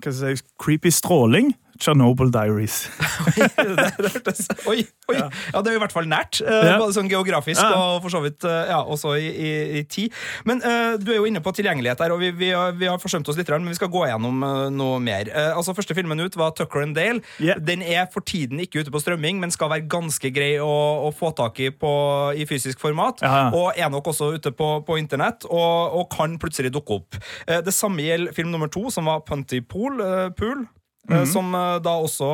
hva 0.00 0.12
skal 0.12 0.30
jeg 0.32 0.40
si, 0.40 0.46
creepy 0.60 0.90
stråling, 0.92 1.52
Chernobyl 1.80 2.30
Diaries. 2.34 2.88
Oi, 4.70 4.84
oi. 5.10 5.16
Ja. 5.16 5.28
det 5.60 5.72
er 5.72 5.76
i 5.76 5.80
hvert 5.82 5.94
fall 5.94 6.06
nært. 6.08 6.38
eh, 6.40 6.76
Både 6.78 6.94
sånn 6.96 7.08
geografisk 7.10 7.62
og 7.64 8.02
for 8.04 8.12
så 8.14 8.20
vidt 8.24 8.44
eh, 8.48 8.70
ja, 8.70 8.78
også 8.80 9.14
i, 9.18 9.26
i, 9.28 9.50
i 9.80 9.82
tid. 9.90 10.14
Men 10.48 10.62
uh, 10.64 10.94
du 11.00 11.10
er 11.12 11.18
jo 11.18 11.26
inne 11.28 11.42
på 11.44 11.52
tilgjengelighet 11.56 12.00
her, 12.04 12.14
og 12.14 12.22
vi, 12.22 12.30
vi, 12.38 12.50
har, 12.54 12.74
vi 12.78 12.88
har 12.90 13.00
forsømt 13.02 13.28
oss 13.30 13.38
litt, 13.38 13.50
men 13.52 13.70
vi 13.72 13.78
skal 13.78 13.90
gå 13.92 14.04
gjennom 14.08 14.44
noe 14.74 15.00
mer. 15.02 15.30
Uh, 15.32 15.56
altså, 15.58 15.74
Første 15.76 15.96
filmen 15.98 16.22
ut 16.22 16.38
var 16.38 16.54
Tucker 16.56 16.84
and 16.84 16.96
Dale. 16.98 17.22
Den 17.64 17.82
er 17.82 18.06
for 18.12 18.24
tiden 18.24 18.62
ikke 18.62 18.84
ute 18.84 18.94
på 18.94 19.02
strømming, 19.02 19.40
men 19.42 19.52
skal 19.54 19.72
være 19.72 19.88
ganske 19.90 20.30
grei 20.34 20.54
å, 20.62 20.70
å 21.08 21.10
få 21.14 21.32
tak 21.36 21.58
i 21.64 21.70
på, 21.74 21.92
i 22.38 22.46
fysisk 22.48 22.80
format. 22.82 23.24
Ja. 23.24 23.48
Og 23.54 23.74
er 23.76 23.90
nok 23.92 24.12
også 24.14 24.32
ute 24.38 24.54
på, 24.54 24.70
på 24.86 25.00
internett, 25.00 25.46
og, 25.50 25.98
og 25.98 26.08
kan 26.14 26.38
plutselig 26.42 26.72
dukke 26.74 27.00
opp. 27.00 27.20
Uh, 27.48 27.58
det 27.66 27.74
samme 27.74 28.06
gjelder 28.06 28.36
film 28.36 28.54
nummer 28.54 28.70
to, 28.72 28.86
som 28.94 29.10
var 29.10 29.24
Puntypool. 29.28 30.00
Uh, 30.00 30.30
Pool. 30.38 30.64
Eh, 31.10 31.16
-hmm. 31.16 31.26
Som 31.32 31.54
eh, 31.54 31.78
da 31.84 31.90
også 31.90 32.30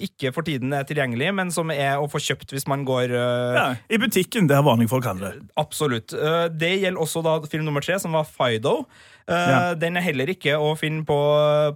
ikke 0.00 0.32
for 0.32 0.42
tiden 0.42 0.72
er 0.72 0.82
tilgjengelig, 0.82 1.34
men 1.34 1.50
som 1.50 1.70
er 1.70 1.96
å 1.98 2.08
få 2.10 2.18
kjøpt 2.18 2.52
hvis 2.52 2.66
man 2.66 2.84
går 2.84 3.10
uh, 3.10 3.54
Ja, 3.54 3.76
I 3.90 3.98
butikken, 3.98 4.48
der 4.48 4.62
vanlige 4.62 4.88
folk 4.88 5.04
handler. 5.04 5.32
Absolutt. 5.56 6.12
Uh, 6.12 6.48
Det 6.48 6.80
gjelder 6.80 7.00
også 7.00 7.22
da 7.22 7.40
film 7.50 7.64
nummer 7.64 7.80
tre, 7.80 7.98
som 7.98 8.12
var 8.12 8.24
Fido. 8.24 8.86
Uh, 9.28 9.34
Ja. 9.34 9.74
Den 9.74 9.96
er 9.96 10.00
heller 10.00 10.26
ikke 10.26 10.56
å 10.58 10.76
finne 10.76 11.04
på, 11.04 11.16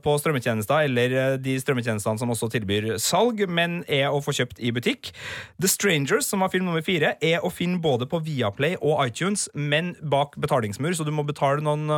på 0.02 0.18
strømmetjenester 0.18 0.84
eller 0.84 1.36
de 1.38 1.60
strømmetjenestene 1.60 2.18
som 2.18 2.30
også 2.30 2.50
tilbyr 2.50 2.98
salg, 2.98 3.48
men 3.48 3.84
er 3.88 4.08
å 4.08 4.20
få 4.20 4.32
kjøpt 4.32 4.60
i 4.60 4.70
butikk. 4.70 5.12
The 5.60 5.68
Strangers, 5.68 6.26
som 6.26 6.40
var 6.40 6.48
film 6.50 6.64
nummer 6.66 6.82
fire, 6.82 7.14
er 7.22 7.40
å 7.40 7.50
finne 7.50 7.80
både 7.80 8.06
på 8.06 8.20
Viaplay 8.20 8.76
og 8.82 9.06
iTunes, 9.06 9.48
men 9.54 9.94
bak 10.02 10.36
betalingsmur, 10.36 10.92
så 10.92 11.04
du 11.04 11.10
må 11.10 11.24
betale 11.26 11.60
noen 11.60 11.88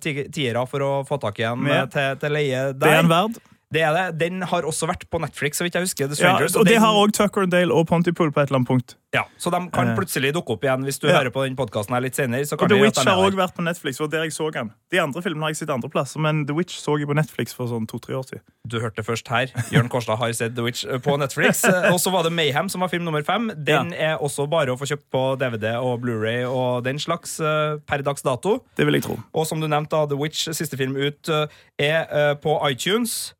tiere 0.00 0.66
for 0.66 0.80
å 0.80 1.06
få 1.08 1.18
tak 1.20 1.38
i 1.40 1.42
en 1.42 1.66
Ja. 1.66 1.86
til, 1.86 2.16
til 2.16 2.30
leie 2.32 2.72
der. 2.72 2.72
Det 2.72 2.88
er 2.88 2.98
en 2.98 3.08
verd. 3.08 3.40
Det 3.70 3.82
er 3.84 3.92
det. 3.92 4.18
Den 4.18 4.40
har 4.48 4.62
også 4.64 4.86
vært 4.88 5.02
på 5.12 5.18
Netflix, 5.20 5.58
så 5.60 5.64
vidt 5.66 5.74
jeg 5.76 5.84
husker. 5.84 6.08
The 6.08 6.16
Ja, 6.24 6.36
og, 6.36 6.56
og 6.56 6.64
det 6.64 6.72
den- 6.74 6.80
har 6.80 6.94
òg 6.94 7.12
Tucker 7.12 7.42
and 7.42 7.52
Dale 7.52 7.70
og 7.74 7.86
Pontypool 7.86 8.30
på 8.32 8.40
et 8.40 8.48
eller 8.48 8.60
annet 8.62 8.68
punkt. 8.68 8.94
ja, 9.12 9.24
Så 9.38 9.50
de 9.50 9.70
kan 9.70 9.88
Eh. 9.90 9.96
plutselig 9.96 10.32
dukke 10.32 10.50
opp 10.52 10.62
igjen 10.64 10.84
hvis 10.84 10.98
du 10.98 11.06
Ja. 11.08 11.18
hører 11.20 11.30
på 11.30 11.44
den 11.44 11.54
podkasten 11.56 12.00
litt 12.02 12.14
senere. 12.16 12.46
Så 12.46 12.56
Og 12.60 12.68
The 12.68 12.80
Witch 12.80 13.04
har 13.04 13.16
òg 13.16 13.34
vært 13.36 13.54
på 13.54 13.62
Netflix. 13.62 14.00
og 14.00 14.10
der 14.10 14.22
jeg 14.24 14.32
så 14.32 14.50
den. 14.50 14.72
De 14.90 14.98
andre 14.98 15.20
filmene 15.20 15.42
har 15.42 15.48
jeg 15.50 15.56
sett 15.58 15.70
andre 15.70 15.88
plasser, 15.90 16.18
men 16.18 16.46
The 16.46 16.54
Witch 16.54 16.78
så 16.80 16.98
jeg 16.98 17.06
på 17.06 17.14
Netflix 17.14 17.52
for 17.54 17.66
sånn 17.68 17.86
to-tre 17.86 18.14
år 18.14 18.24
siden. 18.24 18.40
Du 18.66 18.80
hørte 18.80 19.04
først 19.04 19.28
her. 19.28 19.46
Jørn 19.70 19.88
Kårstad 19.90 20.16
har 20.18 20.32
sett 20.32 20.54
The 20.56 20.62
Witch 20.62 20.84
på 20.86 21.18
Netflix. 21.18 21.62
Eh, 21.64 21.92
Og 21.92 22.00
så 22.00 22.10
var 22.10 22.22
det 22.22 22.32
Mayhem, 22.32 22.70
som 22.70 22.80
var 22.80 22.88
film 22.88 23.04
nummer 23.04 23.22
fem. 23.22 23.48
Den 23.62 23.92
er 23.92 24.16
også 24.16 24.48
bare 24.48 24.68
å 24.68 24.78
få 24.78 24.86
kjøpt 24.88 25.10
på 25.12 25.38
DVD 25.38 25.74
og 25.76 26.00
Blu-ray 26.00 26.44
og 26.48 26.84
den 26.84 26.96
slags 26.98 27.38
eh, 27.40 27.76
per 27.86 27.98
dags 28.02 28.22
dato. 28.22 28.64
Det 28.76 28.86
vil 28.86 28.94
jeg 28.94 29.02
tro. 29.02 29.18
Og 29.34 29.46
som 29.46 29.60
du 29.60 29.66
nevnte, 29.68 30.08
The 30.08 30.16
Witch, 30.16 30.48
siste 30.48 30.76
film 30.78 30.96
ut, 30.96 31.28
eh, 31.28 31.46
er 31.78 32.06
eh, 32.10 32.34
på 32.34 32.58
iTunes. 32.70 33.34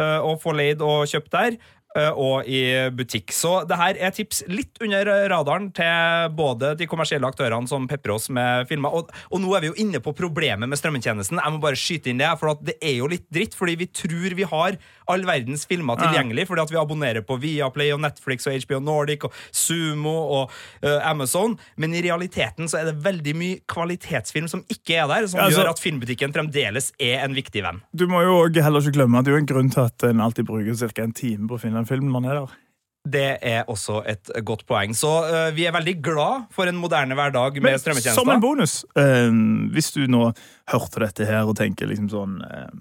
Eh, 0.00 0.18
Og 0.24 0.40
få 0.42 0.54
leid 0.56 0.82
og 0.82 1.06
kjøpt 1.10 1.30
der. 1.34 1.56
eh, 1.96 2.10
Og 2.10 2.48
i 2.50 2.90
butikk. 2.90 3.30
Så 3.30 3.66
det 3.68 3.76
her 3.78 3.94
er 4.00 4.10
tips 4.10 4.42
litt 4.50 4.80
under 4.82 5.06
radaren 5.30 5.70
til 5.72 6.32
både 6.34 6.74
de 6.76 6.88
kommersielle 6.90 7.28
aktørene 7.28 7.68
som 7.70 7.86
peprer 7.86 8.16
oss 8.16 8.28
med 8.30 8.66
filmer. 8.66 8.90
Og, 8.90 9.12
og 9.30 9.40
nå 9.40 9.54
er 9.54 9.60
vi 9.62 9.70
jo 9.70 9.78
inne 9.78 10.00
på 10.02 10.14
problemet 10.18 10.68
med 10.68 10.78
strømmetjenesten. 10.80 11.38
Jeg 11.38 11.54
må 11.54 11.62
bare 11.62 11.78
skyte 11.78 12.10
inn 12.10 12.18
det, 12.18 12.32
for 12.40 12.58
det 12.66 12.74
er 12.82 12.96
jo 12.98 13.06
litt 13.06 13.28
dritt. 13.30 13.54
Fordi 13.54 13.76
vi 13.78 13.86
tror 13.86 14.34
vi 14.34 14.42
har 14.50 14.78
all 15.10 15.24
verdens 15.28 15.66
filmer 15.68 15.98
tilgjengelig, 16.00 16.46
fordi 16.48 16.64
at 16.64 16.72
vi 16.72 16.80
abonnerer 16.80 17.24
på 17.26 17.36
Viaplay 17.42 17.92
og 17.94 18.02
Netflix 18.04 18.48
og 18.48 18.56
HBO 18.64 18.80
Nordic 18.84 19.26
og 19.28 19.36
Sumo 19.50 20.14
og 20.38 20.54
uh, 20.84 20.98
Amazon. 21.08 21.56
Men 21.80 21.94
i 21.94 22.02
realiteten 22.04 22.70
så 22.70 22.80
er 22.80 22.90
det 22.90 22.98
veldig 23.04 23.36
mye 23.38 23.60
kvalitetsfilm 23.70 24.48
som 24.50 24.64
ikke 24.72 24.98
er 25.02 25.08
der, 25.10 25.28
som 25.28 25.40
Ja, 25.40 25.48
altså- 25.48 25.62
gjør 25.62 25.70
at 25.74 25.84
filmbutikken 25.84 26.34
fremdeles 26.34 26.92
er 26.98 27.24
en 27.24 27.36
viktig 27.36 27.64
venn. 27.64 27.82
Du 27.94 28.06
må 28.10 28.22
jo 28.24 28.36
heller 28.62 28.80
ikke 28.80 28.98
glemme 28.98 29.18
at 29.18 29.26
det 29.26 29.32
er 29.32 29.38
jo 29.38 29.44
en 29.44 29.52
grunn 29.52 29.70
til 29.70 29.86
at 29.86 30.04
en 30.10 30.20
alltid 30.20 30.46
bruker 30.48 30.74
ca. 30.74 31.02
en 31.02 31.12
time 31.12 31.48
på 31.48 31.56
å 31.56 31.60
finne 31.60 31.78
en 31.78 31.88
film 31.88 32.08
når 32.08 32.20
man 32.20 32.30
er 32.30 32.40
der. 32.40 32.60
Det 33.04 33.38
er 33.44 33.66
også 33.68 33.98
et 34.08 34.30
godt 34.48 34.64
poeng. 34.66 34.94
Så 34.96 35.10
uh, 35.28 35.50
vi 35.54 35.66
er 35.68 35.74
veldig 35.76 35.98
glad 36.02 36.46
for 36.54 36.64
en 36.70 36.78
moderne 36.80 37.14
hverdag 37.14 37.60
med 37.60 37.76
Men 37.84 38.00
som 38.00 38.30
en 38.32 38.40
bonus, 38.40 38.84
uh, 38.96 39.28
hvis 39.74 39.92
du 39.92 40.06
nå 40.08 40.30
hørte 40.72 41.04
dette 41.04 41.28
her 41.28 41.44
og 41.44 41.56
tenker 41.60 41.90
liksom 41.90 42.08
sånn 42.08 42.40
uh, 42.40 42.72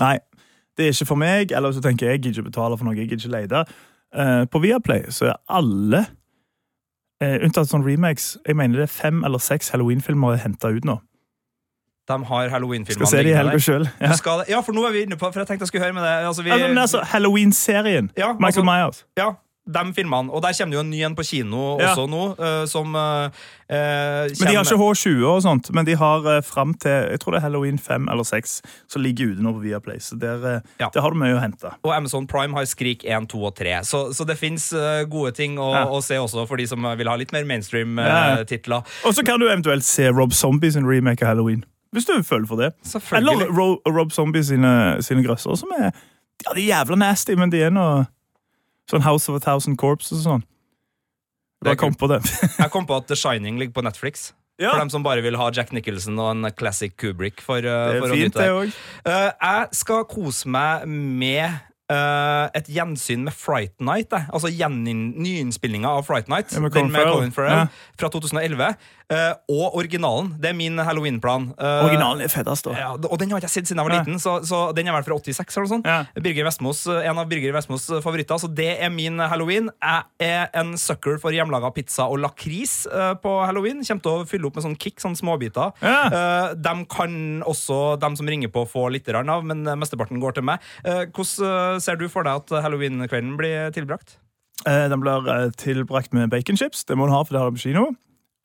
Nei, 0.00 0.16
det 0.76 0.86
er 0.86 0.94
ikke 0.94 1.08
for 1.08 1.20
meg, 1.20 1.52
eller 1.52 1.72
så 1.72 1.82
tenker 1.84 2.06
jeg 2.06 2.18
jeg 2.18 2.22
gidder 2.22 2.42
ikke 2.42 2.50
betale 2.50 2.78
for 2.78 2.88
noe 2.88 2.96
jeg 2.96 3.08
gidder 3.10 3.28
ikke 3.28 3.36
leie. 3.36 3.64
Uh, 4.12 4.44
på 4.52 4.60
Viaplay 4.60 5.06
så 5.12 5.30
er 5.32 5.38
alle, 5.48 6.02
uh, 7.24 7.38
unntatt 7.44 7.70
sånn 7.70 7.84
remakes 7.86 8.34
Jeg 8.44 8.58
mener 8.58 8.82
det 8.82 8.88
er 8.90 8.92
fem 8.92 9.22
eller 9.24 9.40
seks 9.40 9.72
Halloween-filmer 9.72 10.36
henta 10.42 10.68
ut 10.68 10.84
nå. 10.84 10.98
De 12.08 12.18
har 12.28 12.48
Halloween-filmene 12.50 13.06
Skal 13.06 13.18
se 13.18 13.22
de 13.22 13.30
i 13.30 13.36
helga 13.36 13.60
sjøl. 13.62 13.86
Ja. 14.00 14.16
Ja, 14.50 14.60
for 14.60 14.74
nå 14.74 14.84
er 14.88 14.92
vi 14.96 15.04
inne 15.06 15.16
på 15.16 15.28
For 15.30 15.40
jeg 15.40 15.48
tenkte 15.52 15.68
jeg 15.68 15.70
skulle 15.70 15.84
høre 15.84 15.94
med 15.96 16.02
deg. 16.02 16.26
Altså, 16.26 16.42
vi, 16.42 16.50
Altså, 16.50 16.68
men 16.68 16.78
altså, 16.82 17.02
Halloween-serien. 17.12 18.10
Ja, 18.18 18.32
Michael 18.32 18.46
altså- 18.46 18.64
Myers. 18.68 19.04
Ja, 19.16 19.28
de 19.66 19.82
filmene. 19.94 20.32
Og 20.32 20.42
der 20.42 20.54
kommer 20.58 20.72
det 20.72 20.78
jo 20.78 20.82
en 20.82 20.90
ny 20.90 21.00
en 21.06 21.14
på 21.14 21.22
kino 21.22 21.78
Ja. 21.78 21.92
også 21.92 22.08
nå, 22.10 22.22
eh, 22.38 22.64
som 22.66 22.94
eh, 22.96 23.30
eh, 23.70 24.30
Men 24.40 24.48
de 24.48 24.56
har 24.56 24.64
ikke 24.64 24.78
H20 24.80 25.24
og 25.24 25.42
sånt, 25.42 25.70
men 25.72 25.86
de 25.86 25.94
har 25.94 26.26
uh, 26.26 26.40
fram 26.42 26.74
til 26.74 26.90
jeg 26.90 27.20
tror 27.20 27.32
det 27.32 27.38
er 27.38 27.46
Halloween 27.46 27.78
5 27.78 28.08
eller 28.10 28.24
6 28.24 28.60
som 28.88 29.02
ligger 29.02 29.32
ute 29.32 29.42
nå 29.42 29.52
på 29.52 29.62
Viaplay. 29.62 29.98
Så 30.00 30.18
der, 30.18 30.62
ja. 30.80 30.88
der 30.92 31.00
har 31.00 31.10
du 31.10 31.16
mye 31.16 31.36
å 31.36 31.40
hente. 31.40 31.70
Og 31.84 31.94
Amazon 31.94 32.26
Prime 32.26 32.54
har 32.58 32.66
Skrik 32.66 33.04
1, 33.04 33.28
2 33.30 33.44
og 33.44 33.54
3. 33.56 33.84
Så, 33.84 34.12
så 34.12 34.26
det 34.26 34.38
fins 34.38 34.72
gode 35.08 35.32
ting 35.32 35.58
å, 35.58 35.72
Ja. 35.72 35.84
å 35.86 36.02
se 36.02 36.18
også 36.18 36.46
for 36.48 36.56
de 36.56 36.66
som 36.66 36.82
vil 36.98 37.08
ha 37.08 37.16
litt 37.16 37.32
mer 37.32 37.44
mainstream-titler. 37.44 38.82
Og 39.06 39.14
så 39.14 39.24
kan 39.24 39.40
du 39.40 39.46
eventuelt 39.46 39.84
se 39.84 40.10
Rob 40.10 40.32
Zombie 40.32 40.72
sin 40.72 40.86
remake 40.86 41.22
av 41.22 41.34
Halloween. 41.36 41.64
Hvis 41.92 42.06
du 42.08 42.22
føler 42.24 42.46
for 42.48 42.56
det. 42.56 42.72
Eller 43.12 43.46
Rob 43.52 44.12
Zombie 44.12 44.42
sine, 44.42 45.02
sine 45.04 45.22
grøsser, 45.22 45.54
som 45.56 45.70
er 45.78 45.92
ja, 46.42 46.54
de 46.54 46.64
er 46.64 46.72
jævla 46.72 46.96
nasty, 46.98 47.36
men 47.38 47.52
de 47.52 47.60
er 47.62 47.70
noe 47.70 48.06
sånn 48.92 49.04
House 49.06 49.30
of 49.32 49.40
a 49.40 49.42
Thousand 49.42 49.80
Corps 49.80 50.12
og 50.12 50.22
sånn. 50.22 50.46
Er 51.62 51.78
kom 51.78 51.94
på 51.94 52.08
det. 52.10 52.22
Jeg 52.62 52.70
kom 52.74 52.86
på 52.88 52.96
at 52.98 53.08
The 53.10 53.18
Shining 53.18 53.58
ligger 53.60 53.76
på 53.76 53.84
Netflix. 53.86 54.32
Ja. 54.60 54.72
For 54.74 54.82
dem 54.82 54.90
som 54.92 55.04
bare 55.04 55.22
vil 55.24 55.38
ha 55.40 55.48
Jack 55.54 55.72
Nicholson 55.74 56.18
og 56.20 56.30
en 56.34 56.50
classic 56.58 56.94
Kubrick. 57.00 57.40
For, 57.42 57.62
uh, 57.62 57.62
Det 57.62 57.96
er 57.96 58.02
for 58.02 58.14
å 58.14 58.18
fint, 58.18 58.34
nyte 58.34 58.42
det 58.42 58.54
òg. 58.54 58.80
Uh, 59.06 59.30
jeg 59.30 59.78
skal 59.80 60.04
kose 60.10 60.50
meg 60.52 60.86
med 60.90 61.71
eh, 61.92 62.48
et 62.58 62.70
gjensyn 62.72 63.24
med 63.28 63.36
Fright 63.36 63.76
Night. 63.80 64.12
eh. 64.16 64.26
Altså 64.32 64.48
nyinnspillinga 64.48 65.88
av 65.88 66.06
Fright 66.08 66.28
Night. 66.32 66.52
Ja, 66.52 66.60
med 66.60 66.72
den 66.72 66.90
med 66.90 67.00
Farrell. 67.00 67.14
Colin 67.18 67.32
Farrell 67.32 67.58
Ja. 67.58 67.66
fra 67.98 68.08
2011. 68.08 68.74
Uh, 69.12 69.34
og 69.52 69.74
originalen. 69.76 70.30
Det 70.40 70.48
er 70.48 70.54
min 70.56 70.78
halloween-plan. 70.78 71.50
Uh, 71.60 71.84
Originalen 71.84 72.22
er 72.24 72.30
fedest, 72.32 72.64
da. 72.64 72.72
ja, 72.78 72.92
og 72.96 73.18
den 73.20 73.28
har 73.28 73.40
jeg 73.40 73.44
ikke 73.44 73.52
sett 73.52 73.68
siden 73.68 73.82
jeg 73.82 73.88
var 73.90 73.92
Ja. 73.92 74.00
liten, 74.06 74.16
så, 74.22 74.38
så 74.48 74.60
den 74.74 74.88
er 74.88 74.94
vel 74.96 75.04
fra 75.04 75.18
86. 75.18 75.56
eller 75.58 75.66
noe 75.68 75.72
sånt. 75.74 76.22
Birger 76.24 76.46
Vestmos, 76.46 76.86
en 76.88 77.18
av 77.20 77.28
Birger 77.28 77.52
Vestmos 77.52 77.90
favoritter, 78.00 78.40
så 78.40 78.48
det 78.48 78.70
er 78.80 78.88
min 78.88 79.18
halloween. 79.20 79.68
Jeg 79.82 80.02
er 80.24 80.48
en 80.56 80.78
sucker 80.80 81.18
for 81.20 81.34
hjemmelaga 81.36 81.68
pizza 81.76 82.06
og 82.08 82.22
lakris 82.22 82.86
eh, 82.88 83.12
på 83.20 83.34
halloween. 83.44 83.82
Kommer 83.84 84.06
til 84.06 84.12
å 84.22 84.24
fylle 84.30 84.48
opp 84.48 84.56
med 84.56 84.64
sånn 84.64 84.78
kick, 84.80 84.96
sånn 85.02 85.18
småbiter. 85.18 85.74
Ja. 85.82 85.98
Eh, 86.08 86.54
de 86.56 86.74
kan 86.88 87.18
også, 87.44 87.98
de 88.00 88.12
som 88.16 88.32
ringer 88.32 88.48
på, 88.54 88.64
få 88.70 88.86
litt 88.94 89.12
av, 89.12 89.44
men 89.44 89.66
eh, 89.66 89.76
mesteparten 89.76 90.22
går 90.24 90.38
til 90.40 90.48
meg. 90.48 90.64
Eh, 90.86 91.04
hvordan 91.12 91.76
eh, 91.76 91.81
ser 91.84 91.98
du 92.00 92.06
for 92.12 92.26
deg 92.26 92.40
at 92.42 92.52
halloween-kvelden 92.64 93.36
blir 93.38 93.70
tilbrakt? 93.74 94.16
Eh, 94.66 94.88
Den 94.88 95.00
blir 95.02 95.26
eh, 95.28 95.50
tilbrakt 95.58 96.12
med 96.14 96.30
baconchips. 96.30 96.84
Det 96.88 96.96
må 96.98 97.06
du 97.08 97.14
ha, 97.14 97.22
for 97.24 97.34
det 97.34 97.42
har 97.42 97.50
du 97.50 97.58
på 97.58 97.66
kino. 97.66 97.84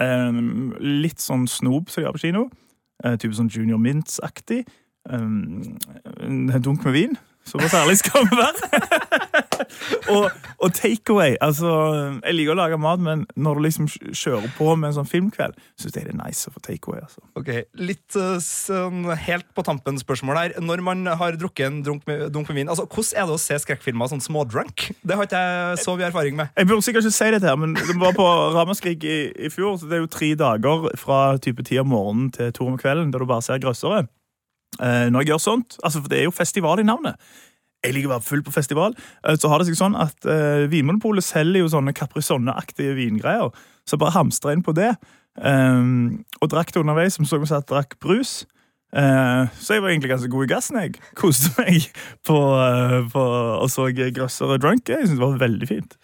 Eh, 0.01 0.41
litt 0.81 1.21
sånn 1.23 1.47
snob 1.49 1.89
som 1.93 2.01
de 2.03 2.07
har 2.09 2.17
på 2.17 2.23
kino. 2.25 2.47
Eh, 3.05 3.15
type 3.21 3.37
sånn 3.37 3.51
Junior 3.53 3.77
Mints-aktig. 3.81 4.63
Eh, 5.09 5.21
en 5.21 6.61
dunk 6.65 6.83
med 6.87 6.93
vin. 6.97 7.17
Såpass 7.47 7.75
ærlig 7.79 7.97
skal 8.01 8.25
vi 8.27 8.37
være. 8.37 8.81
og, 10.15 10.27
og 10.63 10.73
takeaway. 10.75 11.37
Altså, 11.43 11.69
jeg 12.21 12.35
liker 12.35 12.55
å 12.55 12.59
lage 12.59 12.79
mat, 12.81 13.01
men 13.03 13.23
når 13.39 13.59
du 13.59 13.65
liksom 13.67 13.87
kjører 13.89 14.49
på 14.57 14.73
med 14.75 14.91
en 14.91 14.97
sånn 14.99 15.09
filmkveld, 15.09 15.57
syns 15.79 15.95
jeg 15.95 16.07
det 16.09 16.13
er 16.15 16.19
nice 16.19 16.49
å 16.49 16.55
få 16.55 16.63
takeaway. 16.65 17.03
Altså. 17.05 17.23
Ok, 17.39 17.51
Litt 17.79 18.17
eh, 18.19 18.35
sånn 18.43 19.07
helt 19.27 19.47
på 19.55 19.65
tampen 19.67 19.99
spørsmål 20.01 20.41
her. 20.41 20.57
Når 20.63 20.83
man 20.85 21.05
har 21.19 21.39
drukket 21.39 21.69
en 21.69 21.79
dunk 21.85 22.07
med, 22.09 22.27
dunk 22.35 22.51
med 22.51 22.61
vin, 22.61 22.73
altså, 22.73 22.87
hvordan 22.89 23.23
er 23.23 23.29
det 23.29 23.37
å 23.37 23.41
se 23.41 23.59
skrekkfilmer 23.63 24.11
sånn 24.11 24.23
smådrunk? 24.23 24.89
Det 25.07 25.17
har 25.17 25.29
ikke 25.29 25.43
jeg 25.47 25.81
så 25.83 25.95
mye 25.95 26.09
erfaring 26.11 26.37
med. 26.39 26.51
Jeg 26.57 26.69
burde 26.69 26.85
sikkert 26.85 27.07
ikke 27.07 27.17
si 27.17 27.31
dette, 27.37 27.47
her, 27.47 27.59
men 27.59 27.77
det 27.77 27.97
var 28.01 28.15
på 28.17 28.27
Ramaskrik 28.57 29.07
i, 29.07 29.17
i 29.47 29.51
fjor. 29.53 29.79
så 29.79 29.89
Det 29.89 29.99
er 29.99 30.03
jo 30.03 30.11
tre 30.11 30.33
dager 30.39 30.87
fra 30.99 31.21
type 31.43 31.63
ti 31.67 31.79
om 31.81 31.91
morgenen 31.93 32.31
til 32.35 32.51
to 32.55 32.67
om 32.67 32.77
kvelden, 32.79 33.13
der 33.13 33.23
du 33.23 33.29
bare 33.29 33.45
ser 33.45 33.63
grøssere. 33.63 34.05
Eh, 34.81 35.07
når 35.11 35.23
jeg 35.23 35.33
gjør 35.33 35.43
sånt, 35.43 35.77
altså 35.83 36.01
for 36.03 36.11
det 36.11 36.21
er 36.21 36.27
jo 36.27 36.35
festival 36.35 36.81
i 36.81 36.85
navnet 36.85 37.17
Jeg 37.85 37.95
liker 37.95 38.09
å 38.09 38.15
være 38.15 38.25
full 38.25 38.43
på 38.45 38.53
festival. 38.53 38.97
eh, 39.25 39.37
så 39.37 39.49
har 39.49 39.59
det 39.61 39.69
seg 39.69 39.79
sånn 39.79 39.95
at 39.97 40.25
uh, 40.25 40.65
Vinmonopolet 40.69 41.25
selger 41.25 41.63
jo 41.63 41.71
sånne 41.71 41.93
Caprisonne-aktige 41.97 42.95
vingreier. 42.97 43.53
Så 43.85 43.95
jeg 43.95 44.03
bare 44.03 44.17
hamstra 44.17 44.53
inn 44.53 44.65
på 44.65 44.75
det. 44.75 44.95
Um, 45.37 46.25
og 46.41 46.49
drakk 46.49 46.73
det 46.73 46.81
underveis, 46.81 47.17
som 47.17 47.25
så 47.25 47.37
vi 47.37 47.49
jeg 47.49 47.67
drakk 47.69 47.99
brus. 48.01 48.47
Uh, 48.95 49.45
så 49.61 49.75
jeg 49.75 49.83
var 49.83 49.91
egentlig 49.93 50.09
ganske 50.09 50.31
god 50.33 50.47
i 50.47 50.51
gassen. 50.51 50.81
jeg 50.81 50.97
Koste 51.15 51.53
meg 51.61 51.85
på, 52.25 52.37
uh, 52.37 53.05
på 53.13 53.23
og 53.61 53.69
så 53.71 53.89
grøssere 53.93 54.57
drunk. 54.57 54.89
Jeg 54.89 55.05
synes 55.05 55.19
det 55.19 55.25
var 55.27 55.43
veldig 55.45 55.69
fint. 55.69 55.97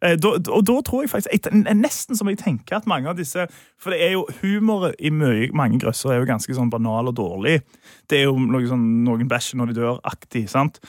Eh, 0.00 0.16
da, 0.16 0.32
og 0.38 0.62
da 0.64 0.78
tror 0.86 1.02
jeg 1.04 1.10
faktisk 1.12 1.50
jeg, 1.50 1.76
Nesten 1.76 2.16
som 2.16 2.28
jeg 2.30 2.38
tenker 2.40 2.78
at 2.78 2.86
mange 2.88 3.10
av 3.10 3.18
disse 3.18 3.44
For 3.76 3.92
det 3.92 3.98
er 4.00 4.14
jo 4.14 4.22
humor 4.40 4.94
i 4.96 5.10
mye, 5.12 5.50
mange 5.52 5.76
grøsser 5.82 6.14
er 6.14 6.22
jo 6.22 6.30
ganske 6.30 6.56
sånn 6.56 6.72
banal 6.72 7.12
og 7.12 7.18
dårlig. 7.18 7.58
Det 8.08 8.22
er 8.22 8.30
jo 8.30 8.38
noe 8.40 8.64
sånn, 8.68 8.86
noen 9.04 9.28
bæsjer 9.28 9.60
når 9.60 9.70
de 9.70 9.78
dør-aktig. 9.82 10.46
sant? 10.52 10.80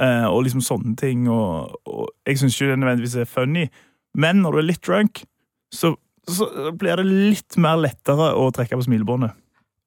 Eh, 0.00 0.26
og 0.26 0.46
liksom 0.46 0.64
sånne 0.64 0.96
ting. 0.98 1.28
Og, 1.30 1.76
og 1.86 2.08
jeg 2.26 2.40
syns 2.40 2.56
ikke 2.56 2.72
det 2.72 2.80
nødvendigvis 2.80 3.20
er 3.20 3.30
funny, 3.30 3.68
men 4.18 4.42
når 4.42 4.56
du 4.56 4.62
er 4.62 4.68
litt 4.70 4.84
drunk, 4.86 5.24
så, 5.74 5.94
så 6.30 6.48
blir 6.78 6.98
det 7.00 7.06
litt 7.08 7.58
mer 7.60 7.78
lettere 7.82 8.32
å 8.38 8.50
trekke 8.54 8.78
på 8.78 8.86
smilebåndet. 8.88 9.34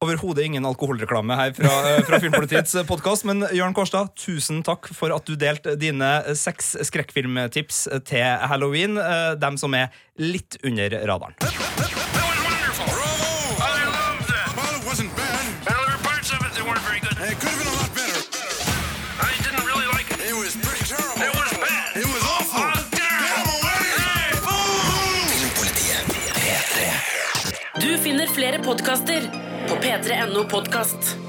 Overhodet 0.06 0.44
ingen 0.46 0.66
alkoholreklame 0.66 1.34
her 1.36 1.54
fra, 1.58 1.70
eh, 1.90 2.04
fra 2.06 2.20
Filmpolitiets 2.22 2.76
podkast. 2.86 3.26
Men 3.26 3.42
Jørn 3.50 3.74
Kårstad, 3.74 4.12
tusen 4.16 4.62
takk 4.64 4.86
for 4.94 5.10
at 5.16 5.26
du 5.26 5.34
delte 5.36 5.74
dine 5.76 6.36
seks 6.38 6.76
skrekkfilmtips 6.86 7.88
til 8.06 8.22
halloween. 8.52 8.98
eh, 9.02 9.34
Dem 9.42 9.58
som 9.58 9.74
er 9.74 9.90
litt 10.20 10.58
under 10.64 10.90
radaren. 11.10 11.34
Du 27.80 27.98
finner 28.02 28.28
flere 28.34 28.60
podkaster 28.64 29.26
på 29.68 29.76
p3.no 29.76 30.44
podkast. 30.44 31.27